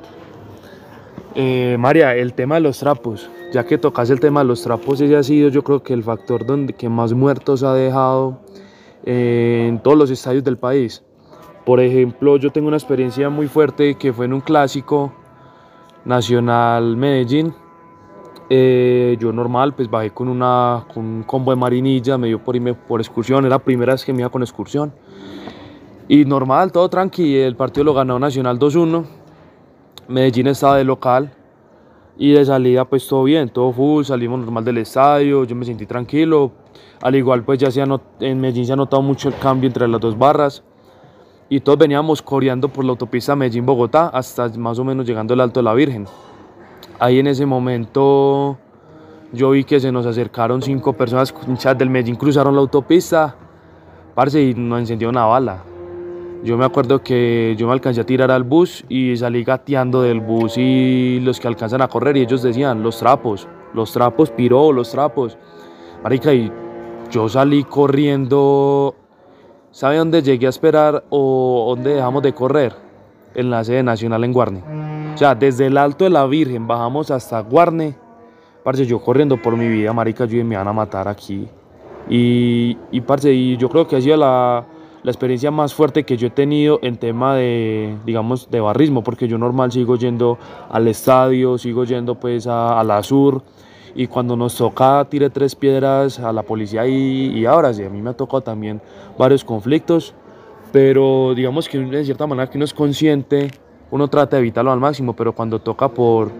Eh, 1.35 1.77
María, 1.79 2.15
el 2.15 2.33
tema 2.33 2.55
de 2.55 2.63
los 2.63 2.79
trapos, 2.79 3.29
ya 3.53 3.65
que 3.65 3.77
tocas 3.79 4.09
el 4.11 4.21
tema 4.21 4.41
de 4.41 4.47
los 4.47 4.63
trapos, 4.63 5.01
ese 5.01 5.17
ha 5.17 5.23
sido 5.23 5.51
yo 5.51 5.63
creo 5.63 5.83
que 5.83 5.93
el 5.93 6.03
factor 6.03 6.47
donde, 6.47 6.73
que 6.73 6.89
más 6.89 7.13
muertos 7.13 7.63
ha 7.63 7.75
dejado 7.75 8.41
eh, 9.05 9.67
en 9.69 9.79
todos 9.81 9.99
los 9.99 10.11
estadios 10.11 10.45
del 10.45 10.57
país. 10.57 11.03
Por 11.67 11.81
ejemplo, 11.81 12.37
yo 12.37 12.51
tengo 12.51 12.69
una 12.69 12.77
experiencia 12.77 13.29
muy 13.29 13.49
fuerte 13.49 13.97
que 13.97 14.13
fue 14.13 14.27
en 14.27 14.33
un 14.33 14.41
clásico 14.41 15.13
nacional 16.05 16.97
Medellín. 16.97 17.53
Eh, 18.49 19.17
yo 19.19 19.33
normal, 19.33 19.75
pues 19.75 19.91
bajé 19.91 20.11
con, 20.11 20.29
una, 20.29 20.85
con 20.95 21.05
un 21.05 21.23
combo 21.25 21.51
de 21.51 21.57
marinilla, 21.57 22.17
me 22.17 22.29
dio 22.29 22.39
por 22.39 22.55
irme 22.55 22.73
por 22.75 23.01
excursión, 23.01 23.45
era 23.45 23.57
la 23.57 23.59
primera 23.59 23.93
vez 23.93 24.05
que 24.05 24.13
me 24.13 24.21
iba 24.21 24.31
con 24.31 24.43
excursión. 24.43 24.93
Y 26.09 26.25
normal, 26.25 26.71
todo 26.71 26.89
tranqui, 26.89 27.37
el 27.37 27.57
partido 27.57 27.83
lo 27.83 27.95
ganó 27.95 28.19
Nacional 28.19 28.61
2-1. 28.61 29.05
Medellín 30.07 30.47
estaba 30.47 30.77
de 30.77 30.85
local 30.85 31.33
y 32.17 32.33
de 32.33 32.45
salida 32.45 32.85
pues 32.85 33.09
todo 33.09 33.25
bien, 33.25 33.49
todo 33.49 33.73
full, 33.73 34.05
salimos 34.05 34.39
normal 34.39 34.65
del 34.65 34.79
estadio, 34.79 35.43
yo 35.45 35.57
me 35.57 35.65
sentí 35.65 35.85
tranquilo. 35.85 36.53
Al 37.03 37.17
igual 37.17 37.43
pues 37.43 37.59
ya 37.59 37.73
se 37.73 37.83
en 38.21 38.41
Medellín 38.41 38.67
se 38.67 38.73
ha 38.73 38.77
notado 38.77 39.03
mucho 39.03 39.29
el 39.29 39.37
cambio 39.37 39.67
entre 39.67 39.89
las 39.89 40.01
dos 40.01 40.17
barras 40.17 40.63
y 41.49 41.59
todos 41.59 41.79
veníamos 41.79 42.23
coreando 42.23 42.69
por 42.69 42.85
la 42.85 42.93
autopista 42.93 43.35
Medellín-Bogotá 43.35 44.09
hasta 44.09 44.49
más 44.51 44.79
o 44.79 44.85
menos 44.85 45.07
llegando 45.07 45.35
al 45.35 45.41
Alto 45.41 45.59
de 45.59 45.65
la 45.65 45.75
Virgen. 45.75 46.07
Ahí 47.01 47.19
en 47.19 47.27
ese 47.27 47.47
momento 47.47 48.57
yo 49.33 49.51
vi 49.51 49.65
que 49.65 49.81
se 49.81 49.91
nos 49.91 50.07
acercaron 50.07 50.63
cinco 50.63 50.93
personas 50.93 51.35
del 51.77 51.91
Medellín, 51.91 52.15
cruzaron 52.15 52.55
la 52.55 52.61
autopista, 52.61 53.35
parce, 54.15 54.41
y 54.41 54.55
nos 54.55 54.79
encendió 54.79 55.09
una 55.09 55.25
bala. 55.25 55.65
Yo 56.45 56.57
me 56.57 56.65
acuerdo 56.65 57.03
que 57.03 57.55
yo 57.59 57.67
me 57.67 57.73
alcancé 57.73 58.01
a 58.01 58.07
tirar 58.07 58.31
al 58.31 58.45
bus 58.45 58.85
y 58.89 59.17
salí 59.17 59.43
gateando 59.43 60.03
del 60.03 60.21
bus 60.21 60.57
y 60.57 61.19
los 61.21 61.41
que 61.41 61.49
alcanzan 61.49 61.83
a 61.83 61.89
correr 61.89 62.17
y 62.17 62.23
ellos 62.23 62.43
decían, 62.43 62.83
los 62.83 62.99
trapos, 62.99 63.49
los 63.75 63.93
trapos, 63.93 64.31
piró, 64.31 64.73
los 64.73 64.91
trapos. 64.91 65.37
Marica, 66.03 66.33
y 66.33 66.53
yo 67.11 67.29
salí 67.29 67.65
corriendo, 67.65 68.95
¿sabe 69.71 69.97
dónde 69.97 70.23
llegué 70.23 70.47
a 70.47 70.51
esperar 70.51 71.05
o 71.11 71.75
dónde 71.75 71.95
dejamos 71.95 72.23
de 72.23 72.33
correr? 72.33 72.75
En 73.35 73.51
la 73.51 73.65
sede 73.65 73.83
nacional 73.83 74.25
en 74.25 74.33
Guarne. 74.33 74.63
O 75.15 75.19
sea, 75.19 75.35
desde 75.35 75.67
el 75.67 75.77
Alto 75.77 76.05
de 76.05 76.11
la 76.11 76.27
Virgen 76.27 76.67
bajamos 76.67 77.11
hasta 77.11 77.41
Guarne. 77.41 77.97
Parce, 78.63 78.85
yo 78.87 79.01
corriendo 79.01 79.41
por 79.41 79.57
mi 79.57 79.69
vida, 79.69 79.93
marica, 79.93 80.25
yo 80.25 80.45
me 80.45 80.57
van 80.57 80.69
a 80.69 80.73
matar 80.73 81.07
aquí. 81.09 81.49
Y, 82.09 82.75
parce, 83.07 83.33
y 83.33 83.57
yo 83.57 83.69
creo 83.69 83.87
que 83.87 83.97
ha 83.97 84.17
la, 84.17 84.65
la 85.07 85.13
experiencia 85.13 85.53
más 85.53 85.73
fuerte 85.73 86.03
que 86.03 86.17
yo 86.17 86.27
he 86.27 86.31
tenido 86.31 86.81
en 86.83 86.97
tema 86.97 87.37
de, 87.37 87.97
digamos, 88.05 88.51
de 88.51 88.59
barrismo, 88.59 89.05
porque 89.05 89.29
yo 89.29 89.39
normal 89.39 89.71
sigo 89.71 89.95
yendo 89.95 90.37
al 90.69 90.89
estadio, 90.89 91.59
sigo 91.59 91.85
yendo 91.85 92.17
pues 92.17 92.49
a, 92.49 92.83
la 92.83 93.01
sur, 93.05 93.45
y 93.95 94.09
cuando 94.09 94.35
nos 94.35 94.57
toca 94.57 95.07
tire 95.09 95.31
tres 95.31 95.55
piedras 95.55 96.19
a 96.19 96.33
la 96.33 96.43
policía 96.43 96.89
y, 96.89 97.39
y 97.39 97.47
ahora 97.47 97.73
sí, 97.73 97.85
a 97.85 97.89
mí 97.89 98.03
me 98.03 98.11
ha 98.11 98.15
tocado 98.15 98.41
también 98.41 98.83
varios 99.17 99.45
conflictos, 99.45 100.13
pero 100.73 101.35
digamos 101.37 101.69
que 101.69 101.79
de 101.79 102.05
cierta 102.05 102.27
manera 102.27 102.51
que 102.51 102.59
uno 102.59 102.65
es 102.65 102.75
consciente, 102.75 103.53
uno 103.93 104.09
trata 104.09 104.35
de 104.35 104.41
evitarlo 104.41 104.73
al 104.73 104.81
máximo, 104.81 105.15
pero 105.15 105.33
cuando 105.33 105.61
toca 105.61 105.89
por, 105.89 106.33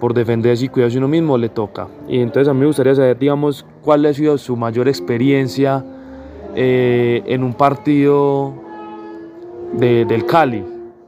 por 0.00 0.14
defenderse 0.14 0.64
y 0.64 0.68
cuidarse 0.68 0.98
uno 0.98 1.06
mismo, 1.06 1.38
le 1.38 1.48
toca. 1.48 1.86
Y 2.08 2.18
entonces 2.18 2.48
a 2.48 2.54
mí 2.54 2.58
me 2.58 2.66
gustaría 2.66 2.96
saber, 2.96 3.16
digamos, 3.16 3.64
cuál 3.82 4.04
ha 4.06 4.12
sido 4.12 4.36
su 4.36 4.56
mayor 4.56 4.88
experiencia 4.88 5.84
eh, 6.54 7.22
en 7.26 7.42
un 7.42 7.54
partido 7.54 8.54
de, 9.72 10.04
del 10.04 10.26
Cali 10.26 10.64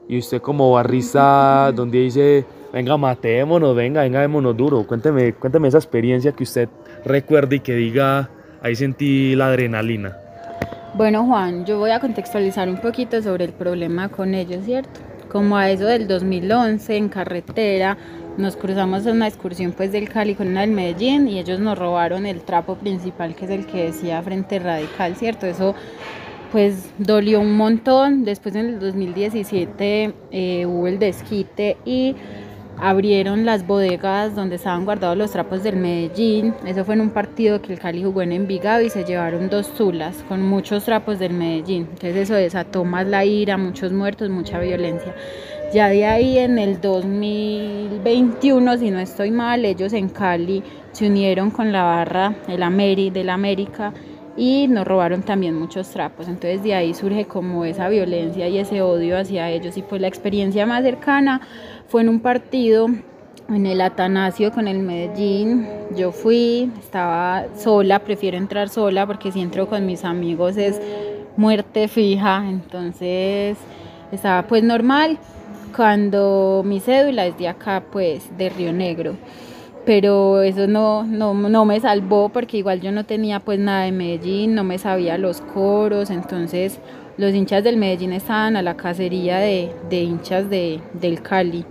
y 0.08 0.18
usted 0.18 0.40
como 0.40 0.72
barrista 0.72 1.72
donde 1.72 1.98
dice 2.00 2.44
venga 2.72 2.96
matémonos, 2.96 3.74
venga, 3.74 4.02
venga 4.02 4.20
démonos 4.20 4.56
duro, 4.56 4.86
cuénteme, 4.86 5.32
cuénteme 5.34 5.68
esa 5.68 5.78
experiencia 5.78 6.32
que 6.32 6.42
usted 6.42 6.68
recuerde 7.04 7.56
y 7.56 7.60
que 7.60 7.74
diga 7.74 8.28
ahí 8.62 8.74
sentí 8.74 9.34
la 9.34 9.48
adrenalina. 9.48 10.16
Bueno, 10.94 11.26
Juan, 11.26 11.66
yo 11.66 11.78
voy 11.78 11.90
a 11.90 12.00
contextualizar 12.00 12.68
un 12.68 12.78
poquito 12.78 13.20
sobre 13.22 13.44
el 13.44 13.52
problema 13.52 14.08
con 14.08 14.34
ellos, 14.34 14.64
¿cierto? 14.64 15.00
Como 15.30 15.56
a 15.56 15.70
eso 15.70 15.84
del 15.84 16.08
2011 16.08 16.96
en 16.96 17.08
carretera, 17.08 17.98
nos 18.38 18.56
cruzamos 18.56 19.06
en 19.06 19.16
una 19.16 19.28
excursión 19.28 19.72
pues 19.72 19.92
del 19.92 20.08
Cali 20.08 20.34
con 20.34 20.48
una 20.48 20.62
del 20.62 20.70
Medellín 20.70 21.28
y 21.28 21.38
ellos 21.38 21.58
nos 21.60 21.78
robaron 21.78 22.26
el 22.26 22.42
trapo 22.42 22.76
principal 22.76 23.34
que 23.34 23.44
es 23.46 23.50
el 23.50 23.66
que 23.66 23.84
decía 23.84 24.22
Frente 24.22 24.58
Radical, 24.58 25.16
¿cierto? 25.16 25.46
Eso 25.46 25.74
pues 26.52 26.90
dolió 26.98 27.40
un 27.40 27.56
montón. 27.56 28.24
Después 28.24 28.54
en 28.54 28.66
el 28.66 28.78
2017 28.78 30.14
eh, 30.30 30.66
hubo 30.66 30.86
el 30.86 30.98
desquite 30.98 31.76
y 31.84 32.14
abrieron 32.78 33.46
las 33.46 33.66
bodegas 33.66 34.34
donde 34.34 34.56
estaban 34.56 34.84
guardados 34.84 35.16
los 35.16 35.30
trapos 35.30 35.62
del 35.62 35.76
Medellín. 35.76 36.54
Eso 36.66 36.84
fue 36.84 36.94
en 36.94 37.00
un 37.00 37.10
partido 37.10 37.62
que 37.62 37.72
el 37.72 37.78
Cali 37.78 38.02
jugó 38.02 38.22
en 38.22 38.32
Envigado 38.32 38.82
y 38.82 38.90
se 38.90 39.04
llevaron 39.04 39.48
dos 39.48 39.66
zulas 39.76 40.24
con 40.28 40.42
muchos 40.42 40.84
trapos 40.84 41.18
del 41.18 41.32
Medellín. 41.32 41.88
Entonces 41.90 42.16
eso 42.16 42.34
desató 42.34 42.84
más 42.84 43.06
la 43.06 43.24
ira, 43.24 43.56
muchos 43.56 43.92
muertos, 43.92 44.28
mucha 44.28 44.58
violencia. 44.58 45.14
Ya 45.72 45.88
de 45.88 46.06
ahí 46.06 46.38
en 46.38 46.58
el 46.58 46.80
2021, 46.80 48.78
si 48.78 48.90
no 48.90 49.00
estoy 49.00 49.32
mal, 49.32 49.64
ellos 49.64 49.92
en 49.92 50.08
Cali 50.08 50.62
se 50.92 51.08
unieron 51.08 51.50
con 51.50 51.72
la 51.72 51.82
barra 51.82 52.36
el 52.48 52.62
Ameri, 52.62 53.10
del 53.10 53.30
América 53.30 53.92
y 54.36 54.68
nos 54.68 54.86
robaron 54.86 55.22
también 55.22 55.58
muchos 55.58 55.88
trapos. 55.88 56.28
Entonces 56.28 56.62
de 56.62 56.74
ahí 56.74 56.94
surge 56.94 57.26
como 57.26 57.64
esa 57.64 57.88
violencia 57.88 58.48
y 58.48 58.58
ese 58.58 58.80
odio 58.80 59.18
hacia 59.18 59.50
ellos 59.50 59.76
y 59.76 59.82
pues 59.82 60.00
la 60.00 60.06
experiencia 60.06 60.66
más 60.66 60.84
cercana 60.84 61.40
fue 61.88 62.02
en 62.02 62.10
un 62.10 62.20
partido 62.20 62.86
en 63.48 63.66
el 63.66 63.80
Atanasio 63.80 64.52
con 64.52 64.68
el 64.68 64.78
Medellín. 64.78 65.66
Yo 65.96 66.12
fui, 66.12 66.70
estaba 66.78 67.46
sola, 67.56 67.98
prefiero 67.98 68.36
entrar 68.36 68.68
sola 68.68 69.04
porque 69.06 69.32
si 69.32 69.40
entro 69.40 69.66
con 69.66 69.84
mis 69.84 70.04
amigos 70.04 70.56
es 70.56 70.80
muerte 71.36 71.88
fija, 71.88 72.44
entonces 72.48 73.58
estaba 74.12 74.46
pues 74.46 74.62
normal. 74.62 75.18
Cuando 75.76 76.62
mi 76.64 76.80
cédula 76.80 77.26
es 77.26 77.36
de 77.36 77.48
acá, 77.48 77.84
pues 77.92 78.34
de 78.38 78.48
Río 78.48 78.72
Negro. 78.72 79.14
Pero 79.84 80.40
eso 80.40 80.66
no, 80.66 81.04
no, 81.04 81.34
no, 81.34 81.64
me 81.66 81.78
salvó 81.80 82.30
porque 82.30 82.56
igual 82.56 82.80
yo 82.80 82.92
no 82.92 83.04
tenía 83.04 83.40
pues 83.40 83.58
nada 83.58 83.84
de 83.84 83.92
Medellín, 83.92 84.54
no 84.54 84.64
me 84.64 84.78
sabía 84.78 85.18
los 85.18 85.42
coros, 85.42 86.08
entonces 86.08 86.80
los 87.18 87.34
hinchas 87.34 87.62
del 87.62 87.76
Medellín 87.76 88.14
estaban 88.14 88.56
a 88.56 88.62
la 88.62 88.78
cacería 88.78 89.36
de, 89.36 89.70
de 89.90 90.00
hinchas 90.00 90.48
de, 90.48 90.80
del 90.94 91.20
Cali. 91.20 91.66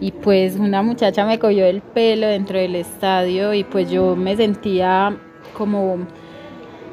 Y 0.00 0.12
pues 0.12 0.54
una 0.54 0.82
muchacha 0.82 1.26
me 1.26 1.40
cogió 1.40 1.66
el 1.66 1.80
pelo 1.80 2.28
dentro 2.28 2.60
del 2.60 2.76
estadio 2.76 3.52
y 3.54 3.64
pues 3.64 3.90
yo 3.90 4.14
me 4.14 4.36
sentía 4.36 5.16
como 5.52 6.06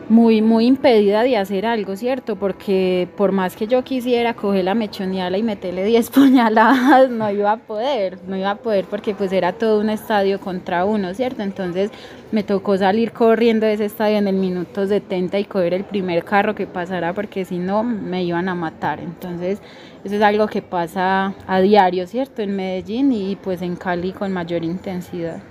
muy, 0.09 0.41
muy 0.41 0.67
impedida 0.67 1.23
de 1.23 1.37
hacer 1.37 1.65
algo, 1.65 1.95
¿cierto? 1.95 2.35
Porque 2.35 3.07
por 3.17 3.31
más 3.31 3.55
que 3.55 3.67
yo 3.67 3.83
quisiera 3.83 4.33
coger 4.33 4.65
la 4.65 4.75
mechoneala 4.75 5.37
y 5.37 5.43
meterle 5.43 5.83
10 5.83 6.09
puñaladas, 6.11 7.09
no 7.09 7.29
iba 7.31 7.51
a 7.51 7.57
poder, 7.57 8.19
no 8.27 8.37
iba 8.37 8.51
a 8.51 8.55
poder 8.55 8.85
porque 8.85 9.15
pues 9.15 9.31
era 9.31 9.53
todo 9.53 9.79
un 9.79 9.89
estadio 9.89 10.39
contra 10.39 10.85
uno, 10.85 11.13
¿cierto? 11.13 11.41
Entonces 11.41 11.91
me 12.31 12.43
tocó 12.43 12.77
salir 12.77 13.11
corriendo 13.11 13.65
de 13.65 13.73
ese 13.73 13.85
estadio 13.85 14.17
en 14.17 14.27
el 14.27 14.35
minuto 14.35 14.85
70 14.85 15.39
y 15.39 15.45
coger 15.45 15.73
el 15.73 15.83
primer 15.83 16.23
carro 16.23 16.53
que 16.53 16.67
pasara 16.67 17.13
porque 17.13 17.45
si 17.45 17.57
no 17.57 17.83
me 17.83 18.23
iban 18.23 18.49
a 18.49 18.55
matar. 18.55 18.99
Entonces 18.99 19.59
eso 20.03 20.15
es 20.15 20.21
algo 20.21 20.47
que 20.47 20.61
pasa 20.61 21.33
a 21.47 21.61
diario, 21.61 22.05
¿cierto? 22.05 22.41
En 22.41 22.55
Medellín 22.55 23.11
y 23.11 23.35
pues 23.37 23.61
en 23.61 23.75
Cali 23.75 24.11
con 24.11 24.31
mayor 24.31 24.63
intensidad. 24.63 25.41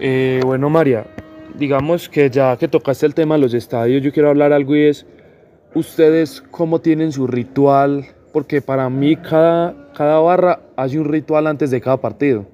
Eh, 0.00 0.40
bueno, 0.44 0.68
María, 0.68 1.06
digamos 1.54 2.08
que 2.08 2.30
ya 2.30 2.56
que 2.56 2.68
tocaste 2.68 3.06
el 3.06 3.14
tema 3.14 3.36
de 3.36 3.42
los 3.42 3.54
estadios, 3.54 4.02
yo 4.02 4.12
quiero 4.12 4.28
hablar 4.28 4.52
algo 4.52 4.74
y 4.76 4.84
es, 4.84 5.06
¿ustedes 5.74 6.42
cómo 6.50 6.80
tienen 6.80 7.12
su 7.12 7.26
ritual? 7.26 8.06
Porque 8.32 8.60
para 8.60 8.90
mí 8.90 9.16
cada, 9.16 9.92
cada 9.96 10.18
barra 10.18 10.60
hace 10.76 10.98
un 10.98 11.06
ritual 11.06 11.46
antes 11.46 11.70
de 11.70 11.80
cada 11.80 11.98
partido. 11.98 12.46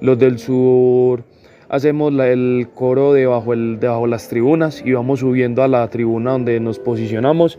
Los 0.00 0.18
del 0.18 0.38
sur 0.38 1.24
hacemos 1.68 2.12
el 2.20 2.68
coro 2.74 3.14
debajo, 3.14 3.54
el, 3.54 3.80
debajo 3.80 4.06
las 4.06 4.28
tribunas 4.28 4.82
y 4.84 4.92
vamos 4.92 5.20
subiendo 5.20 5.62
a 5.62 5.68
la 5.68 5.88
tribuna 5.88 6.32
donde 6.32 6.60
nos 6.60 6.78
posicionamos. 6.78 7.58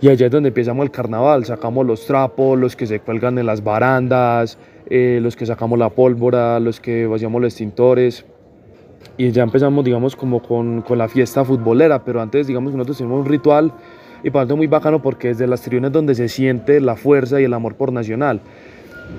Y 0.00 0.08
allá 0.08 0.26
es 0.26 0.32
donde 0.32 0.48
empezamos 0.48 0.82
el 0.82 0.90
carnaval, 0.90 1.44
sacamos 1.44 1.86
los 1.86 2.06
trapos, 2.06 2.58
los 2.58 2.74
que 2.74 2.88
se 2.88 2.98
cuelgan 2.98 3.38
en 3.38 3.46
las 3.46 3.62
barandas, 3.62 4.58
eh, 4.90 5.20
los 5.22 5.36
que 5.36 5.46
sacamos 5.46 5.78
la 5.78 5.90
pólvora, 5.90 6.58
los 6.58 6.80
que 6.80 7.06
vaciamos 7.06 7.40
los 7.40 7.52
extintores 7.52 8.26
y 9.16 9.30
ya 9.30 9.42
empezamos, 9.42 9.84
digamos, 9.84 10.16
como 10.16 10.42
con, 10.42 10.82
con, 10.82 10.98
la 10.98 11.08
fiesta 11.08 11.44
futbolera, 11.44 12.04
pero 12.04 12.20
antes, 12.20 12.46
digamos, 12.46 12.72
nosotros 12.72 12.98
tenemos 12.98 13.20
un 13.20 13.26
ritual 13.26 13.72
y 14.22 14.30
para 14.30 14.44
nosotros 14.44 14.58
muy 14.58 14.66
bacano 14.66 15.02
porque 15.02 15.30
es 15.30 15.38
de 15.38 15.46
las 15.46 15.62
tribunas 15.62 15.92
donde 15.92 16.14
se 16.14 16.28
siente 16.28 16.80
la 16.80 16.96
fuerza 16.96 17.40
y 17.40 17.44
el 17.44 17.54
amor 17.54 17.74
por 17.74 17.92
Nacional. 17.92 18.40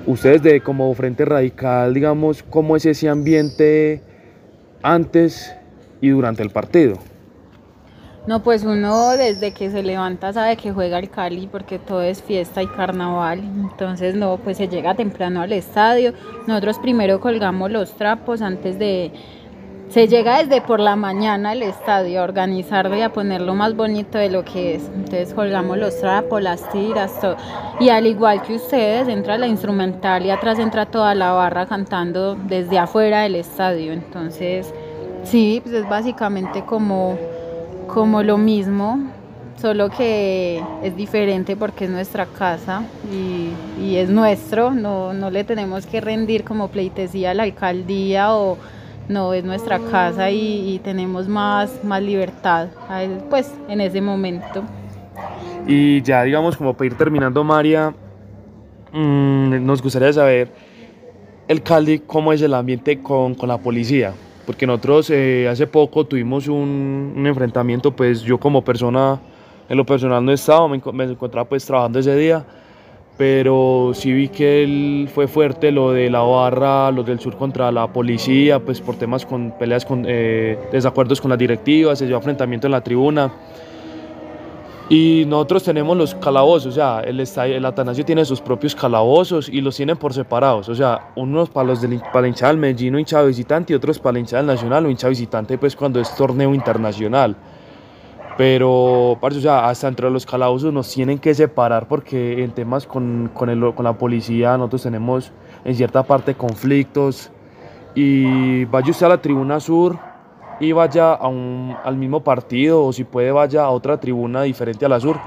Ustedes 0.08 0.42
de 0.42 0.62
como 0.62 0.94
Frente 0.94 1.26
Radical, 1.26 1.94
digamos, 1.94 2.44
¿cómo 2.44 2.76
es 2.76 2.86
ese 2.86 3.10
ambiente 3.10 4.02
antes 4.82 5.54
y 6.02 6.10
durante 6.10 6.42
el 6.42 6.50
partido? 6.50 6.98
No, 8.26 8.42
pues 8.42 8.64
uno 8.64 9.12
desde 9.12 9.52
que 9.52 9.70
se 9.70 9.84
levanta 9.84 10.32
sabe 10.32 10.56
que 10.56 10.72
juega 10.72 10.98
el 10.98 11.10
Cali 11.10 11.48
porque 11.52 11.78
todo 11.78 12.02
es 12.02 12.24
fiesta 12.24 12.64
y 12.64 12.68
carnaval. 12.68 13.40
Entonces, 13.40 14.16
no, 14.16 14.38
pues 14.38 14.56
se 14.56 14.70
llega 14.70 14.96
temprano 14.96 15.42
al 15.42 15.52
estadio. 15.52 16.14
Nosotros 16.48 16.80
primero 16.80 17.20
colgamos 17.20 17.70
los 17.70 17.92
trapos 17.98 18.42
antes 18.42 18.80
de, 18.80 19.12
se 19.94 20.08
llega 20.08 20.42
desde 20.42 20.60
por 20.60 20.80
la 20.80 20.96
mañana 20.96 21.52
al 21.52 21.62
estadio 21.62 22.22
a 22.22 22.24
organizarlo 22.24 22.98
y 22.98 23.02
a 23.02 23.14
ponerlo 23.14 23.54
más 23.54 23.76
bonito 23.76 24.18
de 24.18 24.32
lo 24.32 24.44
que 24.44 24.74
es. 24.74 24.90
Entonces 24.96 25.36
colgamos 25.36 25.78
los 25.78 26.00
trapos, 26.00 26.42
las 26.42 26.68
tiras, 26.72 27.22
todo. 27.22 27.38
Y 27.80 27.90
al 27.90 28.08
igual 28.08 28.42
que 28.42 28.56
ustedes, 28.56 29.08
entra 29.08 29.38
la 29.38 29.46
instrumental 29.46 30.26
y 30.26 30.32
atrás 30.32 30.58
entra 30.58 30.88
toda 30.88 31.14
la 31.14 31.34
barra 31.34 31.68
cantando 31.68 32.34
desde 32.34 32.80
afuera 32.80 33.22
del 33.22 33.36
estadio. 33.36 33.94
Entonces, 33.94 34.74
sí, 35.26 35.62
pues 35.64 35.76
es 35.76 35.88
básicamente 35.88 36.66
como, 36.66 37.16
como 37.86 38.24
lo 38.24 38.40
mismo, 38.40 38.98
solo 39.62 39.92
que 39.92 40.64
es 40.82 40.96
diferente 40.96 41.56
porque 41.56 41.86
es 41.86 41.92
nuestra 41.92 42.26
casa 42.26 42.82
y, 43.12 43.52
y 43.80 43.98
es 43.98 44.10
nuestro, 44.10 44.72
no, 44.72 45.14
no 45.14 45.30
le 45.30 45.44
tenemos 45.44 45.86
que 45.86 46.02
rendir 46.02 46.44
como 46.44 46.70
pleitesía 46.70 47.30
a 47.30 47.34
la 47.36 47.44
alcaldía 47.44 48.36
o 48.36 48.58
no 49.08 49.34
es 49.34 49.44
nuestra 49.44 49.80
casa 49.80 50.32
y, 50.32 50.80
tenemos 50.84 51.28
más, 51.28 51.84
más 51.84 52.02
libertad 52.02 52.70
pues 53.30 53.54
en 53.68 53.82
ese 53.82 54.02
momento. 54.02 54.64
Y 55.68 56.02
ya 56.02 56.24
digamos 56.24 56.58
como 56.58 56.74
para 56.74 56.88
ir 56.88 56.98
terminando 56.98 57.44
María, 57.44 57.94
mmm, 58.92 59.66
nos 59.66 59.82
gustaría 59.82 60.12
saber 60.14 60.50
el 61.48 61.62
Cali 61.62 62.00
cómo 62.00 62.34
es 62.34 62.42
el 62.42 62.54
ambiente 62.54 63.02
con, 63.02 63.36
con 63.36 63.50
la 63.50 63.58
policía, 63.58 64.14
porque 64.46 64.66
nosotros 64.66 65.10
eh, 65.10 65.48
hace 65.50 65.68
poco 65.68 66.06
tuvimos 66.06 66.48
un, 66.48 67.24
enfrentamiento, 67.26 67.96
pues 67.96 68.22
yo 68.22 68.40
como 68.40 68.64
persona, 68.64 69.20
en 69.70 69.78
lo 69.78 69.86
personal 69.86 70.24
no 70.24 70.32
he 70.32 70.36
estado, 70.36 70.68
me, 70.68 70.82
me 70.94 71.04
encontraba 71.04 71.48
pues 71.48 71.66
trabajando 71.66 72.00
ese 72.00 72.16
día 72.16 72.46
pero 73.18 73.92
sí 73.94 74.12
vi 74.12 74.28
que 74.28 74.64
él 74.64 75.10
fue 75.14 75.28
fuerte 75.28 75.72
lo 75.72 75.92
de 75.92 76.10
la 76.10 76.22
barra, 76.22 76.92
los 76.92 77.06
del 77.06 77.20
sur 77.20 77.38
contra 77.38 77.72
la 77.72 77.88
policía, 77.88 78.60
pues 78.60 78.82
por 78.82 78.96
temas 78.96 79.26
con 79.26 79.52
peleas 79.58 79.86
con 79.86 80.06
eh, 80.08 80.58
desacuerdos 80.72 81.22
con 81.22 81.30
las 81.30 81.38
directivas, 81.38 82.00
se 82.00 82.08
dio 82.08 82.18
enfrentamiento 82.18 82.68
en 82.68 82.72
la 82.72 82.82
tribuna. 82.82 83.32
Y 84.90 85.24
nosotros 85.28 85.64
tenemos 85.64 85.96
los 85.96 86.14
calabozos, 86.16 86.68
o 86.68 86.72
sea, 86.72 87.00
el, 87.02 87.20
el 87.20 87.66
Atanasio 87.66 88.04
tiene 88.04 88.26
sus 88.26 88.42
propios 88.42 88.76
calabozos 88.76 89.48
y 89.48 89.62
los 89.62 89.78
tienen 89.78 89.96
por 89.96 90.14
separados, 90.14 90.68
o 90.68 90.76
sea, 90.76 91.12
unos 91.16 91.50
para 91.50 91.68
los 91.68 91.82
del, 91.82 92.00
para 92.00 92.22
la 92.22 92.28
hinchada 92.28 92.52
del 92.52 92.60
Medellín 92.60 92.96
o 92.96 93.00
hinchada 93.00 93.24
visitante 93.24 93.74
y 93.74 93.76
otros 93.76 93.98
para 93.98 94.14
la 94.14 94.20
hinchada 94.20 94.44
del 94.44 94.48
Nacional 94.56 94.86
o 94.86 94.90
hinchada 94.90 95.10
visitante 95.10 95.58
pues 95.58 95.76
cuando 95.76 96.02
es 96.02 96.14
torneo 96.16 96.54
internacional. 96.54 97.36
Pero, 98.38 99.12
o 99.12 99.32
sea, 99.32 99.68
hasta 99.68 99.88
entre 99.88 100.10
los 100.10 100.26
calabozos 100.26 100.74
nos 100.74 100.92
tienen 100.92 101.20
que 101.20 101.36
separar 101.36 101.88
porque 101.88 102.44
en 102.44 102.52
temas 102.52 102.88
con, 102.88 103.30
con, 103.34 103.50
el, 103.50 103.74
con 103.76 103.86
la 103.86 103.98
policía 103.98 104.58
nosotros 104.58 104.84
tenemos 104.84 105.32
en 105.64 105.76
cierta 105.76 106.04
parte 106.04 106.34
conflictos. 106.34 107.30
Y 107.96 108.66
vaya 108.66 108.90
usted 108.90 109.06
a 109.06 109.10
la 109.10 109.22
tribuna 109.22 109.60
sur 109.60 110.00
y 110.60 110.72
vaya 110.72 111.14
a 111.14 111.28
un, 111.28 111.76
al 111.84 111.96
mismo 111.96 112.24
partido 112.24 112.84
o 112.84 112.92
si 112.94 113.04
puede 113.04 113.32
vaya 113.32 113.64
a 113.66 113.70
otra 113.70 114.00
tribuna 114.00 114.44
diferente 114.44 114.86
a 114.86 114.90
la 114.90 115.00
sur 115.00 115.20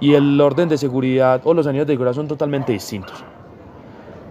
y 0.00 0.14
el 0.14 0.38
orden 0.40 0.68
de 0.68 0.76
seguridad 0.76 1.40
o 1.44 1.54
los 1.54 1.66
años 1.66 1.86
de 1.86 1.94
seguridad 1.94 2.12
son 2.12 2.28
totalmente 2.28 2.72
distintos. 2.72 3.24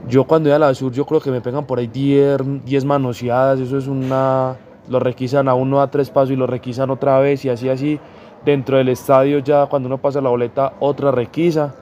Yo 0.08 0.26
cuando 0.26 0.50
voy 0.50 0.56
a 0.56 0.60
la 0.60 0.74
sur 0.76 0.92
yo 0.92 1.06
creo 1.06 1.22
que 1.22 1.32
me 1.32 1.42
pegan 1.42 1.66
por 1.66 1.80
ahí 1.80 1.88
10, 1.88 2.66
10 2.66 2.86
manoseadas, 2.86 3.60
eso 3.60 3.78
es 3.78 3.88
una 3.88 4.58
lo 4.90 5.00
requisan 5.00 5.48
a 5.48 5.54
uno 5.54 5.82
a 5.82 5.92
tres 5.92 6.10
pasos 6.10 6.32
y 6.32 6.36
lo 6.36 6.48
requisan 6.48 6.90
otra 6.90 7.20
vez 7.20 7.46
y 7.46 7.50
así 7.50 7.70
así. 7.70 8.00
Dentro 8.46 8.78
del 8.78 8.90
estadio 8.90 9.40
ya 9.40 9.68
cuando 9.68 9.88
uno 9.88 10.00
pasa 10.00 10.22
la 10.22 10.30
boleta 10.30 10.74
otra 10.80 11.12
requisa. 11.12 11.76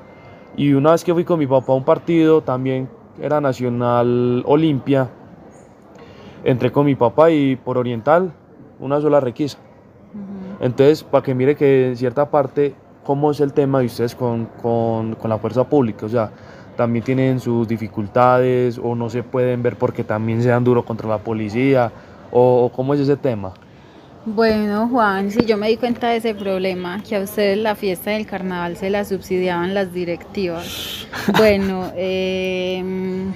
Y 0.58 0.74
una 0.74 0.92
vez 0.92 1.04
que 1.04 1.14
fui 1.14 1.24
con 1.24 1.40
mi 1.40 1.48
papá 1.48 1.72
a 1.74 1.76
un 1.76 1.86
partido, 1.86 2.42
también 2.42 2.90
era 3.22 3.40
Nacional 3.40 4.44
Olimpia, 4.46 5.10
entré 6.44 6.72
con 6.72 6.86
mi 6.86 6.96
papá 6.96 7.32
y 7.32 7.56
por 7.56 7.78
Oriental 7.78 8.34
una 8.80 9.00
sola 9.00 9.20
requisa. 9.20 9.58
Entonces, 10.60 11.04
para 11.04 11.24
que 11.24 11.34
mire 11.34 11.56
que 11.56 11.90
en 11.90 11.96
cierta 11.96 12.30
parte, 12.30 12.76
cómo 13.04 13.32
es 13.32 13.40
el 13.40 13.54
tema 13.54 13.80
de 13.80 13.86
ustedes 13.86 14.16
con, 14.16 14.46
con, 14.62 15.16
con 15.16 15.30
la 15.30 15.38
fuerza 15.38 15.64
pública, 15.64 16.06
o 16.06 16.10
sea, 16.10 16.32
también 16.76 17.04
tienen 17.04 17.40
sus 17.40 17.68
dificultades 17.68 18.80
o 18.82 18.96
no 18.96 19.10
se 19.10 19.24
pueden 19.24 19.62
ver 19.64 19.78
porque 19.78 20.04
también 20.04 20.42
se 20.42 20.50
dan 20.50 20.64
duro 20.64 20.84
contra 20.84 21.10
la 21.10 21.18
policía, 21.18 21.92
o, 22.32 22.72
cómo 22.76 22.94
es 22.94 23.00
ese 23.00 23.18
tema. 23.18 23.54
Bueno, 24.26 24.88
Juan, 24.90 25.32
si 25.32 25.46
yo 25.46 25.58
me 25.58 25.70
di 25.70 25.78
cuenta 25.78 26.10
de 26.10 26.18
ese 26.18 26.36
problema, 26.36 27.02
que 27.08 27.16
a 27.16 27.22
ustedes 27.22 27.58
la 27.58 27.76
fiesta 27.76 28.12
del 28.12 28.26
carnaval 28.26 28.76
se 28.76 28.90
la 28.90 29.06
subsidiaban 29.06 29.74
las 29.74 29.94
directivas. 29.94 31.08
Bueno, 31.38 31.92
em, 31.96 33.34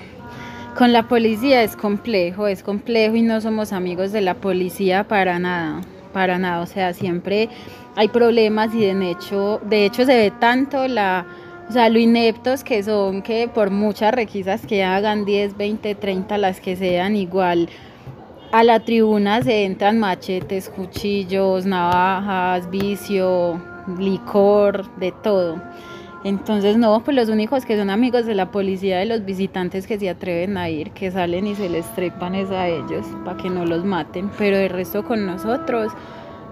con 0.78 0.92
la 0.94 1.08
policía 1.08 1.64
es 1.64 1.76
complejo, 1.76 2.48
es 2.48 2.64
complejo 2.64 3.16
y 3.16 3.22
no 3.22 3.42
somos 3.42 3.72
amigos 3.72 4.12
de 4.12 4.22
la 4.22 4.36
policía 4.36 5.08
para 5.08 5.40
nada, 5.40 5.82
para 6.12 6.38
nada. 6.38 6.62
O 6.62 6.66
sea, 6.66 6.94
siempre 6.94 7.50
hay 7.96 8.08
problemas 8.10 8.74
y 8.74 8.82
de 8.82 9.12
hecho, 9.12 9.62
de 9.64 9.86
hecho 9.86 10.06
se 10.06 10.16
ve 10.16 10.32
tanto 10.40 10.88
la, 10.88 11.26
o 11.70 11.72
sea, 11.72 11.90
lo 11.90 12.00
ineptos 12.00 12.64
que 12.64 12.84
son 12.84 13.22
que 13.22 13.48
por 13.48 13.70
muchas 13.70 14.14
requisas 14.14 14.66
que 14.66 14.84
hagan 14.84 15.26
10, 15.26 15.58
20, 15.58 15.96
30, 15.96 16.38
las 16.38 16.60
que 16.60 16.76
sean 16.76 17.16
igual 17.16 17.70
a 18.54 18.64
la 18.64 18.82
tribuna 18.82 19.42
se 19.42 19.66
entran 19.66 20.00
machetes, 20.00 20.70
cuchillos, 20.70 21.66
navajas, 21.66 22.70
vicio, 22.70 23.60
licor, 23.98 24.86
de 24.98 25.12
todo. 25.12 25.60
Entonces, 26.24 26.78
no, 26.78 27.02
pues 27.04 27.18
los 27.18 27.30
únicos 27.30 27.66
que 27.66 27.76
son 27.76 27.90
amigos 27.90 28.28
de 28.28 28.36
la 28.36 28.52
policía, 28.52 29.00
de 29.00 29.08
los 29.08 29.26
visitantes 29.26 29.88
que 29.88 29.98
se 29.98 30.08
atreven 30.08 30.56
a 30.58 30.70
ir, 30.70 30.92
que 30.92 31.10
salen 31.10 31.48
y 31.48 31.56
se 31.56 31.68
les 31.68 31.92
trepan 31.96 32.36
es 32.36 32.52
a 32.52 32.68
ellos, 32.68 33.08
para 33.26 33.38
que 33.38 33.50
no 33.50 33.66
los 33.66 33.84
maten. 33.84 34.30
Pero 34.38 34.58
el 34.58 34.70
resto 34.70 35.04
con 35.04 35.26
nosotros, 35.26 35.92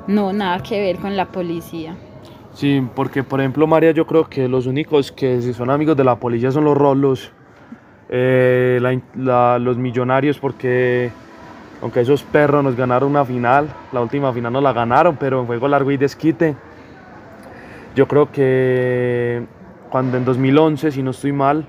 no, 0.08 0.34
nada 0.34 0.64
que 0.64 0.82
ver 0.82 0.98
con 0.98 1.16
la 1.16 1.28
policía. 1.28 1.96
Sí, 2.56 2.82
porque 2.96 3.22
por 3.22 3.42
ejemplo, 3.42 3.68
María, 3.68 3.92
yo 3.92 4.08
creo 4.08 4.28
que 4.28 4.48
los 4.48 4.66
únicos 4.66 5.12
que 5.12 5.40
son 5.54 5.70
amigos 5.70 5.96
de 5.96 6.04
la 6.04 6.16
policía 6.16 6.50
son 6.50 6.64
los 6.64 6.76
rolos, 6.76 7.32
eh, 8.10 8.80
los 9.14 9.78
millonarios, 9.78 10.40
porque 10.40 11.12
aunque 11.82 12.02
esos 12.02 12.24
perros 12.24 12.64
nos 12.64 12.76
ganaron 12.76 13.10
una 13.10 13.26
final, 13.26 13.68
la 13.92 14.02
última 14.02 14.32
final 14.32 14.54
nos 14.54 14.64
la 14.64 14.74
ganaron, 14.74 15.18
pero 15.18 15.42
en 15.42 15.48
juego 15.48 15.68
largo 15.68 15.92
y 15.92 15.98
desquite. 15.98 16.56
Yo 17.96 18.08
creo 18.08 18.32
que 18.32 19.44
cuando 19.90 20.18
en 20.18 20.26
2011, 20.26 20.92
si 20.92 21.04
no 21.04 21.12
estoy 21.12 21.32
mal, 21.32 21.66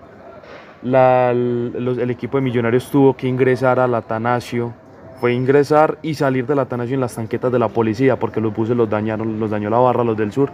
la- 0.83 1.31
el 1.31 2.11
equipo 2.11 2.38
de 2.38 2.42
Millonarios 2.42 2.90
tuvo 2.90 3.16
que 3.16 3.27
ingresar 3.27 3.81
al 3.81 3.94
Atanasio. 3.94 4.72
Fue 5.20 5.33
ingresar 5.33 5.98
y 6.03 6.14
salir 6.14 6.46
del 6.46 6.59
Atanasio 6.59 6.94
en 6.94 7.01
las 7.01 7.14
tanquetas 7.14 7.53
de 7.53 7.59
la 7.59 7.68
policía 7.68 8.18
porque 8.18 8.40
los 8.40 8.55
buses 8.55 8.77
los 8.77 8.90
dañaron, 8.90 9.38
los 9.38 9.51
dañó 9.51 9.70
la 9.70 9.79
barra, 9.79 10.03
los 10.05 10.16
del 10.16 10.33
sur. 10.33 10.51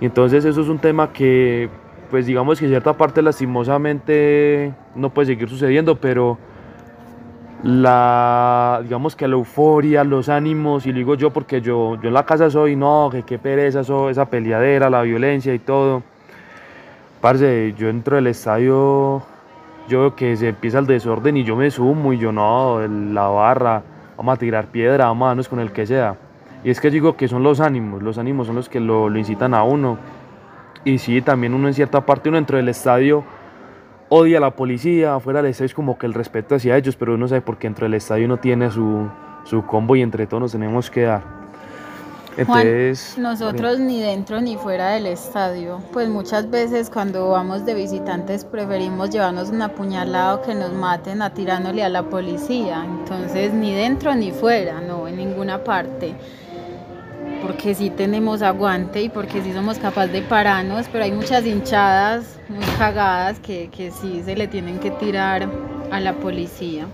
Y 0.00 0.06
entonces 0.06 0.44
eso 0.44 0.60
es 0.60 0.68
un 0.68 0.78
tema 0.78 1.12
que, 1.12 1.68
pues 2.10 2.26
digamos 2.26 2.58
que 2.58 2.64
en 2.66 2.72
cierta 2.72 2.92
parte 2.94 3.22
lastimosamente 3.22 4.72
no 4.94 5.10
puede 5.10 5.26
seguir 5.26 5.48
sucediendo, 5.48 5.96
pero 5.96 6.38
la, 7.62 8.80
digamos 8.82 9.16
que 9.16 9.26
la 9.26 9.34
euforia, 9.34 10.04
los 10.04 10.28
ánimos, 10.28 10.86
y 10.86 10.92
lo 10.92 10.98
digo 10.98 11.14
yo 11.16 11.30
porque 11.30 11.60
yo, 11.60 12.00
yo 12.00 12.08
en 12.08 12.14
la 12.14 12.24
casa 12.24 12.50
soy, 12.50 12.76
no, 12.76 13.08
que 13.10 13.22
qué 13.22 13.38
pereza, 13.38 13.80
eso, 13.80 14.10
esa 14.10 14.26
peleadera, 14.26 14.88
la 14.90 15.02
violencia 15.02 15.52
y 15.54 15.58
todo. 15.58 16.02
Parce, 17.20 17.74
yo 17.76 17.88
entro 17.88 18.16
del 18.16 18.28
estadio, 18.28 19.22
yo 19.88 20.00
veo 20.00 20.14
que 20.14 20.36
se 20.36 20.48
empieza 20.48 20.78
el 20.78 20.86
desorden 20.86 21.36
y 21.36 21.44
yo 21.44 21.56
me 21.56 21.70
sumo 21.70 22.12
y 22.12 22.18
yo 22.18 22.30
no, 22.30 22.80
la 22.86 23.26
barra, 23.26 23.82
vamos 24.16 24.34
a 24.34 24.36
tirar 24.38 24.66
piedra, 24.66 25.06
vamos 25.06 25.26
a 25.26 25.28
darnos 25.28 25.48
con 25.48 25.58
el 25.58 25.72
que 25.72 25.84
sea. 25.84 26.16
Y 26.62 26.70
es 26.70 26.80
que 26.80 26.90
digo 26.90 27.16
que 27.16 27.26
son 27.26 27.42
los 27.42 27.60
ánimos, 27.60 28.02
los 28.02 28.18
ánimos 28.18 28.46
son 28.46 28.56
los 28.56 28.68
que 28.68 28.78
lo, 28.78 29.08
lo 29.08 29.18
incitan 29.18 29.54
a 29.54 29.64
uno. 29.64 29.98
Y 30.84 30.98
sí, 30.98 31.20
también 31.22 31.54
uno 31.54 31.66
en 31.66 31.74
cierta 31.74 32.06
parte, 32.06 32.28
uno 32.28 32.36
dentro 32.36 32.56
del 32.56 32.68
estadio 32.68 33.24
odia 34.08 34.38
a 34.38 34.40
la 34.40 34.54
policía, 34.54 35.14
afuera 35.14 35.42
del 35.42 35.50
estadio 35.50 35.66
es 35.66 35.74
como 35.74 35.98
que 35.98 36.06
el 36.06 36.14
respeto 36.14 36.54
hacia 36.54 36.76
ellos, 36.76 36.96
pero 36.96 37.14
uno 37.14 37.28
sabe 37.28 37.40
porque 37.40 37.66
dentro 37.66 37.84
del 37.84 37.94
estadio 37.94 38.26
uno 38.26 38.38
tiene 38.38 38.70
su, 38.70 39.08
su 39.44 39.64
combo 39.66 39.96
y 39.96 40.02
entre 40.02 40.26
todos 40.26 40.40
nos 40.42 40.52
tenemos 40.52 40.90
que 40.90 41.02
dar. 41.02 41.38
Juan, 42.46 42.60
Entonces, 42.60 43.18
nosotros 43.18 43.80
ni 43.80 44.00
dentro 44.00 44.40
ni 44.40 44.56
fuera 44.56 44.90
del 44.90 45.06
estadio, 45.06 45.80
pues 45.92 46.08
muchas 46.08 46.48
veces 46.48 46.88
cuando 46.88 47.30
vamos 47.30 47.66
de 47.66 47.74
visitantes 47.74 48.44
preferimos 48.44 49.10
llevarnos 49.10 49.50
un 49.50 49.60
apuñalado 49.60 50.42
que 50.42 50.54
nos 50.54 50.72
maten 50.72 51.20
a 51.20 51.34
tirándole 51.34 51.82
a 51.82 51.88
la 51.88 52.04
policía, 52.04 52.84
entonces 52.84 53.52
ni 53.52 53.74
dentro 53.74 54.14
ni 54.14 54.30
fuera, 54.30 54.80
no, 54.80 55.08
en 55.08 55.16
ninguna 55.16 55.64
parte, 55.64 56.14
porque 57.42 57.74
sí 57.74 57.90
tenemos 57.90 58.42
aguante 58.42 59.02
y 59.02 59.08
porque 59.08 59.42
sí 59.42 59.52
somos 59.52 59.78
capaces 59.78 60.12
de 60.12 60.22
pararnos, 60.22 60.86
pero 60.90 61.04
hay 61.04 61.12
muchas 61.12 61.46
hinchadas 61.46 62.38
muy 62.48 62.64
cagadas 62.78 63.38
que, 63.40 63.68
que 63.76 63.90
sí 63.90 64.22
se 64.24 64.34
le 64.36 64.48
tienen 64.48 64.78
que 64.78 64.90
tirar 64.90 65.48
a 65.90 66.00
la 66.00 66.14
policía. 66.14 66.86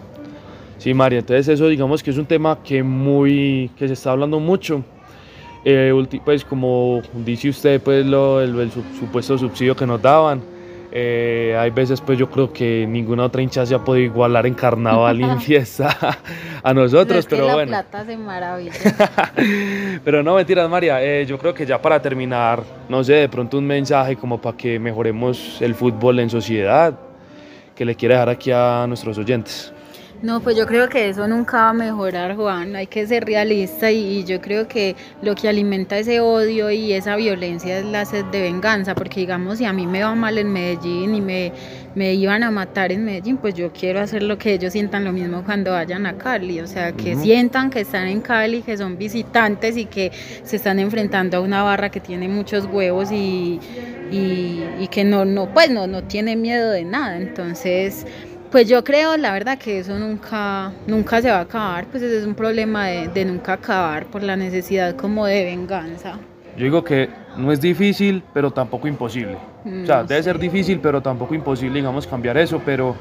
Sí, 0.78 0.92
María, 0.92 1.20
entonces 1.20 1.48
eso 1.48 1.68
digamos 1.68 2.02
que 2.02 2.10
es 2.10 2.18
un 2.18 2.26
tema 2.26 2.58
que 2.62 2.82
muy 2.82 3.70
que 3.76 3.86
se 3.86 3.94
está 3.94 4.10
hablando 4.10 4.38
mucho. 4.40 4.82
Eh, 5.64 5.92
pues 6.24 6.44
como 6.44 7.00
dice 7.24 7.48
usted, 7.48 7.80
pues 7.80 8.04
lo, 8.04 8.42
el, 8.42 8.58
el 8.60 8.70
su- 8.70 8.82
supuesto 8.98 9.38
subsidio 9.38 9.74
que 9.74 9.86
nos 9.86 10.02
daban. 10.02 10.42
Eh, 10.96 11.56
hay 11.58 11.70
veces 11.70 12.00
pues 12.00 12.16
yo 12.16 12.30
creo 12.30 12.52
que 12.52 12.86
ninguna 12.88 13.24
otra 13.24 13.42
hincha 13.42 13.66
se 13.66 13.74
ha 13.74 13.80
podido 13.80 14.04
igualar 14.06 14.46
en 14.46 14.54
carnaval 14.54 15.20
y 15.20 15.24
en 15.24 15.40
fiesta 15.42 16.18
a 16.62 16.72
nosotros, 16.72 17.18
es 17.18 17.26
que 17.26 17.34
pero 17.34 17.48
la 17.48 17.54
bueno. 17.54 17.70
plata 17.70 18.04
se 18.06 18.16
maravilla. 18.16 18.72
Pero 20.04 20.22
no, 20.22 20.36
mentiras, 20.36 20.70
María. 20.70 21.02
eh, 21.02 21.26
yo 21.26 21.36
creo 21.36 21.52
que 21.52 21.66
ya 21.66 21.82
para 21.82 22.00
terminar, 22.00 22.62
no 22.88 23.02
sé, 23.02 23.14
de 23.14 23.28
pronto 23.28 23.58
un 23.58 23.66
mensaje 23.66 24.14
como 24.16 24.40
para 24.40 24.56
que 24.56 24.78
mejoremos 24.78 25.60
el 25.60 25.74
fútbol 25.74 26.20
en 26.20 26.30
sociedad, 26.30 26.94
que 27.74 27.84
le 27.84 27.96
quiera 27.96 28.14
dejar 28.14 28.28
aquí 28.28 28.52
a 28.52 28.84
nuestros 28.86 29.18
oyentes. 29.18 29.73
No, 30.24 30.40
pues 30.40 30.56
yo 30.56 30.66
creo 30.66 30.88
que 30.88 31.10
eso 31.10 31.28
nunca 31.28 31.58
va 31.58 31.68
a 31.68 31.72
mejorar, 31.74 32.34
Juan. 32.34 32.74
Hay 32.76 32.86
que 32.86 33.06
ser 33.06 33.26
realista 33.26 33.90
y, 33.90 34.20
y 34.20 34.24
yo 34.24 34.40
creo 34.40 34.66
que 34.66 34.96
lo 35.20 35.34
que 35.34 35.50
alimenta 35.50 35.98
ese 35.98 36.20
odio 36.20 36.70
y 36.70 36.94
esa 36.94 37.14
violencia 37.16 37.78
es 37.78 37.84
la 37.84 38.06
sed 38.06 38.24
de 38.32 38.40
venganza, 38.40 38.94
porque 38.94 39.20
digamos, 39.20 39.58
si 39.58 39.66
a 39.66 39.74
mí 39.74 39.86
me 39.86 40.02
va 40.02 40.14
mal 40.14 40.38
en 40.38 40.50
Medellín 40.50 41.14
y 41.14 41.20
me, 41.20 41.52
me 41.94 42.14
iban 42.14 42.42
a 42.42 42.50
matar 42.50 42.90
en 42.90 43.04
Medellín, 43.04 43.36
pues 43.36 43.52
yo 43.52 43.70
quiero 43.70 44.00
hacer 44.00 44.22
lo 44.22 44.38
que 44.38 44.54
ellos 44.54 44.72
sientan 44.72 45.04
lo 45.04 45.12
mismo 45.12 45.44
cuando 45.44 45.72
vayan 45.72 46.06
a 46.06 46.16
Cali, 46.16 46.58
o 46.60 46.66
sea, 46.66 46.92
que 46.92 47.16
sientan 47.16 47.68
que 47.68 47.80
están 47.80 48.08
en 48.08 48.22
Cali, 48.22 48.62
que 48.62 48.78
son 48.78 48.96
visitantes 48.96 49.76
y 49.76 49.84
que 49.84 50.10
se 50.42 50.56
están 50.56 50.78
enfrentando 50.78 51.36
a 51.36 51.40
una 51.40 51.62
barra 51.62 51.90
que 51.90 52.00
tiene 52.00 52.28
muchos 52.28 52.64
huevos 52.64 53.12
y, 53.12 53.60
y, 54.10 54.64
y 54.80 54.88
que 54.90 55.04
no, 55.04 55.26
no, 55.26 55.52
pues 55.52 55.68
no, 55.68 55.86
no 55.86 56.02
tiene 56.04 56.34
miedo 56.34 56.70
de 56.70 56.84
nada. 56.84 57.18
Entonces, 57.18 58.06
pues 58.54 58.68
yo 58.68 58.84
creo, 58.84 59.16
la 59.16 59.32
verdad, 59.32 59.58
que 59.58 59.80
eso 59.80 59.98
nunca, 59.98 60.70
nunca 60.86 61.20
se 61.20 61.28
va 61.28 61.38
a 61.38 61.40
acabar, 61.40 61.86
pues 61.86 62.04
ese 62.04 62.18
es 62.18 62.24
un 62.24 62.36
problema 62.36 62.86
de, 62.86 63.08
de 63.08 63.24
nunca 63.24 63.54
acabar 63.54 64.06
por 64.06 64.22
la 64.22 64.36
necesidad 64.36 64.94
como 64.94 65.26
de 65.26 65.42
venganza. 65.42 66.20
Yo 66.56 66.62
digo 66.62 66.84
que 66.84 67.10
no 67.36 67.50
es 67.50 67.60
difícil, 67.60 68.22
pero 68.32 68.52
tampoco 68.52 68.86
imposible. 68.86 69.38
o 69.82 69.84
sea, 69.86 70.04
Mm, 70.04 70.06
debe 70.06 70.22
ser 70.22 70.36
sí. 70.36 70.42
difícil, 70.42 70.78
pero 70.78 71.02
tampoco 71.02 71.34
imposible, 71.34 71.80
digamos, 71.80 72.06
cambiar 72.06 72.36
eso, 72.38 72.62
pero 72.64 72.94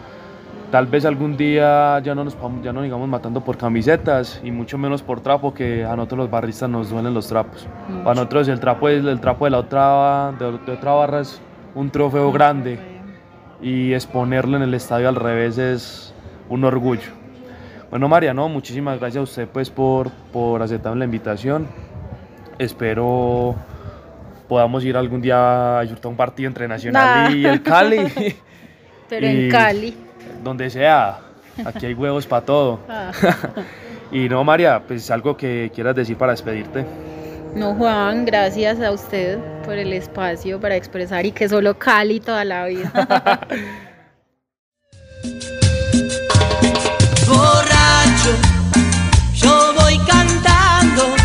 tal 0.71 0.87
vez 0.87 1.05
algún 1.05 1.37
día 1.37 1.99
ya 1.99 2.15
no 2.15 2.23
nos 2.23 2.35
ya 2.63 2.73
no 2.73 2.81
digamos 2.81 3.07
matando 3.07 3.39
por 3.41 3.55
camisetas 3.55 4.41
y 4.43 4.49
mucho 4.49 4.79
menos 4.79 5.03
por 5.03 5.21
trapo, 5.21 5.53
que 5.53 5.85
a 5.85 5.95
nosotros 5.95 6.17
los 6.17 6.31
barristas 6.31 6.67
nos 6.67 6.89
duelen 6.89 7.13
los 7.13 7.27
trapos. 7.27 7.67
Mucho. 7.87 8.03
Para 8.03 8.15
nosotros 8.15 8.47
el 8.47 8.59
trapo 8.59 8.89
es 8.89 9.05
el 9.05 9.19
trapo 9.19 9.45
de 9.45 9.51
la 9.51 9.59
otra 9.59 10.33
de, 10.39 10.57
de 10.65 10.71
otra 10.71 10.93
barra 10.93 11.19
es 11.19 11.39
un 11.75 11.91
trofeo 11.91 12.31
grande 12.31 12.92
y 13.63 13.93
exponerlo 13.93 14.57
en 14.57 14.63
el 14.63 14.73
estadio 14.75 15.09
al 15.09 15.15
revés 15.15 15.57
es 15.57 16.13
un 16.49 16.63
orgullo. 16.65 17.11
Bueno, 17.89 18.07
María, 18.07 18.33
no, 18.33 18.49
muchísimas 18.49 18.99
gracias 18.99 19.19
a 19.21 19.23
usted 19.23 19.47
pues 19.47 19.69
por, 19.69 20.09
por 20.31 20.61
aceptar 20.61 20.95
la 20.97 21.05
invitación. 21.05 21.67
Espero 22.59 23.55
podamos 24.47 24.83
ir 24.83 24.95
algún 24.97 25.21
día 25.21 25.79
a 25.79 25.81
disfrutar 25.81 26.11
un 26.11 26.17
partido 26.17 26.47
entre 26.47 26.67
Nacional 26.67 27.31
Nah. 27.31 27.35
y 27.35 27.45
el 27.45 27.63
Cali, 27.63 28.35
Pero 29.09 29.27
Y- 29.27 29.45
en 29.45 29.49
Cali. 29.51 29.97
donde 30.43 30.69
sea. 30.69 31.19
Aquí 31.65 31.85
hay 31.85 31.93
huevos 31.93 32.25
para 32.27 32.45
todo. 32.45 32.79
ah. 32.89 33.11
Y 34.11 34.29
no, 34.29 34.43
María, 34.43 34.79
pues 34.87 35.09
algo 35.09 35.35
que 35.35 35.71
quieras 35.73 35.95
decir 35.95 36.15
para 36.17 36.33
despedirte. 36.33 36.85
No, 37.55 37.75
Juan, 37.75 38.25
gracias 38.25 38.81
a 38.81 38.91
usted 38.91 39.37
por 39.63 39.77
el 39.77 39.93
espacio 39.93 40.59
para 40.59 40.75
expresar 40.75 41.25
y 41.25 41.31
que 41.31 41.47
solo 41.47 41.77
Cali 41.77 42.19
toda 42.19 42.43
la 42.43 42.65
vida. 42.65 42.91
borracho, 47.27 48.31
yo 49.35 49.73
voy 49.79 49.99
cantando, 49.99 51.15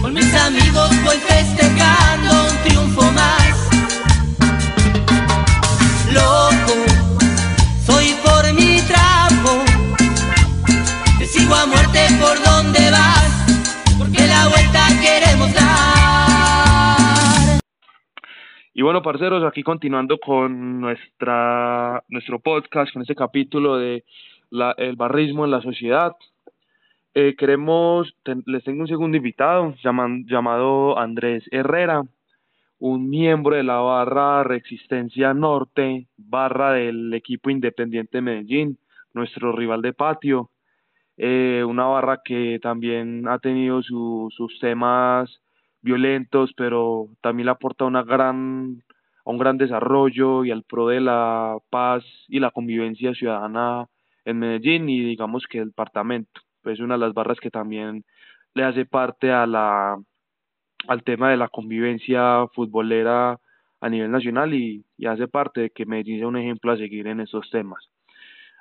con 0.00 0.14
mis 0.14 0.34
amigos 0.34 0.90
voy 1.04 1.16
festejando 1.16 2.44
un 2.48 2.56
triunfo 2.62 3.10
más. 3.10 3.56
Loco, 6.12 6.74
soy 7.84 8.14
por 8.24 8.52
mi 8.54 8.80
trapo, 8.82 9.64
te 11.18 11.26
sigo 11.26 11.54
a 11.56 11.66
muerte 11.66 11.85
bueno, 18.82 19.00
parceros, 19.00 19.42
aquí 19.42 19.62
continuando 19.62 20.18
con 20.18 20.82
nuestra, 20.82 22.04
nuestro 22.08 22.40
podcast, 22.40 22.92
con 22.92 23.00
este 23.00 23.14
capítulo 23.14 23.78
de 23.78 24.04
la, 24.50 24.74
el 24.76 24.96
barrismo 24.96 25.46
en 25.46 25.50
la 25.50 25.62
sociedad. 25.62 26.14
Eh, 27.14 27.36
queremos, 27.38 28.14
les 28.44 28.62
tengo 28.64 28.82
un 28.82 28.88
segundo 28.88 29.16
invitado 29.16 29.74
llamado 29.82 30.98
Andrés 30.98 31.42
Herrera, 31.50 32.02
un 32.78 33.08
miembro 33.08 33.56
de 33.56 33.62
la 33.62 33.78
barra 33.78 34.44
Resistencia 34.44 35.32
Norte, 35.32 36.08
barra 36.18 36.72
del 36.72 37.14
equipo 37.14 37.48
Independiente 37.48 38.20
Medellín, 38.20 38.78
nuestro 39.14 39.52
rival 39.52 39.80
de 39.80 39.94
patio. 39.94 40.50
Eh, 41.16 41.64
una 41.66 41.86
barra 41.86 42.20
que 42.22 42.58
también 42.60 43.26
ha 43.26 43.38
tenido 43.38 43.82
sus 43.82 44.58
temas 44.60 45.40
violentos, 45.86 46.52
pero 46.56 47.06
también 47.22 47.46
le 47.46 47.52
aporta 47.52 47.84
una 47.84 48.02
gran, 48.02 48.82
un 49.24 49.38
gran 49.38 49.56
desarrollo 49.56 50.44
y 50.44 50.50
al 50.50 50.64
pro 50.64 50.88
de 50.88 51.00
la 51.00 51.56
paz 51.70 52.04
y 52.28 52.40
la 52.40 52.50
convivencia 52.50 53.14
ciudadana 53.14 53.86
en 54.24 54.40
Medellín 54.40 54.88
y 54.88 55.00
digamos 55.04 55.46
que 55.48 55.58
el 55.58 55.68
departamento. 55.68 56.40
Es 56.64 56.80
una 56.80 56.94
de 56.94 57.00
las 57.00 57.14
barras 57.14 57.38
que 57.38 57.50
también 57.50 58.04
le 58.54 58.64
hace 58.64 58.84
parte 58.84 59.30
a 59.30 59.46
la, 59.46 59.96
al 60.88 61.02
tema 61.04 61.30
de 61.30 61.36
la 61.36 61.48
convivencia 61.48 62.46
futbolera 62.52 63.38
a 63.80 63.88
nivel 63.88 64.10
nacional 64.10 64.52
y, 64.52 64.84
y 64.98 65.06
hace 65.06 65.28
parte 65.28 65.60
de 65.60 65.70
que 65.70 65.86
Medellín 65.86 66.18
sea 66.18 66.26
un 66.26 66.36
ejemplo 66.36 66.72
a 66.72 66.76
seguir 66.76 67.06
en 67.06 67.20
estos 67.20 67.48
temas. 67.50 67.88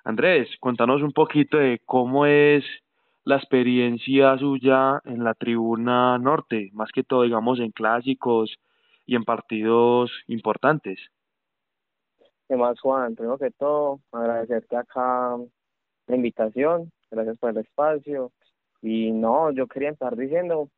Andrés, 0.03 0.47
cuéntanos 0.59 1.01
un 1.01 1.11
poquito 1.11 1.57
de 1.57 1.81
cómo 1.85 2.27
es 2.27 2.63
la 3.25 3.38
experiencia 3.38 4.38
suya 4.38 5.01
en 5.03 5.23
la 5.23 5.33
tribuna 5.33 6.17
norte, 6.19 6.69
más 6.73 6.91
que 6.91 7.03
todo, 7.03 7.23
digamos, 7.23 7.59
en 7.59 7.71
clásicos 7.71 8.55
y 9.07 9.15
en 9.15 9.23
partidos 9.23 10.11
importantes. 10.27 10.99
¿Qué 12.47 12.55
más, 12.55 12.79
Juan? 12.79 13.15
Primero 13.15 13.39
que 13.39 13.49
todo, 13.49 13.99
agradecerte 14.11 14.77
acá 14.77 15.38
la 16.07 16.15
invitación, 16.15 16.91
gracias 17.09 17.38
por 17.39 17.49
el 17.49 17.57
espacio. 17.57 18.31
Y 18.83 19.11
no, 19.11 19.51
yo 19.51 19.65
quería 19.65 19.89
estar 19.89 20.15
diciendo, 20.15 20.69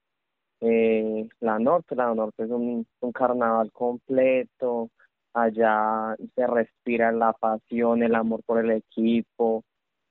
eh, 0.61 1.27
la 1.41 1.59
norte, 1.59 1.95
la 1.95 2.15
norte 2.15 2.43
es 2.43 2.49
un, 2.49 2.87
un 3.01 3.11
carnaval 3.11 3.73
completo, 3.73 4.89
allá 5.33 6.15
se 6.33 6.47
respira 6.47 7.11
la 7.11 7.33
pasión, 7.33 8.03
el 8.03 8.15
amor 8.15 8.41
por 8.45 8.63
el 8.63 8.71
equipo, 8.71 9.65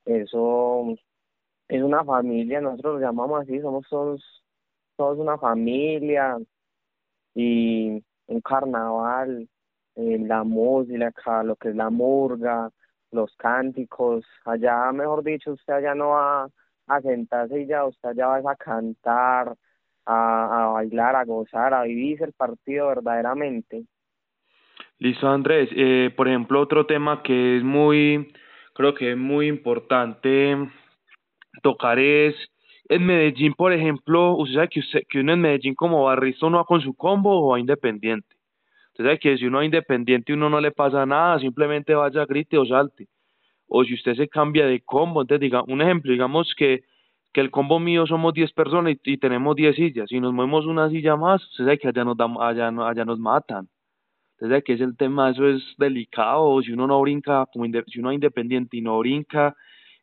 eso 0.05 0.95
es 1.67 1.81
una 1.83 2.03
familia, 2.03 2.61
nosotros 2.61 2.95
lo 2.95 3.07
llamamos 3.07 3.41
así, 3.41 3.59
somos 3.59 3.87
todos, 3.89 4.43
todos 4.95 5.17
una 5.17 5.37
familia 5.37 6.37
y 7.35 8.03
un 8.27 8.41
carnaval, 8.41 9.47
eh, 9.95 10.17
la 10.19 10.43
música, 10.43 11.43
lo 11.43 11.55
que 11.55 11.69
es 11.69 11.75
la 11.75 11.89
murga, 11.89 12.69
los 13.11 13.35
cánticos, 13.35 14.25
allá 14.45 14.91
mejor 14.91 15.23
dicho, 15.23 15.53
usted 15.53 15.73
allá 15.73 15.95
no 15.95 16.09
va 16.09 16.49
a 16.87 17.01
sentarse 17.01 17.61
y 17.61 17.67
ya, 17.67 17.85
usted 17.85 18.09
allá 18.09 18.27
va 18.27 18.51
a 18.51 18.55
cantar, 18.55 19.55
a, 20.05 20.63
a 20.63 20.67
bailar, 20.67 21.15
a 21.15 21.25
gozar, 21.25 21.73
a 21.73 21.83
vivir 21.83 22.23
el 22.23 22.33
partido 22.33 22.87
verdaderamente. 22.87 23.83
Listo, 24.99 25.27
Andrés. 25.27 25.69
Eh, 25.75 26.11
por 26.15 26.27
ejemplo, 26.27 26.59
otro 26.59 26.85
tema 26.85 27.21
que 27.21 27.57
es 27.57 27.63
muy, 27.63 28.33
creo 28.73 28.95
que 28.95 29.11
es 29.11 29.17
muy 29.17 29.47
importante 29.47 30.55
tocar 31.61 31.99
es 31.99 32.35
en 32.89 33.05
Medellín, 33.05 33.53
por 33.53 33.73
ejemplo, 33.73 34.35
usted 34.37 34.55
sabe 34.55 34.69
que, 34.69 34.79
usted, 34.79 35.01
que 35.09 35.19
uno 35.19 35.33
en 35.33 35.41
Medellín 35.41 35.75
como 35.75 36.03
barrista 36.03 36.45
uno 36.45 36.57
va 36.57 36.63
con 36.63 36.81
su 36.81 36.93
combo 36.93 37.45
o 37.45 37.49
va 37.49 37.59
independiente. 37.59 38.35
Usted 38.91 39.03
sabe 39.03 39.19
que 39.19 39.37
si 39.37 39.45
uno 39.45 39.57
va 39.57 39.65
independiente 39.65 40.33
uno 40.33 40.49
no 40.49 40.61
le 40.61 40.71
pasa 40.71 41.05
nada, 41.05 41.37
simplemente 41.39 41.93
vaya, 41.93 42.25
grite 42.25 42.57
o 42.57 42.65
salte. 42.65 43.07
O 43.67 43.83
si 43.83 43.93
usted 43.93 44.15
se 44.15 44.29
cambia 44.29 44.65
de 44.65 44.79
combo, 44.81 45.21
entonces 45.21 45.41
diga, 45.41 45.63
un 45.67 45.81
ejemplo, 45.81 46.11
digamos 46.13 46.53
que, 46.55 46.83
que 47.33 47.41
el 47.41 47.51
combo 47.51 47.77
mío 47.77 48.07
somos 48.07 48.33
10 48.33 48.53
personas 48.53 48.95
y, 49.03 49.17
tenemos 49.17 49.55
10 49.57 49.75
sillas. 49.75 50.09
Si 50.09 50.21
nos 50.21 50.33
movemos 50.33 50.65
una 50.65 50.89
silla 50.89 51.17
más, 51.17 51.43
usted 51.43 51.65
sabe 51.65 51.77
que 51.77 51.89
allá 51.89 52.05
nos, 52.05 52.17
allá, 52.39 52.69
allá 52.69 53.03
nos 53.03 53.19
matan. 53.19 53.67
Usted 54.35 54.47
sabe 54.47 54.63
que 54.63 54.73
es 54.73 54.81
el 54.81 54.95
tema, 54.95 55.31
eso 55.31 55.45
es 55.45 55.61
delicado. 55.77 56.61
Si 56.61 56.71
uno 56.71 56.87
no 56.87 57.01
brinca, 57.01 57.45
como 57.51 57.65
si 57.65 57.99
uno 57.99 58.11
es 58.11 58.15
independiente 58.15 58.77
y 58.77 58.81
no 58.81 58.97
brinca, 58.99 59.53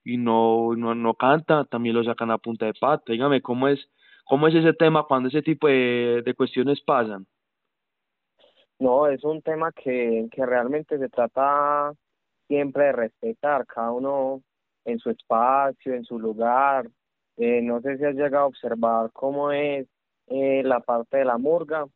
y 0.04 0.18
no, 0.18 0.76
no, 0.76 0.94
no 0.94 1.14
canta, 1.14 1.64
también 1.64 1.96
lo 1.96 2.04
sacan 2.04 2.30
a 2.30 2.38
punta 2.38 2.66
de 2.66 2.74
pata. 2.74 3.04
Dígame, 3.12 3.40
¿cómo 3.40 3.68
es, 3.68 3.88
cómo 4.24 4.46
es 4.48 4.54
ese 4.54 4.74
tema 4.74 5.04
cuando 5.04 5.28
ese 5.28 5.42
tipo 5.42 5.66
de, 5.66 6.22
de 6.24 6.34
cuestiones 6.34 6.80
pasan? 6.82 7.26
No, 8.78 9.06
es 9.06 9.24
un 9.24 9.40
tema 9.40 9.72
que, 9.72 10.28
que 10.30 10.44
realmente 10.44 10.98
se 10.98 11.08
trata 11.08 11.92
siempre 12.46 12.84
de 12.84 12.92
respetar, 12.92 13.66
cada 13.66 13.92
uno 13.92 14.42
en 14.84 14.98
su 14.98 15.10
espacio, 15.10 15.94
en 15.94 16.04
su 16.04 16.18
lugar. 16.18 16.86
Eh, 17.36 17.62
no 17.62 17.80
sé 17.80 17.96
si 17.96 18.04
has 18.04 18.14
llegado 18.14 18.44
a 18.44 18.48
observar 18.48 19.10
cómo 19.12 19.50
es 19.50 19.86
eh, 20.26 20.62
la 20.64 20.80
parte 20.80 21.18
de 21.18 21.24
la 21.24 21.38
murga, 21.38 21.86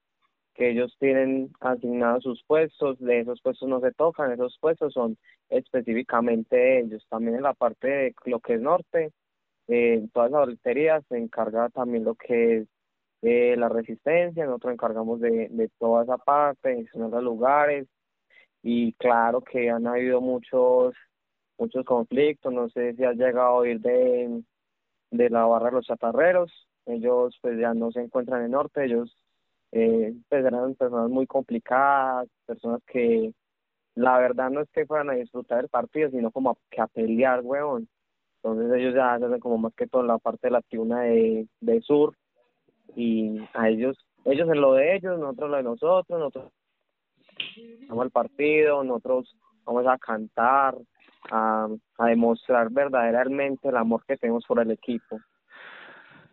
que 0.58 0.70
ellos 0.70 0.94
tienen 0.98 1.52
asignados 1.60 2.24
sus 2.24 2.42
puestos, 2.44 2.98
de 2.98 3.20
esos 3.20 3.40
puestos 3.40 3.68
no 3.68 3.80
se 3.80 3.92
tocan, 3.92 4.32
esos 4.32 4.58
puestos 4.60 4.92
son 4.92 5.16
específicamente 5.48 6.80
ellos. 6.80 7.06
También 7.08 7.36
en 7.36 7.44
la 7.44 7.54
parte 7.54 7.88
de 7.88 8.14
lo 8.24 8.40
que 8.40 8.54
es 8.54 8.60
norte, 8.60 9.12
eh, 9.68 10.04
todas 10.12 10.32
las 10.32 10.40
boleterías 10.40 11.04
se 11.08 11.16
encarga 11.16 11.68
también 11.70 12.02
lo 12.04 12.16
que 12.16 12.58
es 12.58 12.68
eh, 13.22 13.54
la 13.56 13.68
resistencia, 13.68 14.46
nosotros 14.46 14.72
encargamos 14.72 15.20
de, 15.20 15.48
de 15.48 15.70
toda 15.78 16.02
esa 16.02 16.18
parte, 16.18 16.70
de 16.70 16.88
los 16.92 17.22
lugares, 17.22 17.86
y 18.62 18.94
claro 18.94 19.40
que 19.42 19.70
han 19.70 19.86
habido 19.86 20.20
muchos 20.20 20.94
muchos 21.56 21.84
conflictos, 21.84 22.52
no 22.52 22.68
sé 22.70 22.94
si 22.94 23.04
has 23.04 23.16
llegado 23.16 23.48
a 23.48 23.54
oír 23.54 23.80
de, 23.80 24.42
de 25.10 25.30
la 25.30 25.44
barra 25.44 25.66
de 25.66 25.76
los 25.76 25.86
chatarreros, 25.86 26.68
ellos 26.86 27.38
pues 27.42 27.58
ya 27.60 27.74
no 27.74 27.92
se 27.92 28.00
encuentran 28.00 28.44
en 28.44 28.52
norte, 28.52 28.84
ellos 28.84 29.16
eh, 29.72 30.14
pues 30.28 30.44
eran 30.44 30.74
personas 30.74 31.10
muy 31.10 31.26
complicadas, 31.26 32.28
personas 32.46 32.80
que 32.86 33.32
la 33.94 34.18
verdad 34.18 34.50
no 34.50 34.60
es 34.60 34.70
que 34.70 34.86
fueran 34.86 35.10
a 35.10 35.14
disfrutar 35.14 35.58
del 35.58 35.68
partido, 35.68 36.10
sino 36.10 36.30
como 36.30 36.50
a, 36.50 36.56
que 36.70 36.80
a 36.80 36.86
pelear, 36.86 37.40
weón. 37.42 37.88
Entonces 38.36 38.72
ellos 38.78 38.94
ya 38.94 39.14
hacen 39.14 39.40
como 39.40 39.58
más 39.58 39.74
que 39.74 39.86
todo 39.86 40.02
la 40.04 40.18
parte 40.18 40.46
de 40.46 40.52
la 40.52 40.62
tribuna 40.62 41.00
de, 41.00 41.48
de 41.60 41.80
sur 41.82 42.16
y 42.94 43.40
a 43.54 43.68
ellos, 43.68 43.96
ellos 44.24 44.48
en 44.48 44.60
lo 44.60 44.74
de 44.74 44.96
ellos, 44.96 45.18
nosotros 45.18 45.50
lo 45.50 45.56
de 45.56 45.62
nosotros, 45.62 46.18
nosotros 46.18 46.52
vamos 47.88 48.04
al 48.04 48.10
partido, 48.10 48.84
nosotros 48.84 49.36
vamos 49.64 49.86
a 49.86 49.98
cantar, 49.98 50.76
a, 51.30 51.68
a 51.98 52.06
demostrar 52.06 52.70
verdaderamente 52.70 53.68
el 53.68 53.76
amor 53.76 54.04
que 54.06 54.16
tenemos 54.16 54.44
por 54.46 54.60
el 54.60 54.70
equipo. 54.70 55.18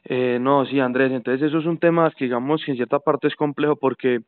Eh, 0.08 0.38
no, 0.40 0.66
sí, 0.68 0.80
Andrés, 0.80 1.12
entonces 1.12 1.48
eso 1.48 1.58
es 1.58 1.66
un 1.66 1.80
tema 1.80 2.12
que 2.12 2.26
digamos 2.26 2.64
que 2.64 2.72
en 2.72 2.78
cierta 2.78 3.00
parte 3.00 3.28
es 3.28 3.36
complejo 3.36 3.76
porque 3.76 4.22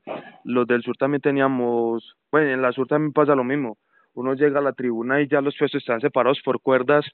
los 0.44 0.66
del 0.66 0.82
sur 0.82 0.98
también 0.98 1.22
teníamos, 1.22 2.16
bueno, 2.32 2.50
en 2.50 2.64
la 2.64 2.72
sur 2.72 2.88
también 2.88 3.14
pasa 3.14 3.36
lo 3.36 3.44
mismo, 3.44 3.78
uno 4.16 4.34
llega 4.34 4.58
a 4.58 4.64
la 4.64 4.74
tribuna 4.74 5.22
y 5.22 5.28
ya 5.28 5.40
los 5.40 5.56
puestos 5.56 5.84
están 5.84 6.02
separados 6.02 6.42
por 6.44 6.60
cuerdas 6.62 7.06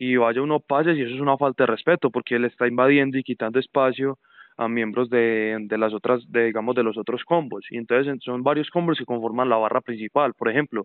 y 0.00 0.16
vaya 0.16 0.42
uno 0.42 0.58
pase 0.58 0.94
y 0.94 1.02
eso 1.02 1.14
es 1.14 1.20
una 1.20 1.36
falta 1.36 1.62
de 1.62 1.68
respeto 1.68 2.10
porque 2.10 2.34
él 2.34 2.44
está 2.44 2.66
invadiendo 2.66 3.16
y 3.18 3.22
quitando 3.22 3.60
espacio 3.60 4.18
a 4.56 4.66
miembros 4.66 5.08
de, 5.08 5.56
de 5.60 5.78
las 5.78 5.94
otras, 5.94 6.20
de, 6.32 6.46
digamos, 6.46 6.74
de 6.74 6.82
los 6.82 6.98
otros 6.98 7.22
combos. 7.22 7.64
Y 7.70 7.76
entonces 7.76 8.18
son 8.24 8.42
varios 8.42 8.70
combos 8.70 8.98
que 8.98 9.04
conforman 9.04 9.48
la 9.48 9.56
barra 9.56 9.80
principal, 9.80 10.34
por 10.34 10.48
ejemplo, 10.48 10.84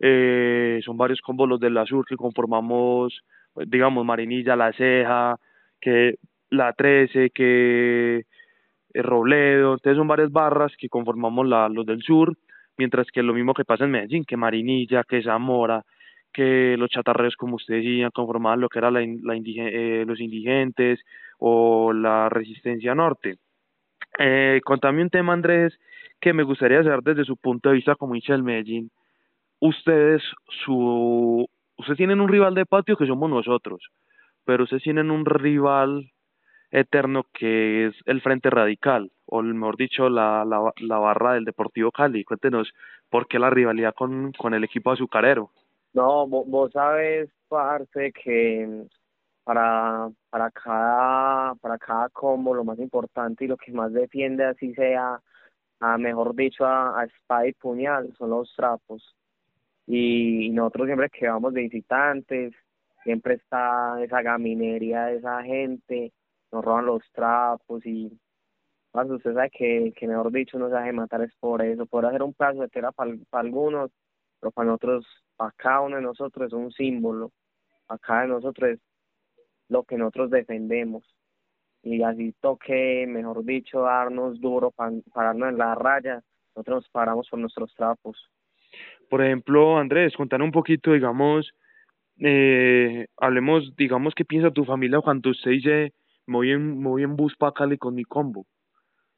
eh, 0.00 0.80
son 0.82 0.96
varios 0.96 1.20
combos 1.20 1.46
los 1.46 1.60
del 1.60 1.78
sur 1.86 2.06
que 2.06 2.16
conformamos, 2.16 3.20
digamos, 3.66 4.06
Marinilla, 4.06 4.56
La 4.56 4.72
Ceja, 4.72 5.36
que 5.78 6.16
la 6.52 6.72
13, 6.74 7.30
que 7.30 8.24
el 8.92 9.04
Robledo, 9.04 9.72
entonces 9.72 9.96
son 9.96 10.06
varias 10.06 10.30
barras 10.30 10.72
que 10.78 10.88
conformamos 10.88 11.48
la, 11.48 11.68
los 11.68 11.86
del 11.86 12.02
sur, 12.02 12.36
mientras 12.76 13.06
que 13.10 13.22
lo 13.22 13.32
mismo 13.32 13.54
que 13.54 13.64
pasa 13.64 13.84
en 13.84 13.90
Medellín, 13.90 14.24
que 14.24 14.36
Marinilla, 14.36 15.02
que 15.04 15.22
Zamora, 15.22 15.82
que 16.32 16.76
los 16.78 16.90
chatarreros, 16.90 17.36
como 17.36 17.56
usted 17.56 17.76
decía, 17.76 18.10
conformaban 18.10 18.60
lo 18.60 18.68
que 18.68 18.78
era 18.78 18.90
la 18.90 19.02
eh, 19.02 20.04
los 20.06 20.20
indigentes 20.20 21.00
o 21.38 21.92
la 21.92 22.28
resistencia 22.28 22.94
norte. 22.94 23.36
Eh, 24.18 24.60
contame 24.64 25.02
un 25.02 25.10
tema, 25.10 25.32
Andrés, 25.32 25.78
que 26.20 26.34
me 26.34 26.42
gustaría 26.42 26.82
saber 26.82 27.02
desde 27.02 27.24
su 27.24 27.36
punto 27.36 27.70
de 27.70 27.76
vista 27.76 27.94
como 27.96 28.14
hincha 28.14 28.34
del 28.34 28.42
Medellín. 28.42 28.90
Ustedes, 29.58 30.22
su, 30.64 31.46
ustedes 31.78 31.96
tienen 31.96 32.20
un 32.20 32.28
rival 32.28 32.54
de 32.54 32.66
patio 32.66 32.96
que 32.96 33.06
somos 33.06 33.30
nosotros, 33.30 33.80
pero 34.44 34.64
ustedes 34.64 34.82
tienen 34.82 35.10
un 35.10 35.24
rival 35.24 36.11
eterno 36.72 37.26
que 37.32 37.86
es 37.86 37.94
el 38.06 38.20
Frente 38.20 38.50
Radical, 38.50 39.12
o 39.26 39.42
mejor 39.42 39.76
dicho, 39.76 40.08
la, 40.08 40.44
la, 40.44 40.72
la 40.80 40.98
barra 40.98 41.34
del 41.34 41.44
Deportivo 41.44 41.92
Cali. 41.92 42.24
Cuéntenos 42.24 42.72
por 43.08 43.28
qué 43.28 43.38
la 43.38 43.50
rivalidad 43.50 43.94
con, 43.94 44.32
con 44.32 44.54
el 44.54 44.64
equipo 44.64 44.90
azucarero. 44.90 45.50
No, 45.92 46.26
vos, 46.26 46.46
vos 46.48 46.72
sabes, 46.72 47.30
parte 47.48 48.12
que 48.12 48.86
para, 49.44 50.10
para, 50.30 50.50
cada, 50.50 51.54
para 51.56 51.78
cada 51.78 52.08
combo 52.08 52.54
lo 52.54 52.64
más 52.64 52.78
importante 52.78 53.44
y 53.44 53.48
lo 53.48 53.56
que 53.56 53.72
más 53.72 53.92
defiende 53.92 54.44
así 54.44 54.74
sea 54.74 55.20
a 55.82 55.98
mejor 55.98 56.34
dicho, 56.34 56.64
a, 56.64 57.00
a 57.00 57.04
espada 57.04 57.46
y 57.46 57.52
puñal, 57.54 58.14
son 58.16 58.30
los 58.30 58.54
trapos. 58.54 59.16
Y, 59.86 60.50
nosotros 60.50 60.86
siempre 60.86 61.10
que 61.10 61.26
vamos 61.26 61.52
de 61.54 61.62
visitantes, 61.62 62.54
siempre 63.02 63.34
está 63.34 64.02
esa 64.02 64.22
gaminería 64.22 65.06
de 65.06 65.16
esa 65.16 65.42
gente, 65.42 66.12
nos 66.52 66.64
roban 66.64 66.86
los 66.86 67.02
trapos 67.12 67.84
y 67.86 68.18
más 68.92 69.08
usted 69.08 69.34
sabe 69.34 69.50
que, 69.50 69.92
que 69.96 70.06
mejor 70.06 70.30
dicho 70.30 70.58
no 70.58 70.68
se 70.68 70.76
deje 70.76 70.92
matar 70.92 71.22
es 71.22 71.34
por 71.36 71.62
eso, 71.62 71.86
por 71.86 72.04
hacer 72.04 72.22
un 72.22 72.34
plazo 72.34 72.60
de 72.60 72.68
tela 72.68 72.92
para 72.92 73.12
algunos, 73.32 73.90
pero 74.38 74.50
para 74.52 74.66
nosotros, 74.66 75.06
para 75.36 75.52
cada 75.56 75.80
uno 75.80 75.96
de 75.96 76.02
nosotros 76.02 76.48
es 76.48 76.52
un 76.52 76.70
símbolo, 76.72 77.32
para 77.86 77.98
cada 77.98 78.22
de 78.22 78.28
nosotros 78.28 78.70
es 78.70 78.80
lo 79.68 79.84
que 79.84 79.96
nosotros 79.96 80.30
defendemos 80.30 81.04
y 81.82 82.02
así 82.02 82.32
toque, 82.40 83.06
mejor 83.08 83.44
dicho, 83.44 83.82
darnos 83.82 84.40
duro, 84.40 84.70
para 84.70 84.92
pararnos 85.12 85.48
en 85.48 85.58
la 85.58 85.74
raya, 85.74 86.22
nosotros 86.54 86.82
nos 86.82 86.88
paramos 86.90 87.28
por 87.28 87.38
nuestros 87.40 87.74
trapos. 87.74 88.30
Por 89.10 89.22
ejemplo, 89.22 89.78
Andrés, 89.78 90.14
contanos 90.16 90.46
un 90.46 90.52
poquito, 90.52 90.92
digamos, 90.92 91.52
eh, 92.18 93.06
hablemos, 93.16 93.74
digamos, 93.76 94.14
qué 94.14 94.24
piensa 94.24 94.50
tu 94.50 94.64
familia 94.64 95.00
cuando 95.00 95.30
usted 95.30 95.50
dice, 95.50 95.92
me 96.26 96.36
voy 96.36 96.50
en, 96.52 96.82
voy 96.82 97.02
en 97.02 97.16
Cali 97.54 97.78
con 97.78 97.94
mi 97.94 98.04
combo. 98.04 98.46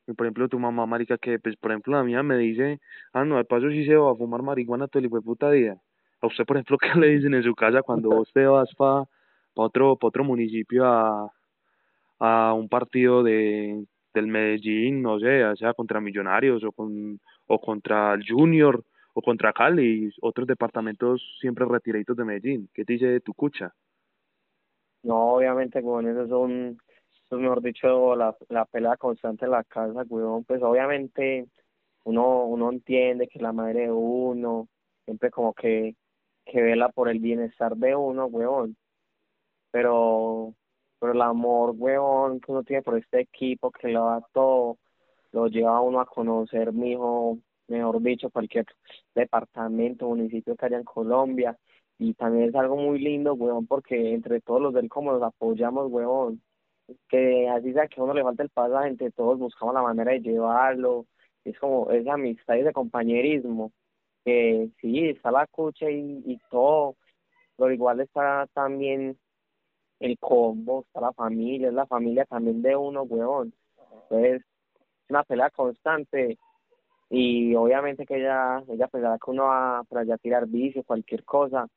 Y 0.06 0.12
por 0.12 0.26
ejemplo, 0.26 0.48
tu 0.48 0.58
mamá, 0.58 0.86
marica, 0.86 1.18
que, 1.18 1.38
pues, 1.38 1.56
por 1.56 1.70
ejemplo, 1.70 1.94
la 1.96 2.04
mía 2.04 2.22
me 2.22 2.36
dice, 2.36 2.80
ah, 3.12 3.24
no, 3.24 3.36
de 3.38 3.44
paso 3.44 3.70
sí 3.70 3.86
se 3.86 3.96
va 3.96 4.12
a 4.12 4.16
fumar 4.16 4.42
marihuana 4.42 4.88
todo 4.88 5.00
el 5.00 5.06
hijo 5.06 5.16
de 5.16 5.22
puta 5.22 5.50
día. 5.50 5.76
A 6.20 6.26
usted, 6.26 6.44
por 6.44 6.56
ejemplo, 6.56 6.78
¿qué 6.94 6.98
le 6.98 7.08
dicen 7.08 7.34
en 7.34 7.42
su 7.42 7.54
casa 7.54 7.82
cuando 7.82 8.10
usted 8.20 8.46
vas 8.48 8.74
para 8.76 9.04
pa 9.54 9.62
otro, 9.62 9.96
pa 9.96 10.08
otro 10.08 10.24
municipio 10.24 10.84
a, 10.84 11.30
a 12.18 12.54
un 12.54 12.68
partido 12.68 13.22
de 13.22 13.86
del 14.14 14.28
Medellín, 14.28 15.02
no 15.02 15.18
sé, 15.18 15.40
ya 15.40 15.56
sea 15.56 15.74
contra 15.74 16.00
Millonarios 16.00 16.62
o 16.64 16.72
con 16.72 17.20
o 17.46 17.60
contra 17.60 18.14
el 18.14 18.24
Junior 18.26 18.82
o 19.12 19.22
contra 19.22 19.52
Cali, 19.52 20.10
otros 20.22 20.46
departamentos 20.46 21.22
siempre 21.40 21.66
retiraditos 21.66 22.16
de 22.16 22.24
Medellín. 22.24 22.70
¿Qué 22.72 22.84
te 22.84 22.94
dice 22.94 23.20
tu 23.20 23.34
cucha? 23.34 23.72
No, 25.04 25.34
obviamente, 25.34 25.82
con 25.82 26.08
eso 26.08 26.26
son, 26.28 26.78
eso 27.26 27.36
mejor 27.38 27.62
dicho, 27.62 28.16
la, 28.16 28.36
la 28.48 28.64
pelea 28.66 28.96
constante 28.96 29.44
en 29.44 29.52
la 29.52 29.64
casa, 29.64 30.04
weón. 30.08 30.44
Pues 30.44 30.62
obviamente 30.62 31.46
uno, 32.04 32.44
uno 32.46 32.70
entiende 32.72 33.28
que 33.28 33.40
la 33.40 33.52
madre 33.52 33.82
de 33.82 33.92
uno, 33.92 34.68
siempre 35.06 35.30
como 35.30 35.54
que, 35.54 35.96
que 36.46 36.62
vela 36.62 36.88
por 36.90 37.08
el 37.10 37.20
bienestar 37.20 37.76
de 37.76 37.96
uno, 37.96 38.26
weón. 38.26 38.76
Pero 39.70 40.54
pero 41.00 41.12
el 41.12 41.22
amor, 41.22 41.74
weón, 41.76 42.40
que 42.40 42.50
uno 42.52 42.62
tiene 42.64 42.82
por 42.82 42.96
este 42.98 43.20
equipo 43.20 43.70
que 43.70 43.88
lo 43.88 44.06
da 44.06 44.22
todo, 44.32 44.78
lo 45.32 45.48
lleva 45.48 45.76
a 45.76 45.80
uno 45.82 46.00
a 46.00 46.06
conocer, 46.06 46.72
mijo, 46.72 47.38
mejor 47.68 48.00
dicho, 48.02 48.30
cualquier 48.30 48.66
departamento, 49.14 50.08
municipio 50.08 50.56
que 50.56 50.66
haya 50.66 50.78
en 50.78 50.84
Colombia. 50.84 51.58
Y 51.98 52.14
también 52.14 52.48
es 52.48 52.54
algo 52.54 52.76
muy 52.76 52.98
lindo, 52.98 53.34
weón, 53.34 53.66
porque 53.66 54.14
entre 54.14 54.40
todos 54.40 54.60
los 54.60 54.74
del 54.74 54.88
como 54.88 55.12
nos 55.12 55.22
apoyamos, 55.22 55.90
weón. 55.90 56.42
Que 57.08 57.48
así 57.48 57.72
sea 57.72 57.88
que 57.88 58.00
a 58.00 58.04
uno 58.04 58.14
le 58.14 58.22
falta 58.22 58.42
el 58.42 58.50
pasaje, 58.50 58.88
entre 58.88 59.10
todos 59.12 59.38
buscamos 59.38 59.74
la 59.74 59.82
manera 59.82 60.12
de 60.12 60.20
llevarlo. 60.20 61.06
Es 61.44 61.58
como 61.58 61.90
esa 61.90 62.14
amistad 62.14 62.56
y 62.56 62.60
ese 62.60 62.72
compañerismo. 62.72 63.72
Que 64.24 64.70
sí, 64.80 65.08
está 65.10 65.30
la 65.30 65.46
cucha 65.46 65.90
y, 65.90 66.22
y 66.26 66.38
todo, 66.50 66.96
pero 67.56 67.72
igual 67.72 68.00
está 68.00 68.46
también 68.54 69.18
el 70.00 70.18
combo, 70.18 70.82
está 70.86 71.00
la 71.00 71.12
familia, 71.12 71.68
es 71.68 71.74
la 71.74 71.86
familia 71.86 72.24
también 72.26 72.62
de 72.62 72.76
uno, 72.76 73.02
weón. 73.02 73.54
Entonces, 74.04 74.42
es 74.42 75.10
una 75.10 75.24
pelea 75.24 75.50
constante 75.50 76.38
y 77.10 77.54
obviamente 77.54 78.06
que 78.06 78.16
ella, 78.16 78.62
ella 78.68 78.88
pensará 78.88 79.18
que 79.18 79.30
uno 79.30 79.44
va 79.44 79.82
para 79.88 80.02
allá 80.02 80.14
a 80.14 80.18
tirar 80.18 80.46
vicio, 80.46 80.82
cualquier 80.84 81.24
cosa, 81.24 81.68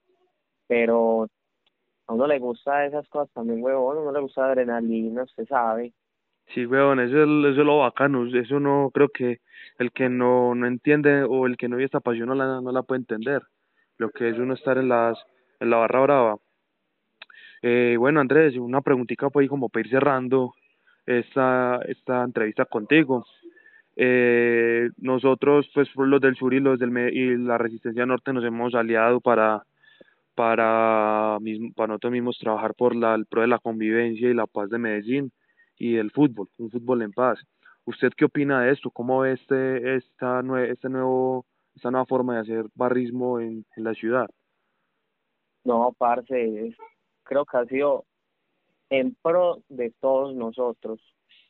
pero 0.68 1.28
a 2.08 2.14
uno 2.14 2.28
le 2.28 2.40
gusta 2.40 2.86
esas 2.86 3.08
cosas 3.10 3.34
también, 3.34 3.62
weón, 3.62 3.98
a 3.98 4.02
uno 4.02 4.12
le 4.12 4.22
gusta 4.22 4.46
adrenalina, 4.46 5.24
usted 5.24 5.48
sabe. 5.48 5.94
Sí, 6.54 6.66
weón, 6.66 7.00
eso 7.00 7.24
es, 7.24 7.58
lo 7.58 7.80
bacano, 7.80 8.26
eso 8.26 8.60
no, 8.60 8.90
creo 8.94 9.10
que 9.10 9.40
el 9.80 9.92
que 9.92 10.10
no, 10.10 10.56
no 10.56 10.66
entiende 10.66 11.24
o 11.24 11.46
el 11.46 11.58
que 11.58 11.68
no 11.68 11.76
vive 11.76 11.86
esta 11.86 12.00
pasión 12.00 12.30
no 12.30 12.36
la, 12.36 12.62
no 12.62 12.72
la 12.72 12.84
puede 12.84 13.00
entender, 13.00 13.44
lo 13.98 14.10
que 14.12 14.30
es 14.30 14.38
uno 14.38 14.54
estar 14.54 14.78
en 14.78 14.90
las, 14.90 15.18
en 15.60 15.70
la 15.70 15.78
barra 15.78 16.02
brava 16.02 16.38
eh, 17.62 17.96
bueno, 17.98 18.20
Andrés, 18.20 18.56
una 18.56 18.82
preguntita 18.82 19.28
ahí 19.34 19.48
como 19.48 19.70
para 19.70 19.86
ir 19.86 19.90
cerrando 19.92 20.54
esta, 21.06 21.80
esta 21.88 22.24
entrevista 22.24 22.66
contigo. 22.66 23.26
Eh, 23.96 24.90
nosotros, 24.98 25.70
pues 25.74 25.90
los 25.96 26.22
del 26.22 26.36
sur 26.36 26.54
y 26.54 26.60
los 26.60 26.78
del 26.78 26.96
y 27.14 27.36
la 27.38 27.58
Resistencia 27.58 28.06
Norte 28.06 28.32
nos 28.32 28.46
hemos 28.46 28.76
aliado 28.76 29.20
para 29.22 29.64
para, 30.38 31.40
para 31.76 31.88
nosotros 31.88 32.14
mismos 32.14 32.38
trabajar 32.38 32.76
por 32.76 32.96
la, 32.96 33.16
el 33.16 33.26
pro 33.26 33.42
de 33.42 33.48
la 33.48 33.58
convivencia 33.58 34.30
y 34.30 34.36
la 34.36 34.46
paz 34.46 34.70
de 34.70 34.78
Medellín 34.78 35.32
y 35.80 35.96
del 35.96 36.12
fútbol, 36.12 36.48
un 36.60 36.70
fútbol 36.70 37.02
en 37.02 37.12
paz. 37.12 37.40
¿Usted 37.86 38.12
qué 38.16 38.26
opina 38.26 38.62
de 38.62 38.72
esto? 38.72 38.92
¿Cómo 38.92 39.22
ve 39.22 39.32
este, 39.34 39.96
esta, 39.96 40.44
este 40.70 40.90
nuevo, 40.90 41.48
esta 41.76 41.90
nueva 41.90 42.06
forma 42.06 42.36
de 42.36 42.42
hacer 42.42 42.66
barrismo 42.76 43.40
en, 43.40 43.66
en 43.76 43.84
la 43.84 43.96
ciudad? 43.96 44.30
No, 45.64 45.96
parce, 45.98 46.76
creo 47.24 47.46
que 47.46 47.58
ha 47.58 47.66
sido 47.66 48.06
en 48.92 49.18
pro 49.24 49.64
de 49.70 49.92
todos 50.00 50.36
nosotros. 50.36 51.02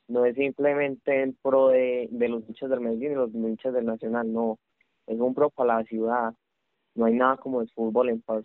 No 0.07 0.23
es 0.23 0.35
simplemente 0.35 1.23
en 1.23 1.37
pro 1.43 1.67
de, 1.67 2.07
de 2.09 2.29
los 2.29 2.47
hinchas 2.47 2.69
del 2.69 2.79
Medellín 2.79 3.11
y 3.11 3.15
los 3.15 3.33
hinchas 3.33 3.73
del 3.73 3.85
Nacional, 3.85 4.31
no. 4.31 4.59
Es 5.07 5.19
un 5.19 5.33
pro 5.33 5.49
para 5.49 5.79
la 5.79 5.83
ciudad. 5.83 6.33
No 6.97 7.05
hay 7.05 7.13
nada 7.13 7.37
como 7.37 7.61
el 7.61 7.69
fútbol 7.69 8.09
en 8.09 8.21
paz 8.21 8.43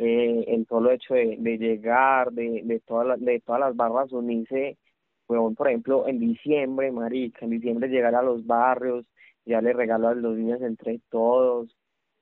eh, 0.00 0.44
el 0.48 0.66
solo 0.66 0.90
hecho 0.90 1.14
de, 1.14 1.36
de 1.38 1.56
llegar, 1.56 2.32
de, 2.32 2.62
de, 2.64 2.80
todas 2.80 3.20
de 3.20 3.40
todas 3.40 3.60
las 3.60 3.76
barras 3.76 4.12
unirse, 4.12 4.76
bueno, 5.28 5.54
por 5.56 5.68
ejemplo, 5.68 6.08
en 6.08 6.18
diciembre, 6.18 6.90
marica, 6.90 7.44
en 7.44 7.52
diciembre 7.52 7.88
llegar 7.88 8.16
a 8.16 8.22
los 8.22 8.44
barrios, 8.46 9.06
ya 9.44 9.60
le 9.60 9.72
regalo 9.72 10.08
a 10.08 10.14
los 10.14 10.36
niños 10.36 10.60
entre 10.62 11.00
todos, 11.08 11.74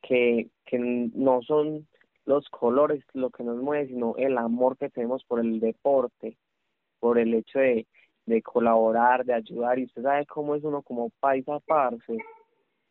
que, 0.02 0.50
que 0.66 0.78
no 0.78 1.40
son 1.42 1.88
los 2.26 2.48
colores 2.50 3.02
lo 3.14 3.30
que 3.30 3.44
nos 3.44 3.56
mueve, 3.62 3.88
sino 3.88 4.14
el 4.18 4.36
amor 4.36 4.76
que 4.76 4.90
tenemos 4.90 5.24
por 5.24 5.40
el 5.40 5.58
deporte, 5.58 6.36
por 7.00 7.18
el 7.18 7.32
hecho 7.34 7.58
de, 7.58 7.86
de 8.26 8.42
colaborar, 8.42 9.24
de 9.24 9.34
ayudar. 9.34 9.78
Y 9.78 9.84
usted 9.84 10.02
sabe 10.02 10.26
cómo 10.26 10.54
es 10.54 10.62
uno 10.62 10.82
como 10.82 11.10
paisa, 11.20 11.58
parce. 11.66 12.18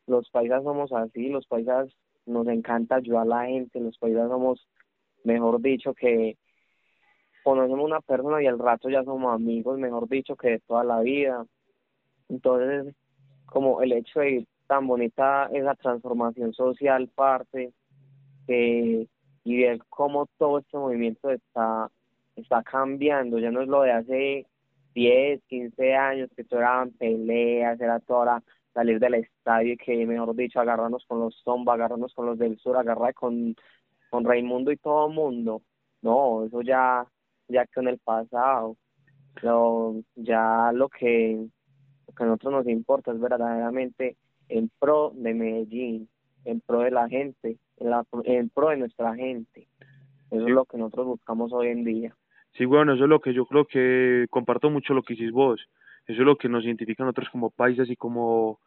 Los 0.07 0.29
paisas 0.29 0.63
somos 0.63 0.91
así, 0.93 1.29
los 1.29 1.45
paisas 1.47 1.89
nos 2.25 2.47
encanta 2.47 2.95
ayudar 2.95 3.23
a 3.23 3.25
la 3.25 3.45
gente, 3.45 3.79
los 3.79 3.97
paisas 3.97 4.29
somos, 4.29 4.67
mejor 5.23 5.61
dicho, 5.61 5.93
que 5.93 6.37
conocemos 7.43 7.85
una 7.85 8.01
persona 8.01 8.41
y 8.41 8.47
al 8.47 8.59
rato 8.59 8.89
ya 8.89 9.03
somos 9.03 9.33
amigos, 9.33 9.79
mejor 9.79 10.07
dicho, 10.07 10.35
que 10.35 10.49
de 10.51 10.59
toda 10.59 10.83
la 10.83 10.99
vida. 11.01 11.45
Entonces, 12.29 12.95
como 13.45 13.81
el 13.81 13.93
hecho 13.93 14.19
de 14.21 14.47
tan 14.67 14.87
bonita 14.87 15.49
esa 15.51 15.75
transformación 15.75 16.53
social, 16.53 17.09
parte, 17.09 17.73
que 18.47 19.07
y 19.43 19.57
ver 19.57 19.79
cómo 19.89 20.27
todo 20.37 20.59
este 20.59 20.77
movimiento 20.77 21.29
está, 21.31 21.89
está 22.35 22.63
cambiando, 22.63 23.39
ya 23.39 23.51
no 23.51 23.61
es 23.61 23.67
lo 23.67 23.81
de 23.81 23.91
hace 23.91 24.45
10, 24.93 25.41
15 25.47 25.95
años, 25.95 26.29
que 26.35 26.43
todo 26.43 26.59
eran 26.59 26.91
peleas, 26.91 27.79
era 27.79 27.99
toda 27.99 28.43
salir 28.73 28.99
del 28.99 29.15
estadio 29.15 29.73
y 29.73 29.77
que, 29.77 30.05
mejor 30.05 30.35
dicho, 30.35 30.59
agarrarnos 30.59 31.05
con 31.07 31.19
los 31.19 31.41
zomba, 31.43 31.73
agarrarnos 31.73 32.13
con 32.13 32.25
los 32.25 32.37
del 32.37 32.57
sur, 32.57 32.77
agarrar 32.77 33.13
con, 33.13 33.55
con 34.09 34.25
Raimundo 34.25 34.71
y 34.71 34.77
todo 34.77 35.07
el 35.07 35.13
mundo. 35.13 35.61
No, 36.01 36.45
eso 36.45 36.61
ya, 36.61 37.05
ya 37.47 37.65
quedó 37.65 37.81
en 37.81 37.87
el 37.89 37.99
pasado. 37.99 38.77
Lo, 39.41 39.95
ya 40.15 40.71
lo 40.73 40.89
que, 40.89 41.47
lo 42.07 42.13
que 42.13 42.23
a 42.23 42.27
nosotros 42.27 42.53
nos 42.53 42.67
importa 42.67 43.11
es 43.11 43.19
verdaderamente 43.19 44.17
en 44.49 44.69
pro 44.79 45.11
de 45.15 45.33
Medellín, 45.33 46.09
en 46.45 46.59
pro 46.61 46.79
de 46.79 46.91
la 46.91 47.07
gente, 47.07 47.57
en, 48.25 48.49
pro 48.49 48.69
de 48.69 48.77
nuestra 48.77 49.15
gente. 49.15 49.67
Eso 50.29 50.47
es 50.47 50.53
lo 50.53 50.65
que 50.65 50.77
nosotros 50.77 51.07
buscamos 51.07 51.51
hoy 51.53 51.67
en 51.67 51.83
día. 51.83 52.15
Sí, 52.57 52.65
bueno, 52.65 52.93
eso 52.93 53.03
es 53.03 53.09
lo 53.09 53.21
que 53.21 53.33
yo 53.33 53.45
creo 53.45 53.65
que 53.65 54.27
comparto 54.29 54.69
mucho 54.69 54.93
lo 54.93 55.03
que 55.03 55.13
hiciste 55.13 55.31
vos. 55.31 55.61
Eso 56.07 56.21
es 56.21 56.25
lo 56.25 56.35
que 56.35 56.49
nos 56.49 56.65
identifica 56.65 57.03
a 57.03 57.05
nosotros 57.05 57.29
como 57.31 57.51
países 57.51 57.89
y 57.89 57.95
como, 57.95 58.59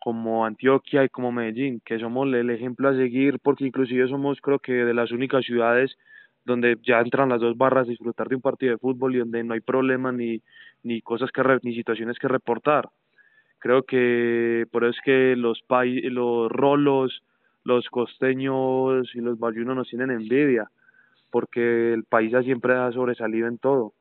como 0.00 0.44
Antioquia 0.46 1.04
y 1.04 1.08
como 1.08 1.32
Medellín, 1.32 1.80
que 1.84 1.98
somos 1.98 2.32
el 2.32 2.50
ejemplo 2.50 2.88
a 2.88 2.94
seguir 2.94 3.38
porque 3.40 3.66
inclusive 3.66 4.08
somos 4.08 4.40
creo 4.40 4.58
que 4.58 4.72
de 4.72 4.94
las 4.94 5.12
únicas 5.12 5.44
ciudades 5.44 5.96
donde 6.44 6.78
ya 6.82 7.00
entran 7.00 7.28
las 7.28 7.40
dos 7.40 7.56
barras 7.56 7.86
a 7.86 7.90
disfrutar 7.90 8.28
de 8.28 8.36
un 8.36 8.40
partido 8.42 8.72
de 8.72 8.78
fútbol 8.78 9.14
y 9.14 9.18
donde 9.18 9.44
no 9.44 9.54
hay 9.54 9.60
problema 9.60 10.10
ni, 10.10 10.40
ni 10.82 11.00
cosas 11.02 11.30
que 11.30 11.42
ni 11.62 11.74
situaciones 11.74 12.18
que 12.18 12.28
reportar. 12.28 12.88
Creo 13.58 13.82
que 13.82 14.66
por 14.72 14.84
eso 14.84 14.92
es 14.92 15.00
que 15.04 15.36
los 15.36 15.62
los 15.68 16.50
rolos, 16.50 17.22
los 17.62 17.88
costeños 17.90 19.14
y 19.14 19.20
los 19.20 19.38
bayunos 19.38 19.76
nos 19.76 19.88
tienen 19.88 20.10
envidia, 20.10 20.70
porque 21.30 21.92
el 21.92 22.04
país 22.04 22.32
siempre 22.42 22.74
ha 22.74 22.90
sobresalido 22.92 23.48
en 23.48 23.58
todo, 23.58 23.92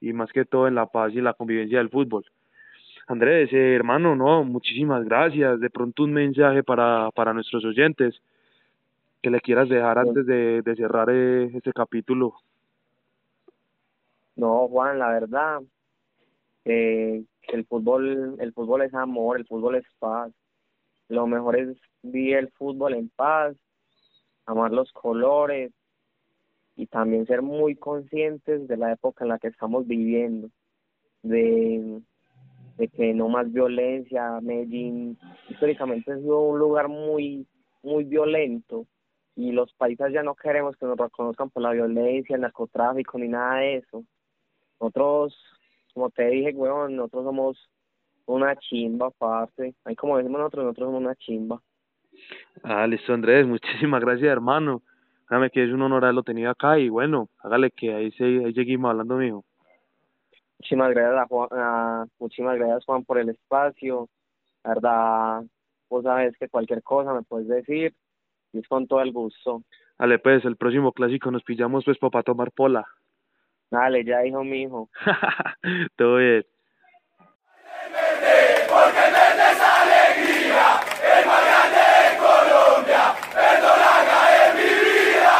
y 0.00 0.12
más 0.12 0.32
que 0.32 0.44
todo 0.44 0.68
en 0.68 0.74
la 0.74 0.86
paz 0.86 1.12
y 1.14 1.20
la 1.20 1.34
convivencia 1.34 1.78
del 1.78 1.90
fútbol. 1.90 2.24
Andrés, 3.08 3.52
eh, 3.52 3.74
hermano, 3.74 4.16
no, 4.16 4.42
muchísimas 4.44 5.04
gracias. 5.04 5.60
De 5.60 5.70
pronto 5.70 6.02
un 6.04 6.12
mensaje 6.12 6.62
para, 6.62 7.10
para 7.12 7.32
nuestros 7.32 7.64
oyentes 7.64 8.20
que 9.22 9.30
le 9.30 9.40
quieras 9.40 9.68
dejar 9.68 9.98
antes 9.98 10.26
de, 10.26 10.62
de 10.62 10.76
cerrar 10.76 11.08
eh, 11.10 11.50
este 11.54 11.72
capítulo. 11.72 12.34
No, 14.34 14.68
Juan, 14.68 14.98
la 14.98 15.08
verdad, 15.08 15.60
eh, 16.64 17.24
el 17.48 17.64
fútbol, 17.66 18.36
el 18.38 18.52
fútbol 18.52 18.82
es 18.82 18.92
amor, 18.92 19.38
el 19.38 19.46
fútbol 19.46 19.76
es 19.76 19.84
paz. 19.98 20.32
Lo 21.08 21.26
mejor 21.26 21.56
es 21.56 21.78
vivir 22.02 22.36
el 22.36 22.50
fútbol 22.50 22.94
en 22.94 23.08
paz, 23.08 23.56
amar 24.46 24.72
los 24.72 24.92
colores 24.92 25.72
y 26.76 26.86
también 26.86 27.26
ser 27.26 27.42
muy 27.42 27.74
conscientes 27.74 28.68
de 28.68 28.76
la 28.76 28.92
época 28.92 29.24
en 29.24 29.30
la 29.30 29.38
que 29.38 29.48
estamos 29.48 29.86
viviendo, 29.86 30.50
de, 31.22 32.00
de 32.76 32.88
que 32.88 33.14
no 33.14 33.28
más 33.28 33.50
violencia. 33.50 34.40
Medellín 34.42 35.18
históricamente 35.48 36.14
sido 36.18 36.40
un 36.40 36.58
lugar 36.58 36.88
muy, 36.88 37.46
muy 37.82 38.04
violento 38.04 38.86
y 39.34 39.52
los 39.52 39.72
países 39.74 40.12
ya 40.12 40.22
no 40.22 40.34
queremos 40.34 40.76
que 40.76 40.86
nos 40.86 40.98
reconozcan 40.98 41.50
por 41.50 41.62
la 41.62 41.72
violencia, 41.72 42.36
el 42.36 42.42
narcotráfico 42.42 43.18
ni 43.18 43.28
nada 43.28 43.60
de 43.60 43.76
eso. 43.76 44.04
Nosotros, 44.80 45.36
como 45.94 46.10
te 46.10 46.28
dije, 46.28 46.52
weón, 46.54 46.96
nosotros 46.96 47.24
somos 47.24 47.70
una 48.26 48.56
chimba 48.56 49.06
aparte. 49.06 49.74
Ahí 49.84 49.96
como 49.96 50.18
decimos 50.18 50.40
nosotros, 50.40 50.64
nosotros 50.64 50.88
somos 50.88 51.00
una 51.00 51.14
chimba. 51.16 51.62
Ah, 52.62 52.86
listo, 52.86 53.12
Andrés, 53.12 53.46
muchísimas 53.46 54.00
gracias, 54.00 54.30
hermano. 54.30 54.82
Déjame 55.28 55.50
que 55.50 55.64
es 55.64 55.72
un 55.72 55.82
honor 55.82 56.04
haberlo 56.04 56.22
tenido 56.22 56.50
acá 56.50 56.78
y 56.78 56.88
bueno, 56.88 57.28
hágale 57.42 57.70
que 57.70 57.92
ahí, 57.94 58.12
se, 58.12 58.24
ahí 58.24 58.52
seguimos 58.54 58.90
hablando, 58.90 59.16
mijo. 59.16 59.44
Muchísimas 60.58 60.90
gracias, 60.90 61.22
a 61.22 61.26
Juan, 61.26 61.48
a, 61.52 62.06
muchísimas 62.18 62.56
gracias, 62.56 62.84
Juan, 62.84 63.04
por 63.04 63.18
el 63.18 63.28
espacio. 63.30 64.08
La 64.64 64.74
verdad, 64.74 65.42
vos 65.90 66.04
sabes 66.04 66.36
que 66.38 66.48
cualquier 66.48 66.82
cosa 66.82 67.12
me 67.12 67.22
puedes 67.22 67.48
decir 67.48 67.94
y 68.52 68.58
es 68.58 68.68
con 68.68 68.86
todo 68.86 69.00
el 69.00 69.12
gusto. 69.12 69.62
Dale, 69.98 70.18
pues, 70.18 70.44
el 70.44 70.56
próximo 70.56 70.92
clásico 70.92 71.30
nos 71.30 71.42
pillamos, 71.42 71.84
pues, 71.84 71.98
para 71.98 72.22
tomar 72.22 72.52
pola. 72.52 72.86
Dale, 73.70 74.04
ya 74.04 74.20
dijo 74.20 74.44
mi 74.44 74.62
hijo. 74.62 74.88
todo 75.96 76.16
bien. 76.16 76.44
Porque 78.68 78.98
alegría, 78.98 80.80
el 81.18 81.26
más 81.26 81.42
grande 81.46 81.78
de 81.78 82.16
Colombia, 82.18 83.04
verdolaga 83.34 84.18
es 84.36 84.54
mi 84.54 84.70
vida. 84.74 85.38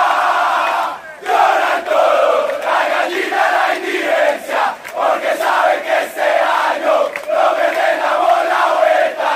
Lloran 1.22 1.80
todos, 1.84 2.44
la 2.64 2.80
gallina 2.88 3.42
la 3.56 3.64
indigencia, 3.76 4.62
porque 4.94 5.30
saben 5.36 5.80
que 5.82 5.94
este 6.04 6.28
año 6.66 6.94
los 7.34 7.50
verdes 7.56 7.94
damos 8.02 8.40
la 8.52 8.62
vuelta. 8.78 9.32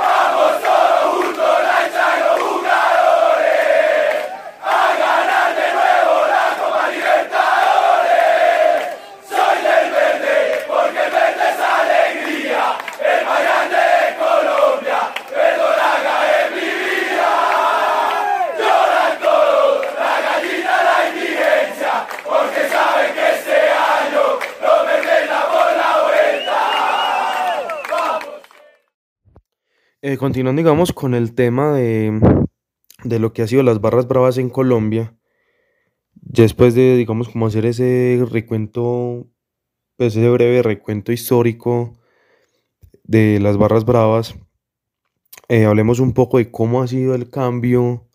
Vamos 0.00 0.52
todos 0.62 0.98
juntos, 1.14 1.54
la 1.66 1.76
hincha 1.84 2.06
y 2.14 2.20
los 2.20 2.38
jugadores, 2.42 4.14
a 4.62 4.78
ganar 5.02 5.50
de 5.54 5.66
nuevo 5.74 6.14
la 6.34 6.46
Copa 6.58 6.84
Libertadores. 6.90 8.24
Soy 9.28 9.56
del 9.68 9.86
verde, 9.94 10.36
porque 10.68 11.00
el 11.04 11.10
verde 11.10 11.44
es 11.52 11.60
alegría, 11.60 12.64
el 13.00 13.20
más 13.26 13.40
grande 13.44 13.76
de 13.76 14.06
Colombia, 14.24 15.00
verdolaga 15.30 16.14
es 16.34 16.46
mi 16.54 16.68
vida. 16.84 17.32
Lloran 18.58 19.14
todos, 19.20 19.74
la 19.98 20.14
gallina 20.26 20.74
la 20.88 20.98
indigencia, 21.08 21.92
porque 22.24 22.60
saben 22.74 23.10
que 23.14 23.24
este 23.36 23.58
año 23.70 24.24
los 24.62 24.78
verdes 24.86 25.22
damos 25.28 25.68
la 25.82 25.90
vuelta. 26.04 26.60
Eh, 30.06 30.18
continuando, 30.18 30.60
digamos, 30.60 30.92
con 30.92 31.14
el 31.14 31.34
tema 31.34 31.72
de, 31.72 32.20
de 33.04 33.18
lo 33.18 33.32
que 33.32 33.40
ha 33.40 33.46
sido 33.46 33.62
las 33.62 33.80
barras 33.80 34.06
bravas 34.06 34.36
en 34.36 34.50
Colombia, 34.50 35.16
después 36.12 36.74
de, 36.74 36.94
digamos, 36.98 37.30
como 37.30 37.46
hacer 37.46 37.64
ese 37.64 38.22
recuento, 38.30 39.26
pues 39.96 40.14
ese 40.14 40.28
breve 40.28 40.60
recuento 40.60 41.10
histórico 41.10 41.94
de 43.02 43.40
las 43.40 43.56
barras 43.56 43.86
bravas, 43.86 44.34
eh, 45.48 45.64
hablemos 45.64 46.00
un 46.00 46.12
poco 46.12 46.36
de 46.36 46.50
cómo 46.50 46.82
ha 46.82 46.86
sido 46.86 47.14
el 47.14 47.30
cambio 47.30 48.06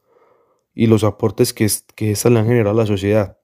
y 0.76 0.86
los 0.86 1.04
aportes 1.04 1.56
que, 1.56 1.68
que 1.96 2.12
estas 2.12 2.32
le 2.32 2.38
han 2.38 2.46
generado 2.46 2.78
a 2.78 2.84
la 2.84 2.86
sociedad. 2.86 3.40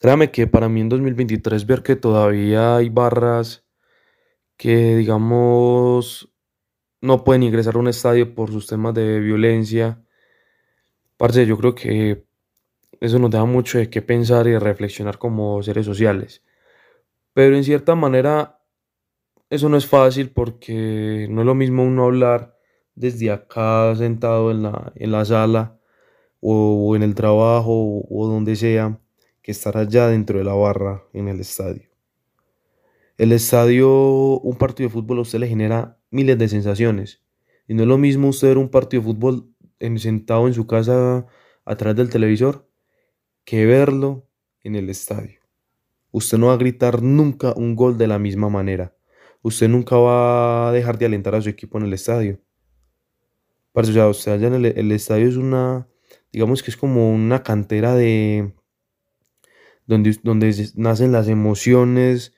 Créame 0.00 0.32
que 0.32 0.48
para 0.48 0.68
mí 0.68 0.80
en 0.80 0.88
2023 0.88 1.64
ver 1.64 1.84
que 1.84 1.94
todavía 1.94 2.74
hay 2.74 2.88
barras 2.88 3.64
que, 4.56 4.96
digamos, 4.96 6.33
no 7.04 7.22
pueden 7.22 7.42
ingresar 7.42 7.76
a 7.76 7.78
un 7.78 7.88
estadio 7.88 8.34
por 8.34 8.50
sus 8.50 8.66
temas 8.66 8.94
de 8.94 9.20
violencia. 9.20 10.02
Parce, 11.18 11.46
yo 11.46 11.58
creo 11.58 11.74
que 11.74 12.24
eso 13.00 13.18
nos 13.18 13.30
da 13.30 13.44
mucho 13.44 13.78
de 13.78 13.90
qué 13.90 14.00
pensar 14.00 14.46
y 14.46 14.56
reflexionar 14.56 15.18
como 15.18 15.62
seres 15.62 15.84
sociales. 15.84 16.42
Pero 17.34 17.56
en 17.56 17.64
cierta 17.64 17.94
manera 17.94 18.58
eso 19.50 19.68
no 19.68 19.76
es 19.76 19.86
fácil 19.86 20.30
porque 20.30 21.26
no 21.30 21.42
es 21.42 21.46
lo 21.46 21.54
mismo 21.54 21.84
uno 21.84 22.04
hablar 22.04 22.58
desde 22.94 23.30
acá 23.30 23.94
sentado 23.96 24.50
en 24.50 24.62
la, 24.62 24.92
en 24.96 25.12
la 25.12 25.24
sala 25.26 25.78
o, 26.40 26.88
o 26.88 26.96
en 26.96 27.02
el 27.02 27.14
trabajo 27.14 27.72
o, 27.72 28.06
o 28.08 28.26
donde 28.28 28.56
sea 28.56 28.98
que 29.42 29.52
estar 29.52 29.76
allá 29.76 30.08
dentro 30.08 30.38
de 30.38 30.44
la 30.44 30.54
barra 30.54 31.04
en 31.12 31.28
el 31.28 31.40
estadio. 31.40 31.90
El 33.18 33.32
estadio, 33.32 34.40
un 34.40 34.56
partido 34.56 34.88
de 34.88 34.92
fútbol 34.92 35.18
a 35.18 35.22
usted 35.22 35.38
le 35.38 35.48
genera 35.48 35.98
miles 36.14 36.38
de 36.38 36.48
sensaciones. 36.48 37.22
Y 37.68 37.74
no 37.74 37.82
es 37.82 37.88
lo 37.88 37.98
mismo 37.98 38.28
usted 38.28 38.48
ver 38.48 38.58
un 38.58 38.70
partido 38.70 39.02
de 39.02 39.08
fútbol 39.08 39.50
en- 39.78 39.98
sentado 39.98 40.46
en 40.46 40.54
su 40.54 40.66
casa 40.66 41.26
atrás 41.64 41.96
del 41.96 42.10
televisor 42.10 42.68
que 43.44 43.66
verlo 43.66 44.28
en 44.62 44.76
el 44.76 44.88
estadio. 44.90 45.40
Usted 46.10 46.38
no 46.38 46.46
va 46.48 46.54
a 46.54 46.58
gritar 46.58 47.02
nunca 47.02 47.52
un 47.56 47.74
gol 47.74 47.98
de 47.98 48.06
la 48.06 48.18
misma 48.18 48.48
manera. 48.48 48.96
Usted 49.42 49.68
nunca 49.68 49.96
va 49.96 50.68
a 50.68 50.72
dejar 50.72 50.96
de 50.98 51.06
alentar 51.06 51.34
a 51.34 51.42
su 51.42 51.48
equipo 51.50 51.78
en 51.78 51.84
el 51.84 51.92
estadio. 51.92 52.40
Parce, 53.72 53.90
o 53.90 53.94
sea, 53.94 54.08
usted 54.08 54.32
allá 54.32 54.46
en 54.46 54.54
el, 54.54 54.66
el 54.66 54.92
estadio 54.92 55.28
es 55.28 55.36
una, 55.36 55.88
digamos 56.32 56.62
que 56.62 56.70
es 56.70 56.76
como 56.76 57.12
una 57.12 57.42
cantera 57.42 57.94
de, 57.96 58.54
donde, 59.86 60.16
donde 60.22 60.70
nacen 60.76 61.12
las 61.12 61.28
emociones 61.28 62.32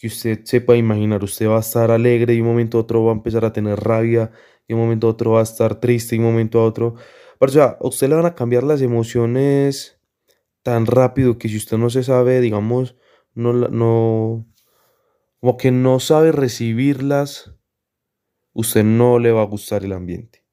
que 0.00 0.06
usted 0.06 0.40
sepa 0.44 0.76
imaginar. 0.76 1.22
Usted 1.22 1.46
va 1.46 1.58
a 1.58 1.60
estar 1.60 1.90
alegre 1.90 2.34
y 2.34 2.40
un 2.40 2.46
momento 2.48 2.78
a 2.78 2.80
otro 2.80 3.04
va 3.04 3.12
a 3.12 3.14
empezar 3.14 3.44
a 3.44 3.52
tener 3.52 3.78
rabia, 3.78 4.32
y 4.66 4.72
un 4.72 4.80
momento 4.80 5.06
a 5.06 5.10
otro 5.10 5.32
va 5.32 5.40
a 5.40 5.42
estar 5.42 5.78
triste, 5.78 6.16
y 6.16 6.18
un 6.18 6.24
momento 6.24 6.60
a 6.60 6.64
otro. 6.64 6.94
Parce, 7.38 7.58
o 7.58 7.62
sea, 7.62 7.76
a 7.78 7.86
usted 7.86 8.08
le 8.08 8.14
van 8.14 8.24
a 8.26 8.34
cambiar 8.34 8.64
las 8.64 8.80
emociones 8.80 10.00
tan 10.62 10.86
rápido 10.86 11.38
que 11.38 11.48
si 11.50 11.58
usted 11.58 11.76
no 11.76 11.90
se 11.90 12.02
sabe, 12.02 12.40
digamos, 12.40 12.96
no, 13.34 13.52
no, 13.52 14.46
como 15.40 15.56
que 15.58 15.70
no 15.70 16.00
sabe 16.00 16.32
recibirlas, 16.32 17.54
usted 18.54 18.84
no 18.84 19.18
le 19.18 19.32
va 19.32 19.42
a 19.42 19.46
gustar 19.46 19.84
el 19.84 19.92
ambiente, 19.92 20.44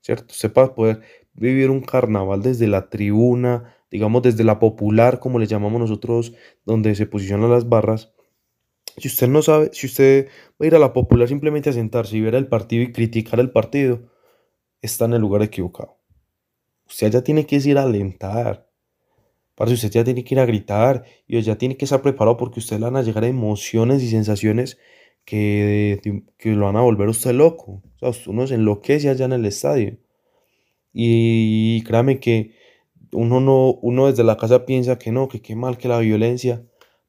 ¿cierto? 0.00 0.32
Usted 0.32 0.52
poder 0.52 1.02
vivir 1.34 1.70
un 1.70 1.82
carnaval 1.82 2.42
desde 2.42 2.66
la 2.66 2.88
tribuna, 2.88 3.76
digamos 3.92 4.22
desde 4.22 4.42
la 4.42 4.58
popular, 4.58 5.20
como 5.20 5.38
le 5.38 5.46
llamamos 5.46 5.80
nosotros, 5.80 6.34
donde 6.64 6.96
se 6.96 7.06
posicionan 7.06 7.50
las 7.50 7.68
barras, 7.68 8.12
si 8.98 9.08
usted 9.08 9.28
no 9.28 9.42
sabe, 9.42 9.70
si 9.72 9.86
usted 9.86 10.28
va 10.60 10.64
a 10.64 10.66
ir 10.66 10.74
a 10.74 10.78
la 10.78 10.92
popular 10.92 11.28
simplemente 11.28 11.70
a 11.70 11.72
sentarse 11.72 12.16
y 12.16 12.20
ver 12.20 12.34
el 12.34 12.48
partido 12.48 12.82
y 12.82 12.92
criticar 12.92 13.40
el 13.40 13.50
partido, 13.50 14.00
está 14.82 15.06
en 15.06 15.14
el 15.14 15.20
lugar 15.20 15.42
equivocado. 15.42 15.98
Usted 16.88 17.10
ya 17.12 17.22
tiene 17.22 17.46
que 17.46 17.56
ir 17.56 17.78
a 17.78 17.82
alentar. 17.82 18.68
Parce, 19.54 19.74
usted 19.74 19.90
ya 19.90 20.04
tiene 20.04 20.24
que 20.24 20.34
ir 20.34 20.40
a 20.40 20.46
gritar 20.46 21.04
y 21.26 21.40
ya 21.42 21.58
tiene 21.58 21.76
que 21.76 21.84
estar 21.84 22.00
preparado 22.02 22.36
porque 22.36 22.60
usted 22.60 22.78
le 22.78 22.84
van 22.84 22.96
a 22.96 23.02
llegar 23.02 23.24
emociones 23.24 24.02
y 24.02 24.08
sensaciones 24.08 24.78
que, 25.24 26.22
que 26.38 26.50
lo 26.50 26.66
van 26.66 26.76
a 26.76 26.80
volver 26.80 27.08
a 27.08 27.10
usted 27.10 27.32
loco. 27.32 27.82
O 28.00 28.12
sea, 28.12 28.32
uno 28.32 28.46
se 28.46 28.54
enloquece 28.54 29.10
allá 29.10 29.24
en 29.26 29.32
el 29.32 29.44
estadio. 29.46 29.98
Y 30.92 31.82
créame 31.84 32.20
que 32.20 32.54
uno 33.12 33.40
no, 33.40 33.72
uno 33.82 34.06
desde 34.06 34.24
la 34.24 34.36
casa 34.36 34.64
piensa 34.66 34.98
que 34.98 35.12
no, 35.12 35.28
que 35.28 35.40
qué 35.42 35.56
mal 35.56 35.78
que 35.78 35.88
la 35.88 35.98
violencia. 35.98 36.64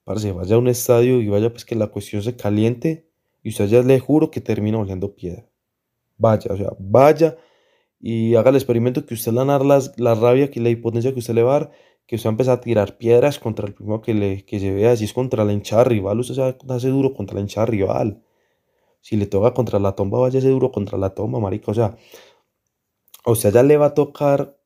Vaya 0.10 0.56
a 0.56 0.58
un 0.58 0.68
estadio 0.68 1.22
y 1.22 1.28
vaya 1.28 1.52
pues 1.52 1.66
que 1.66 1.76
la 1.76 1.88
cuestión 1.88 2.24
se 2.24 2.36
caliente 2.36 3.08
y 3.44 3.50
usted 3.50 3.68
ya 3.68 3.84
le 3.84 4.00
juro 4.00 4.32
que 4.32 4.42
termina 4.42 4.80
oliendo 4.80 5.16
piedra. 5.16 5.48
Vaya, 6.18 6.52
o 6.52 6.58
sea, 6.58 6.72
vaya 6.80 7.38
y 8.00 8.34
haga 8.34 8.50
el 8.50 8.56
experimento 8.56 9.06
que 9.06 9.14
usted 9.14 9.32
le 9.32 9.44
va 9.44 9.56
a 9.56 9.60
dar 9.60 9.82
la 9.98 10.16
rabia, 10.16 10.50
que 10.50 10.60
la 10.62 10.70
impotencia 10.70 11.14
que 11.14 11.20
usted 11.20 11.36
le 11.36 11.44
va 11.44 11.56
a 11.56 11.60
dar, 11.60 11.72
que 12.08 12.16
usted 12.16 12.28
va 12.28 12.32
a 12.32 12.34
empezar 12.34 12.58
a 12.58 12.62
tirar 12.62 12.98
piedras 12.98 13.38
contra 13.38 13.68
el 13.68 13.76
primero 13.76 14.02
que, 14.02 14.16
le, 14.16 14.46
que 14.46 14.60
se 14.60 14.72
vea, 14.74 14.96
si 14.96 15.06
es 15.06 15.14
contra 15.14 15.46
la 15.46 15.54
hinchada 15.54 15.84
rival, 15.84 16.20
usted 16.20 16.34
se 16.34 16.42
hacer 16.42 16.92
duro 16.92 17.14
contra 17.14 17.36
la 17.36 17.42
hinchada 17.42 17.68
rival. 17.68 18.24
Si 19.02 19.16
le 19.16 19.28
toca 19.28 19.54
contra 19.54 19.80
la 19.80 19.94
tomba, 19.94 20.18
vaya 20.20 20.42
duro 20.42 20.72
contra 20.72 20.98
la 20.98 21.12
tomba, 21.12 21.40
marica. 21.40 21.72
O 21.72 21.76
sea, 21.76 21.96
a 23.26 23.32
usted 23.32 23.54
ya 23.54 23.64
le 23.64 23.78
va 23.78 23.88
a 23.88 23.94
tocar, 23.94 24.58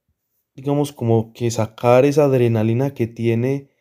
digamos, 0.55 0.93
como 0.93 1.33
que 1.33 1.51
sacar 1.51 2.05
esa 2.05 2.25
adrenalina 2.25 2.93
que 2.93 3.07
tiene 3.07 3.72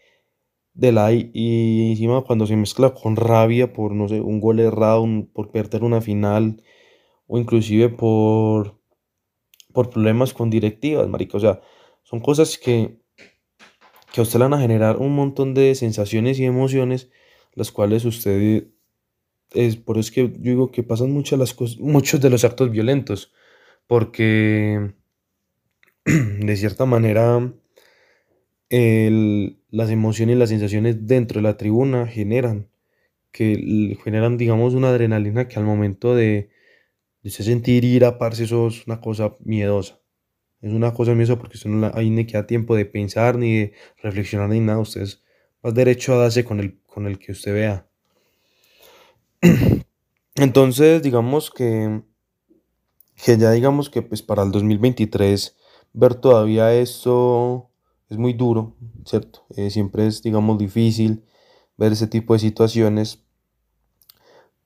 de 0.75 0.93
la 0.93 1.12
y, 1.12 1.91
encima 1.91 2.23
cuando 2.23 2.47
se 2.47 2.57
mezcla 2.57 2.95
con 2.95 3.16
rabia 3.16 3.73
por, 3.73 3.93
no 3.95 4.09
sé, 4.09 4.20
un 4.20 4.41
gol 4.41 4.61
errado, 4.61 5.03
un- 5.03 5.27
por 5.33 5.51
perder 5.51 5.85
una 5.85 6.01
final 6.01 6.62
o 7.29 7.39
inclusive 7.39 7.89
por, 7.91 8.79
por 9.75 9.91
problemas 9.91 10.33
con 10.35 10.51
directivas, 10.51 11.09
marica. 11.09 11.37
O 11.39 11.41
sea, 11.41 11.61
son 12.05 12.20
cosas 12.20 12.59
que, 12.59 12.99
que 14.12 14.20
a 14.20 14.25
usted 14.25 14.39
le 14.39 14.45
van 14.45 14.55
a 14.55 14.61
generar 14.61 14.97
un 14.99 15.14
montón 15.14 15.55
de 15.55 15.75
sensaciones 15.75 16.39
y 16.39 16.45
emociones, 16.45 17.11
las 17.55 17.73
cuales 17.73 18.05
usted 18.05 18.66
es 19.53 19.77
por 19.77 19.99
eso 19.99 20.09
es 20.09 20.12
que 20.12 20.23
yo 20.31 20.39
digo 20.53 20.73
que 20.73 20.83
pasan 20.85 21.12
muchas 21.12 21.39
las 21.39 21.55
cosas, 21.55 21.79
muchos 21.81 22.20
de 22.20 22.31
los 22.31 22.45
actos 22.45 22.70
violentos, 22.70 23.33
porque 23.89 24.95
de 26.05 26.57
cierta 26.57 26.85
manera 26.87 27.53
las 29.70 29.91
emociones 29.91 30.37
y 30.37 30.39
las 30.39 30.49
sensaciones 30.51 31.07
dentro 31.07 31.39
de 31.41 31.43
la 31.43 31.57
tribuna 31.57 32.07
generan 32.07 32.68
que 33.33 33.99
generan, 34.05 34.39
digamos, 34.39 34.75
una 34.75 34.91
adrenalina 34.91 35.49
que 35.49 35.59
al 35.59 35.64
momento 35.66 36.14
de, 36.16 36.51
de 37.23 37.31
sentir 37.31 37.85
ira, 37.85 38.18
parce, 38.18 38.45
eso 38.45 38.68
es 38.68 38.87
una 38.87 39.01
cosa 39.01 39.35
miedosa. 39.45 40.01
Es 40.62 40.73
una 40.73 40.95
cosa 40.95 41.14
miedosa 41.14 41.39
porque 41.39 41.57
usted 41.59 41.70
no 41.70 41.81
la- 41.81 41.93
ahí 41.97 42.11
ni 42.11 42.27
queda 42.27 42.47
tiempo 42.47 42.77
de 42.77 42.87
pensar, 42.87 43.39
ni 43.39 43.59
de 43.59 43.73
reflexionar, 44.03 44.49
ni 44.51 44.61
nada. 44.61 44.81
Usted 44.81 45.03
es 45.03 45.23
más 45.62 45.75
derecho 45.75 46.14
a 46.14 46.18
darse 46.18 46.45
con 46.45 46.61
el, 46.61 46.81
con 46.87 47.07
el 47.09 47.18
que 47.18 47.33
usted 47.33 47.55
vea. 47.55 47.87
Entonces, 50.37 51.03
digamos 51.03 51.51
que, 51.51 52.03
que 53.25 53.37
ya 53.39 53.51
digamos 53.53 53.89
que 53.91 54.03
pues 54.03 54.23
para 54.23 54.43
el 54.43 54.51
2023 54.51 55.57
ver 55.93 56.14
todavía 56.14 56.75
esto 56.75 57.70
es 58.12 58.18
muy 58.18 58.34
duro, 58.34 58.76
¿cierto? 59.06 59.44
Eh, 59.56 59.70
siempre 59.70 60.06
es, 60.08 60.22
digamos, 60.22 60.58
difícil 60.58 61.24
ver 61.78 61.92
ese 61.92 62.08
tipo 62.08 62.34
de 62.34 62.40
situaciones, 62.40 63.24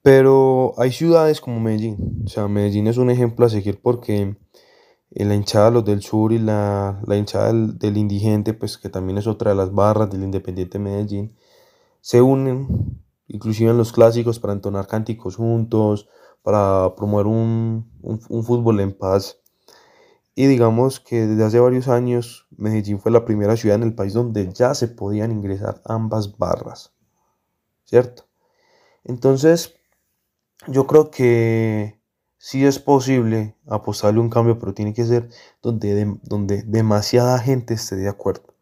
pero 0.03 0.75
hay 0.79 0.93
ciudades 0.93 1.41
como 1.41 1.59
Medellín, 1.61 2.23
o 2.25 2.29
sea, 2.29 2.47
Medellín 2.49 2.87
es 2.87 2.97
un 2.97 3.11
ejemplo 3.11 3.47
a 3.47 3.51
seguir 3.51 3.81
porque 3.83 4.37
eh, 5.13 5.25
la 5.27 5.35
hinchada 5.35 5.71
los 5.71 5.85
del 5.85 6.03
sur 6.03 6.33
y 6.33 6.39
la, 6.39 7.01
la 7.07 7.17
hinchada 7.17 7.53
del, 7.53 7.99
indigente, 7.99 8.55
pues 8.55 8.79
que 8.79 8.91
también 8.91 9.19
es 9.19 9.27
otra 9.29 9.51
de 9.53 9.57
las 9.59 9.73
barras 9.75 10.11
del 10.11 10.25
Independiente 10.25 10.79
Medellín, 10.79 11.37
se 12.03 12.23
unen, 12.23 13.01
inclusive 13.29 13.71
en 13.73 13.79
los 13.79 13.93
clásicos, 13.93 14.41
para 14.41 14.55
entonar 14.55 14.87
cánticos 14.89 15.37
juntos, 15.37 16.09
para 16.43 16.95
promover 16.97 17.27
un- 17.27 17.91
un 18.03 18.45
fútbol 18.45 18.81
en 18.81 18.93
paz. 18.93 19.39
Y 20.35 20.47
digamos 20.47 21.01
que 21.01 21.27
desde 21.27 21.45
hace 21.45 21.61
varios 21.61 21.89
años 21.89 22.46
Medellín 22.57 22.99
fue 22.99 23.13
la 23.13 23.25
primera 23.25 23.57
ciudad 23.57 23.77
en 23.77 23.83
el 23.83 23.95
país 23.95 24.13
donde 24.13 24.53
ya 24.53 24.75
se 24.75 24.89
podían 24.89 25.31
ingresar 25.31 25.81
ambas 25.85 26.37
barras, 26.39 26.93
¿cierto? 27.85 28.25
Entonces, 29.05 29.75
yo 30.67 30.87
creo 30.87 31.11
que 31.11 32.01
sí 32.39 32.65
es 32.65 32.79
posible 32.79 33.57
apostarle 33.67 34.21
un 34.21 34.31
cambio, 34.31 34.59
pero 34.59 34.75
tiene 34.75 34.95
que 34.95 35.05
ser 35.05 35.29
donde, 35.63 36.19
donde 36.23 36.63
demasiada 36.63 37.39
gente 37.39 37.75
esté 37.75 37.97
de 37.97 38.09
acuerdo 38.09 38.55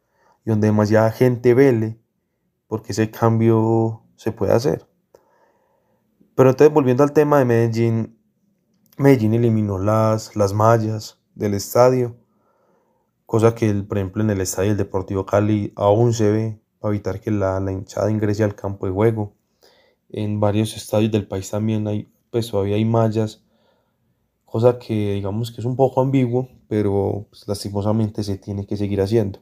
y 0.45 0.51
donde 0.51 0.67
demasiada 0.67 1.11
gente 1.11 1.55
vele 1.55 1.99
porque 2.67 2.93
ese 2.93 3.11
cambio 3.11 4.03
se 4.17 4.33
puede 4.33 4.53
hacer. 4.53 4.89
Pero 6.35 6.51
entonces, 6.51 6.75
volviendo 6.75 7.05
al 7.05 7.13
tema 7.13 7.39
de 7.39 7.45
Medellín, 7.45 8.19
Medellín 8.97 9.35
eliminó 9.35 9.79
las, 9.79 10.35
las 10.37 10.53
mallas 10.53 11.21
del 11.35 11.55
estadio, 11.55 12.17
cosa 13.27 13.55
que, 13.55 13.73
por 13.75 13.99
ejemplo, 13.99 14.23
en 14.23 14.31
el 14.31 14.41
estadio 14.41 14.71
del 14.71 14.79
Deportivo 14.79 15.27
Cali 15.27 15.73
aún 15.77 16.13
se 16.13 16.31
ve 16.31 16.61
para 16.79 16.95
evitar 16.95 17.21
que 17.21 17.31
la, 17.31 17.61
la 17.61 17.73
hinchada 17.73 18.11
ingrese 18.11 18.45
al 18.45 18.55
campo 18.55 18.87
de 18.87 18.93
juego. 18.93 19.35
En 20.11 20.41
varios 20.41 20.77
estadios 20.77 21.11
del 21.13 21.27
país 21.27 21.51
también 21.51 21.87
hay, 21.89 22.09
pues 22.31 22.51
todavía 22.51 22.77
hay 22.77 22.85
mallas, 22.85 23.43
cosa 24.45 24.79
que 24.79 25.15
digamos 25.15 25.51
que 25.51 25.61
es 25.61 25.65
un 25.65 25.77
poco 25.77 26.01
ambiguo, 26.01 26.49
pero 26.69 27.27
pues, 27.31 27.49
lastimosamente 27.49 28.23
se 28.23 28.39
tiene 28.39 28.67
que 28.67 28.77
seguir 28.77 29.01
haciendo. 29.01 29.41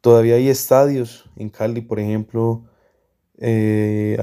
Todavía 0.00 0.36
hay 0.36 0.48
estadios 0.48 1.28
en 1.34 1.48
Cali, 1.48 1.80
por 1.80 1.98
ejemplo, 1.98 2.68
eh, 3.36 4.16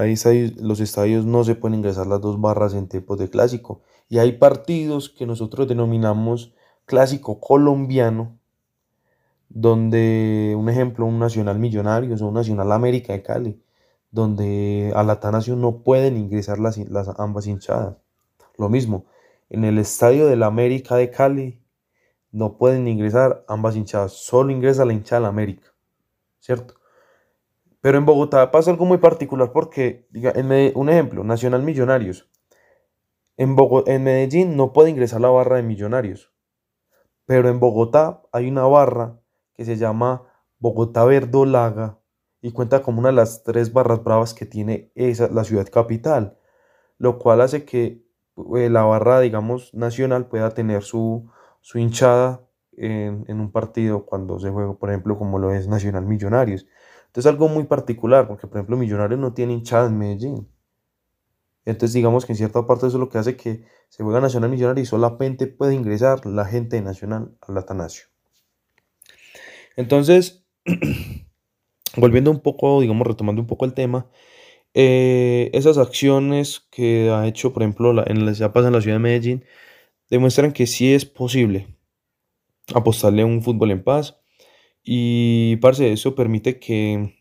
los 0.56 0.80
estadios 0.80 1.26
no 1.26 1.44
se 1.44 1.54
pueden 1.54 1.78
ingresar 1.78 2.06
las 2.06 2.20
dos 2.20 2.40
barras 2.40 2.74
en 2.74 2.88
tiempos 2.88 3.18
de 3.18 3.28
clásico. 3.28 3.82
Y 4.08 4.18
hay 4.18 4.32
partidos 4.32 5.10
que 5.10 5.26
nosotros 5.26 5.68
denominamos 5.68 6.54
clásico 6.86 7.40
colombiano, 7.40 8.38
donde, 9.48 10.54
un 10.56 10.68
ejemplo, 10.68 11.06
un 11.06 11.18
Nacional 11.18 11.58
Millonarios 11.58 12.22
o 12.22 12.28
un 12.28 12.34
Nacional 12.34 12.72
América 12.72 13.12
de 13.12 13.22
Cali, 13.22 13.62
donde 14.10 14.92
a 14.94 15.02
la 15.02 15.14
Atanasio 15.14 15.56
no 15.56 15.82
pueden 15.82 16.16
ingresar 16.16 16.58
las, 16.58 16.78
las 16.78 17.08
ambas 17.18 17.46
hinchadas. 17.46 17.96
Lo 18.56 18.68
mismo, 18.68 19.06
en 19.50 19.64
el 19.64 19.78
estadio 19.78 20.26
del 20.26 20.42
América 20.42 20.96
de 20.96 21.10
Cali 21.10 21.62
no 22.32 22.56
pueden 22.56 22.88
ingresar 22.88 23.44
ambas 23.48 23.76
hinchadas, 23.76 24.12
solo 24.12 24.50
ingresa 24.50 24.84
la 24.84 24.92
hinchada 24.92 25.20
del 25.20 25.28
América, 25.28 25.68
¿cierto? 26.40 26.74
Pero 27.80 27.98
en 27.98 28.04
Bogotá 28.04 28.50
pasa 28.50 28.70
algo 28.70 28.84
muy 28.84 28.98
particular 28.98 29.52
porque, 29.52 30.06
diga, 30.10 30.32
en 30.34 30.72
un 30.76 30.88
ejemplo, 30.88 31.22
Nacional 31.22 31.62
Millonarios. 31.62 32.28
En, 33.36 33.56
en 33.86 34.02
Medellín 34.02 34.56
no 34.56 34.72
puede 34.72 34.90
ingresar 34.90 35.20
la 35.20 35.28
barra 35.28 35.56
de 35.56 35.62
Millonarios, 35.62 36.32
pero 37.26 37.48
en 37.48 37.60
Bogotá 37.60 38.22
hay 38.32 38.48
una 38.48 38.64
barra 38.64 39.20
que 39.54 39.64
se 39.64 39.76
llama 39.76 40.22
Bogotá 40.58 41.04
Verdolaga 41.04 41.98
y 42.40 42.52
cuenta 42.52 42.82
como 42.82 43.00
una 43.00 43.08
de 43.08 43.14
las 43.16 43.42
tres 43.42 43.72
barras 43.72 44.02
bravas 44.02 44.34
que 44.34 44.46
tiene 44.46 44.92
esa, 44.94 45.28
la 45.28 45.44
ciudad 45.44 45.66
capital, 45.68 46.38
lo 46.98 47.18
cual 47.18 47.40
hace 47.40 47.64
que 47.64 48.04
eh, 48.56 48.70
la 48.70 48.84
barra, 48.84 49.20
digamos, 49.20 49.74
nacional 49.74 50.28
pueda 50.28 50.50
tener 50.50 50.82
su, 50.82 51.30
su 51.60 51.78
hinchada 51.78 52.46
en, 52.72 53.24
en 53.28 53.40
un 53.40 53.50
partido 53.50 54.06
cuando 54.06 54.38
se 54.38 54.50
juega, 54.50 54.74
por 54.74 54.90
ejemplo, 54.90 55.18
como 55.18 55.38
lo 55.38 55.52
es 55.52 55.68
Nacional 55.68 56.06
Millonarios. 56.06 56.66
Entonces 57.06 57.30
algo 57.30 57.48
muy 57.48 57.64
particular, 57.64 58.28
porque 58.28 58.46
por 58.46 58.58
ejemplo 58.58 58.76
Millonarios 58.76 59.18
no 59.18 59.32
tiene 59.32 59.54
hinchada 59.54 59.88
en 59.88 59.98
Medellín. 59.98 60.48
Entonces 61.66 61.92
digamos 61.94 62.24
que 62.24 62.32
en 62.32 62.36
cierta 62.36 62.64
parte 62.66 62.86
eso 62.86 62.96
es 62.96 63.00
lo 63.00 63.08
que 63.08 63.18
hace 63.18 63.36
que 63.36 63.64
se 63.88 64.02
juega 64.02 64.20
Nacional 64.20 64.50
Millonario 64.50 64.82
y 64.82 64.86
solamente 64.86 65.46
puede 65.48 65.74
ingresar 65.74 66.24
la 66.24 66.46
gente 66.46 66.76
de 66.76 66.82
Nacional 66.82 67.36
al 67.40 67.58
Atanasio. 67.58 68.06
Entonces, 69.76 70.46
volviendo 71.96 72.30
un 72.30 72.40
poco, 72.40 72.80
digamos, 72.80 73.06
retomando 73.06 73.42
un 73.42 73.48
poco 73.48 73.64
el 73.64 73.74
tema, 73.74 74.08
eh, 74.74 75.50
esas 75.54 75.76
acciones 75.76 76.66
que 76.70 77.10
ha 77.10 77.26
hecho, 77.26 77.52
por 77.52 77.62
ejemplo, 77.62 77.92
la, 77.92 78.04
en 78.06 78.18
en 78.18 78.26
la 78.26 78.34
ciudad 78.34 78.52
de 78.52 78.98
Medellín, 78.98 79.44
demuestran 80.08 80.52
que 80.52 80.66
sí 80.66 80.94
es 80.94 81.04
posible 81.04 81.66
apostarle 82.74 83.22
a 83.22 83.26
un 83.26 83.42
fútbol 83.42 83.72
en 83.72 83.82
paz. 83.82 84.20
Y, 84.84 85.56
parce, 85.56 85.92
eso 85.92 86.14
permite 86.14 86.60
que, 86.60 87.16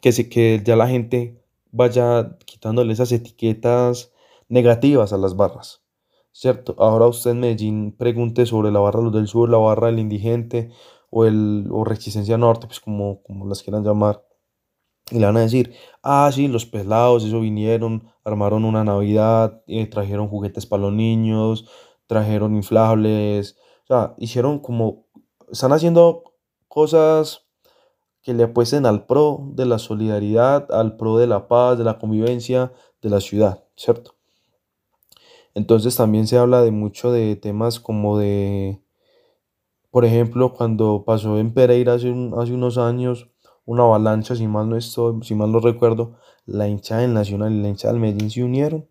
que, 0.00 0.12
se, 0.12 0.28
que 0.28 0.62
ya 0.64 0.76
la 0.76 0.88
gente 0.88 1.42
vaya 1.76 2.36
quitándole 2.44 2.92
esas 2.92 3.12
etiquetas 3.12 4.12
negativas 4.48 5.12
a 5.12 5.18
las 5.18 5.36
barras. 5.36 5.82
¿Cierto? 6.32 6.74
Ahora 6.78 7.06
usted 7.06 7.30
en 7.30 7.40
Medellín 7.40 7.92
pregunte 7.96 8.44
sobre 8.44 8.70
la 8.70 8.80
barra 8.80 9.00
Los 9.00 9.12
del 9.12 9.26
Sur, 9.26 9.48
la 9.48 9.56
barra 9.58 9.86
del 9.86 9.98
Indigente 9.98 10.70
o, 11.10 11.24
el, 11.24 11.66
o 11.70 11.84
Resistencia 11.84 12.36
Norte, 12.36 12.66
pues 12.66 12.80
como, 12.80 13.22
como 13.22 13.46
las 13.46 13.62
quieran 13.62 13.84
llamar. 13.84 14.22
Y 15.10 15.18
le 15.18 15.26
van 15.26 15.36
a 15.36 15.40
decir, 15.40 15.72
ah, 16.02 16.30
sí, 16.32 16.48
los 16.48 16.66
pelados, 16.66 17.24
eso 17.24 17.40
vinieron, 17.40 18.10
armaron 18.24 18.64
una 18.64 18.84
Navidad, 18.84 19.62
eh, 19.66 19.86
trajeron 19.86 20.28
juguetes 20.28 20.66
para 20.66 20.82
los 20.82 20.92
niños, 20.92 21.70
trajeron 22.06 22.56
inflables, 22.56 23.56
o 23.84 23.86
sea, 23.86 24.14
hicieron 24.18 24.58
como, 24.58 25.06
están 25.50 25.72
haciendo 25.72 26.24
cosas 26.66 27.45
que 28.26 28.34
le 28.34 28.42
apuesten 28.44 28.84
al 28.86 29.06
pro 29.06 29.40
de 29.54 29.64
la 29.66 29.78
solidaridad, 29.78 30.70
al 30.72 30.98
pro 30.98 31.16
de 31.16 31.28
la 31.28 31.48
paz, 31.48 31.78
de 31.78 31.84
la 31.84 31.98
convivencia 31.98 32.72
de 33.00 33.10
la 33.10 33.20
ciudad, 33.22 33.64
¿cierto? 33.76 34.16
Entonces 35.54 35.96
también 35.96 36.26
se 36.28 36.38
habla 36.38 36.62
de 36.62 36.70
mucho 36.70 37.10
de 37.10 37.34
temas 37.36 37.80
como 37.80 38.18
de, 38.18 38.80
por 39.90 40.04
ejemplo, 40.04 40.52
cuando 40.54 41.04
pasó 41.06 41.38
en 41.38 41.52
Pereira 41.54 41.94
hace, 41.94 42.10
un- 42.10 42.34
hace 42.38 42.52
unos 42.52 42.78
años 42.78 43.30
una 43.64 43.82
avalancha, 43.84 44.36
si 44.36 44.46
mal 44.46 44.68
no 44.68 44.76
estoy, 44.76 45.20
si 45.22 45.34
mal 45.34 45.50
no 45.50 45.58
recuerdo, 45.60 46.18
la 46.44 46.68
hinchada 46.68 47.00
del 47.00 47.14
Nacional 47.14 47.52
y 47.52 47.62
la 47.62 47.68
hinchada 47.68 47.92
del 47.92 48.00
Medellín 48.00 48.30
se 48.30 48.44
unieron 48.44 48.88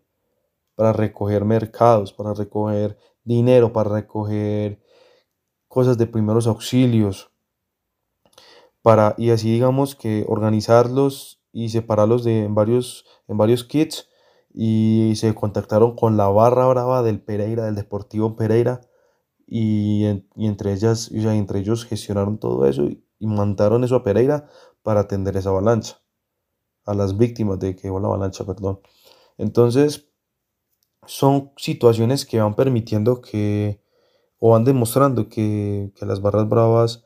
para 0.76 0.92
recoger 0.92 1.44
mercados, 1.44 2.12
para 2.12 2.34
recoger 2.34 2.98
dinero, 3.24 3.72
para 3.72 3.90
recoger 3.90 4.80
cosas 5.68 5.98
de 5.98 6.06
primeros 6.06 6.46
auxilios, 6.46 7.30
para, 8.86 9.16
y 9.18 9.30
así 9.30 9.50
digamos 9.50 9.96
que 9.96 10.24
organizarlos 10.28 11.42
y 11.50 11.70
separarlos 11.70 12.22
de, 12.22 12.44
en 12.44 12.54
varios, 12.54 13.04
en 13.26 13.36
varios 13.36 13.64
kits 13.64 14.08
y 14.54 15.14
se 15.16 15.34
contactaron 15.34 15.96
con 15.96 16.16
la 16.16 16.28
barra 16.28 16.68
brava 16.68 17.02
del 17.02 17.20
Pereira, 17.20 17.64
del 17.64 17.74
Deportivo 17.74 18.36
Pereira 18.36 18.82
y, 19.44 20.06
y 20.36 20.46
entre 20.46 20.72
ellas, 20.72 21.10
sea, 21.10 21.34
entre 21.34 21.58
ellos 21.58 21.84
gestionaron 21.84 22.38
todo 22.38 22.64
eso 22.64 22.84
y, 22.84 23.04
y 23.18 23.26
mandaron 23.26 23.82
eso 23.82 23.96
a 23.96 24.04
Pereira 24.04 24.46
para 24.84 25.00
atender 25.00 25.36
esa 25.36 25.48
avalancha, 25.48 26.00
a 26.84 26.94
las 26.94 27.18
víctimas 27.18 27.58
de 27.58 27.74
que 27.74 27.88
llegó 27.88 27.98
la 27.98 28.06
avalancha, 28.06 28.44
perdón. 28.44 28.78
Entonces, 29.36 30.10
son 31.06 31.50
situaciones 31.56 32.24
que 32.24 32.40
van 32.40 32.54
permitiendo 32.54 33.20
que, 33.20 33.82
o 34.38 34.50
van 34.50 34.64
demostrando 34.64 35.28
que, 35.28 35.90
que 35.96 36.06
las 36.06 36.22
barras 36.22 36.48
bravas 36.48 37.05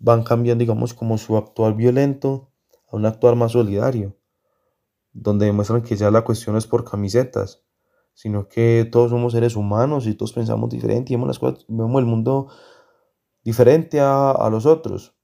van 0.00 0.24
cambiando, 0.24 0.62
digamos, 0.62 0.94
como 0.94 1.18
su 1.18 1.36
actual 1.36 1.74
violento 1.74 2.50
a 2.90 2.96
un 2.96 3.06
actuar 3.06 3.36
más 3.36 3.52
solidario, 3.52 4.16
donde 5.12 5.46
demuestran 5.46 5.82
que 5.82 5.94
ya 5.94 6.10
la 6.10 6.24
cuestión 6.24 6.56
es 6.56 6.66
por 6.66 6.84
camisetas, 6.84 7.62
sino 8.14 8.48
que 8.48 8.88
todos 8.90 9.10
somos 9.10 9.32
seres 9.32 9.56
humanos 9.56 10.06
y 10.06 10.14
todos 10.14 10.32
pensamos 10.32 10.70
diferente 10.70 11.12
y 11.12 11.16
vemos, 11.16 11.28
las 11.28 11.38
cosas, 11.38 11.64
vemos 11.68 12.00
el 12.00 12.06
mundo 12.06 12.48
diferente 13.44 14.00
a, 14.00 14.30
a 14.32 14.50
los 14.50 14.66
otros, 14.66 15.14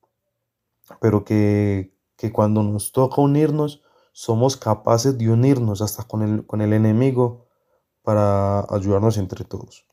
pero 1.01 1.25
que, 1.25 1.95
que, 2.17 2.31
cuando 2.31 2.63
nos 2.63 2.93
toca 2.93 3.21
unirnos, 3.21 3.83
somos 4.13 4.57
capaces 4.57 5.19
de 5.19 5.31
unirnos 5.31 5.83
hasta 5.83 6.05
con 6.05 6.23
el, 6.23 6.47
con 6.47 6.61
el 6.61 6.73
enemigo 6.73 7.47
para 8.03 8.61
ayudarnos 8.73 9.19
entre 9.19 9.45
todos. 9.45 9.87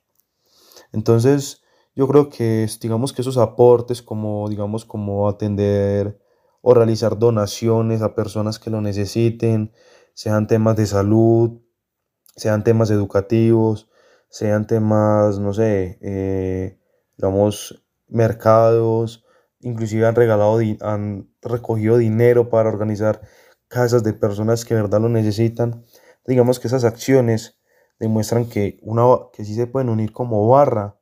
Entonces, 0.92 1.63
yo 1.96 2.08
creo 2.08 2.30
que 2.30 2.68
digamos 2.82 3.14
que 3.14 3.22
esos 3.22 3.38
aportes 3.38 4.02
como 4.02 4.50
digamos 4.50 4.86
como 4.86 5.30
atender 5.30 6.20
o 6.62 6.74
realizar 6.74 7.20
donaciones 7.20 8.02
a 8.02 8.16
personas 8.16 8.58
que 8.60 8.70
lo 8.70 8.82
necesiten, 8.82 9.74
sean 10.14 10.48
temas 10.48 10.78
de 10.78 10.86
salud, 10.86 11.62
sean 12.36 12.64
temas 12.64 12.90
educativos, 12.90 13.90
sean 14.30 14.66
temas, 14.66 15.40
no 15.40 15.54
sé, 15.54 16.00
eh, 16.02 16.80
digamos, 17.18 17.86
mercados, 18.08 19.26
inclusive 19.60 20.08
han 20.08 20.16
regalado, 20.16 20.60
han 20.82 21.30
recogido 21.42 21.98
dinero 21.98 22.50
para 22.50 22.70
organizar 22.70 23.22
casas 23.68 24.04
de 24.04 24.14
personas 24.14 24.66
que 24.66 24.74
verdad 24.74 25.02
lo 25.02 25.10
necesitan. 25.10 25.86
Digamos 26.26 26.60
que 26.60 26.68
esas 26.68 26.86
acciones 26.86 27.60
demuestran 28.00 28.46
que, 28.46 28.80
una, 28.82 29.04
que 29.34 29.46
sí 29.46 29.54
se 29.54 29.68
pueden 29.68 29.90
unir 29.90 30.14
como 30.14 30.48
barra 30.48 30.98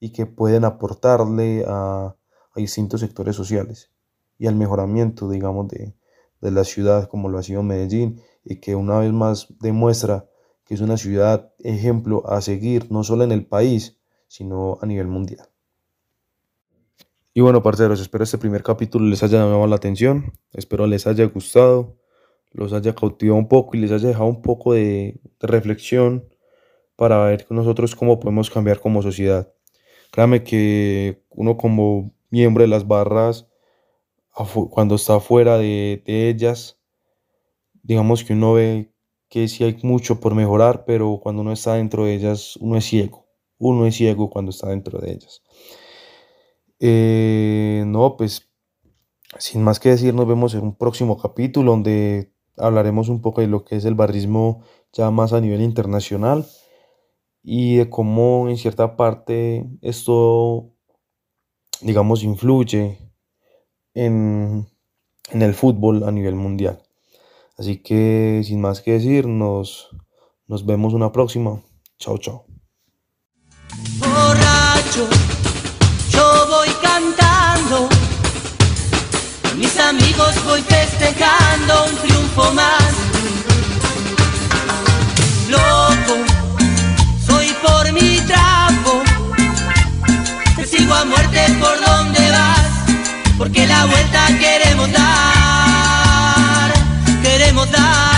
y 0.00 0.10
que 0.10 0.26
pueden 0.26 0.64
aportarle 0.64 1.64
a, 1.66 2.14
distintos 2.56 3.02
sectores 3.02 3.36
sociales 3.36 3.92
y 4.36 4.48
al 4.48 4.56
mejoramiento, 4.56 5.30
digamos, 5.30 5.68
de, 5.68 5.94
de 6.40 6.50
la 6.50 6.64
ciudad 6.64 7.08
como 7.08 7.28
lo 7.28 7.38
ha 7.38 7.44
sido 7.44 7.62
Medellín 7.62 8.20
y 8.44 8.56
que 8.56 8.74
una 8.74 8.98
vez 8.98 9.12
más 9.12 9.46
demuestra 9.60 10.28
que 10.64 10.74
es 10.74 10.80
una 10.80 10.96
ciudad 10.96 11.52
ejemplo 11.60 12.28
a 12.28 12.40
seguir, 12.40 12.90
no 12.90 13.04
solo 13.04 13.22
en 13.22 13.30
el 13.30 13.46
país, 13.46 13.98
sino 14.26 14.78
a 14.82 14.86
nivel 14.86 15.06
mundial. 15.06 15.48
Y 17.32 17.40
bueno, 17.40 17.62
parceros, 17.62 18.00
espero 18.00 18.24
este 18.24 18.36
primer 18.36 18.62
capítulo 18.62 19.06
les 19.06 19.22
haya 19.22 19.38
llamado 19.38 19.66
la 19.66 19.76
atención, 19.76 20.32
espero 20.52 20.86
les 20.86 21.06
haya 21.06 21.24
gustado, 21.26 21.96
los 22.52 22.72
haya 22.72 22.94
cautivado 22.94 23.38
un 23.38 23.48
poco 23.48 23.76
y 23.76 23.80
les 23.80 23.92
haya 23.92 24.08
dejado 24.08 24.26
un 24.26 24.42
poco 24.42 24.72
de, 24.72 25.20
de 25.40 25.46
reflexión 25.46 26.28
para 26.96 27.24
ver 27.24 27.46
nosotros 27.50 27.94
cómo 27.94 28.18
podemos 28.18 28.50
cambiar 28.50 28.80
como 28.80 29.02
sociedad. 29.02 29.52
Créame 30.10 30.44
que 30.44 31.22
uno 31.30 31.56
como 31.56 32.12
miembro 32.30 32.62
de 32.62 32.68
las 32.68 32.86
barras, 32.86 33.46
cuando 34.70 34.94
está 34.94 35.20
fuera 35.20 35.58
de, 35.58 36.02
de 36.06 36.28
ellas, 36.28 36.78
digamos 37.82 38.24
que 38.24 38.34
uno 38.34 38.54
ve 38.54 38.92
que 39.28 39.48
sí 39.48 39.64
hay 39.64 39.78
mucho 39.82 40.20
por 40.20 40.34
mejorar, 40.34 40.84
pero 40.86 41.20
cuando 41.22 41.42
uno 41.42 41.52
está 41.52 41.74
dentro 41.74 42.04
de 42.04 42.14
ellas, 42.14 42.56
uno 42.56 42.76
es 42.76 42.84
ciego. 42.84 43.26
Uno 43.58 43.86
es 43.86 43.96
ciego 43.96 44.30
cuando 44.30 44.50
está 44.50 44.68
dentro 44.68 44.98
de 45.00 45.12
ellas. 45.12 45.42
Eh, 46.80 47.82
no, 47.86 48.16
pues 48.16 48.48
sin 49.38 49.62
más 49.62 49.80
que 49.80 49.90
decir, 49.90 50.14
nos 50.14 50.26
vemos 50.26 50.54
en 50.54 50.62
un 50.62 50.76
próximo 50.76 51.18
capítulo 51.18 51.72
donde 51.72 52.32
hablaremos 52.56 53.08
un 53.08 53.20
poco 53.20 53.40
de 53.40 53.46
lo 53.46 53.64
que 53.64 53.76
es 53.76 53.84
el 53.84 53.94
barrismo 53.94 54.62
ya 54.92 55.10
más 55.10 55.32
a 55.32 55.40
nivel 55.40 55.60
internacional 55.60 56.46
y 57.50 57.76
de 57.76 57.88
cómo 57.88 58.50
en 58.50 58.58
cierta 58.58 58.94
parte 58.94 59.64
esto, 59.80 60.74
digamos, 61.80 62.22
influye 62.22 62.98
en, 63.94 64.68
en 65.30 65.42
el 65.42 65.54
fútbol 65.54 66.04
a 66.04 66.10
nivel 66.10 66.34
mundial. 66.34 66.82
Así 67.56 67.78
que 67.78 68.42
sin 68.44 68.60
más 68.60 68.82
que 68.82 68.92
decir, 68.92 69.26
nos, 69.26 69.88
nos 70.46 70.66
vemos 70.66 70.92
una 70.92 71.10
próxima. 71.10 71.62
Chao, 71.98 72.18
chao. 72.18 72.44
Yo 76.10 76.46
voy 76.50 76.68
cantando, 76.82 77.88
mis 79.56 79.78
amigos 79.78 80.34
voy 80.44 80.60
festejando 80.60 81.86
un 81.86 81.96
triunfo 81.96 82.52
más 82.52 83.08
por 87.62 87.92
mi 87.92 88.20
trapo. 88.20 89.02
Te 90.56 90.66
sigo 90.66 90.94
a 90.94 91.04
muerte 91.04 91.40
por 91.60 91.80
donde 91.80 92.30
vas, 92.30 92.66
porque 93.36 93.66
la 93.66 93.86
vuelta 93.86 94.26
queremos 94.38 94.90
dar, 94.92 96.72
queremos 97.22 97.70
dar. 97.70 98.17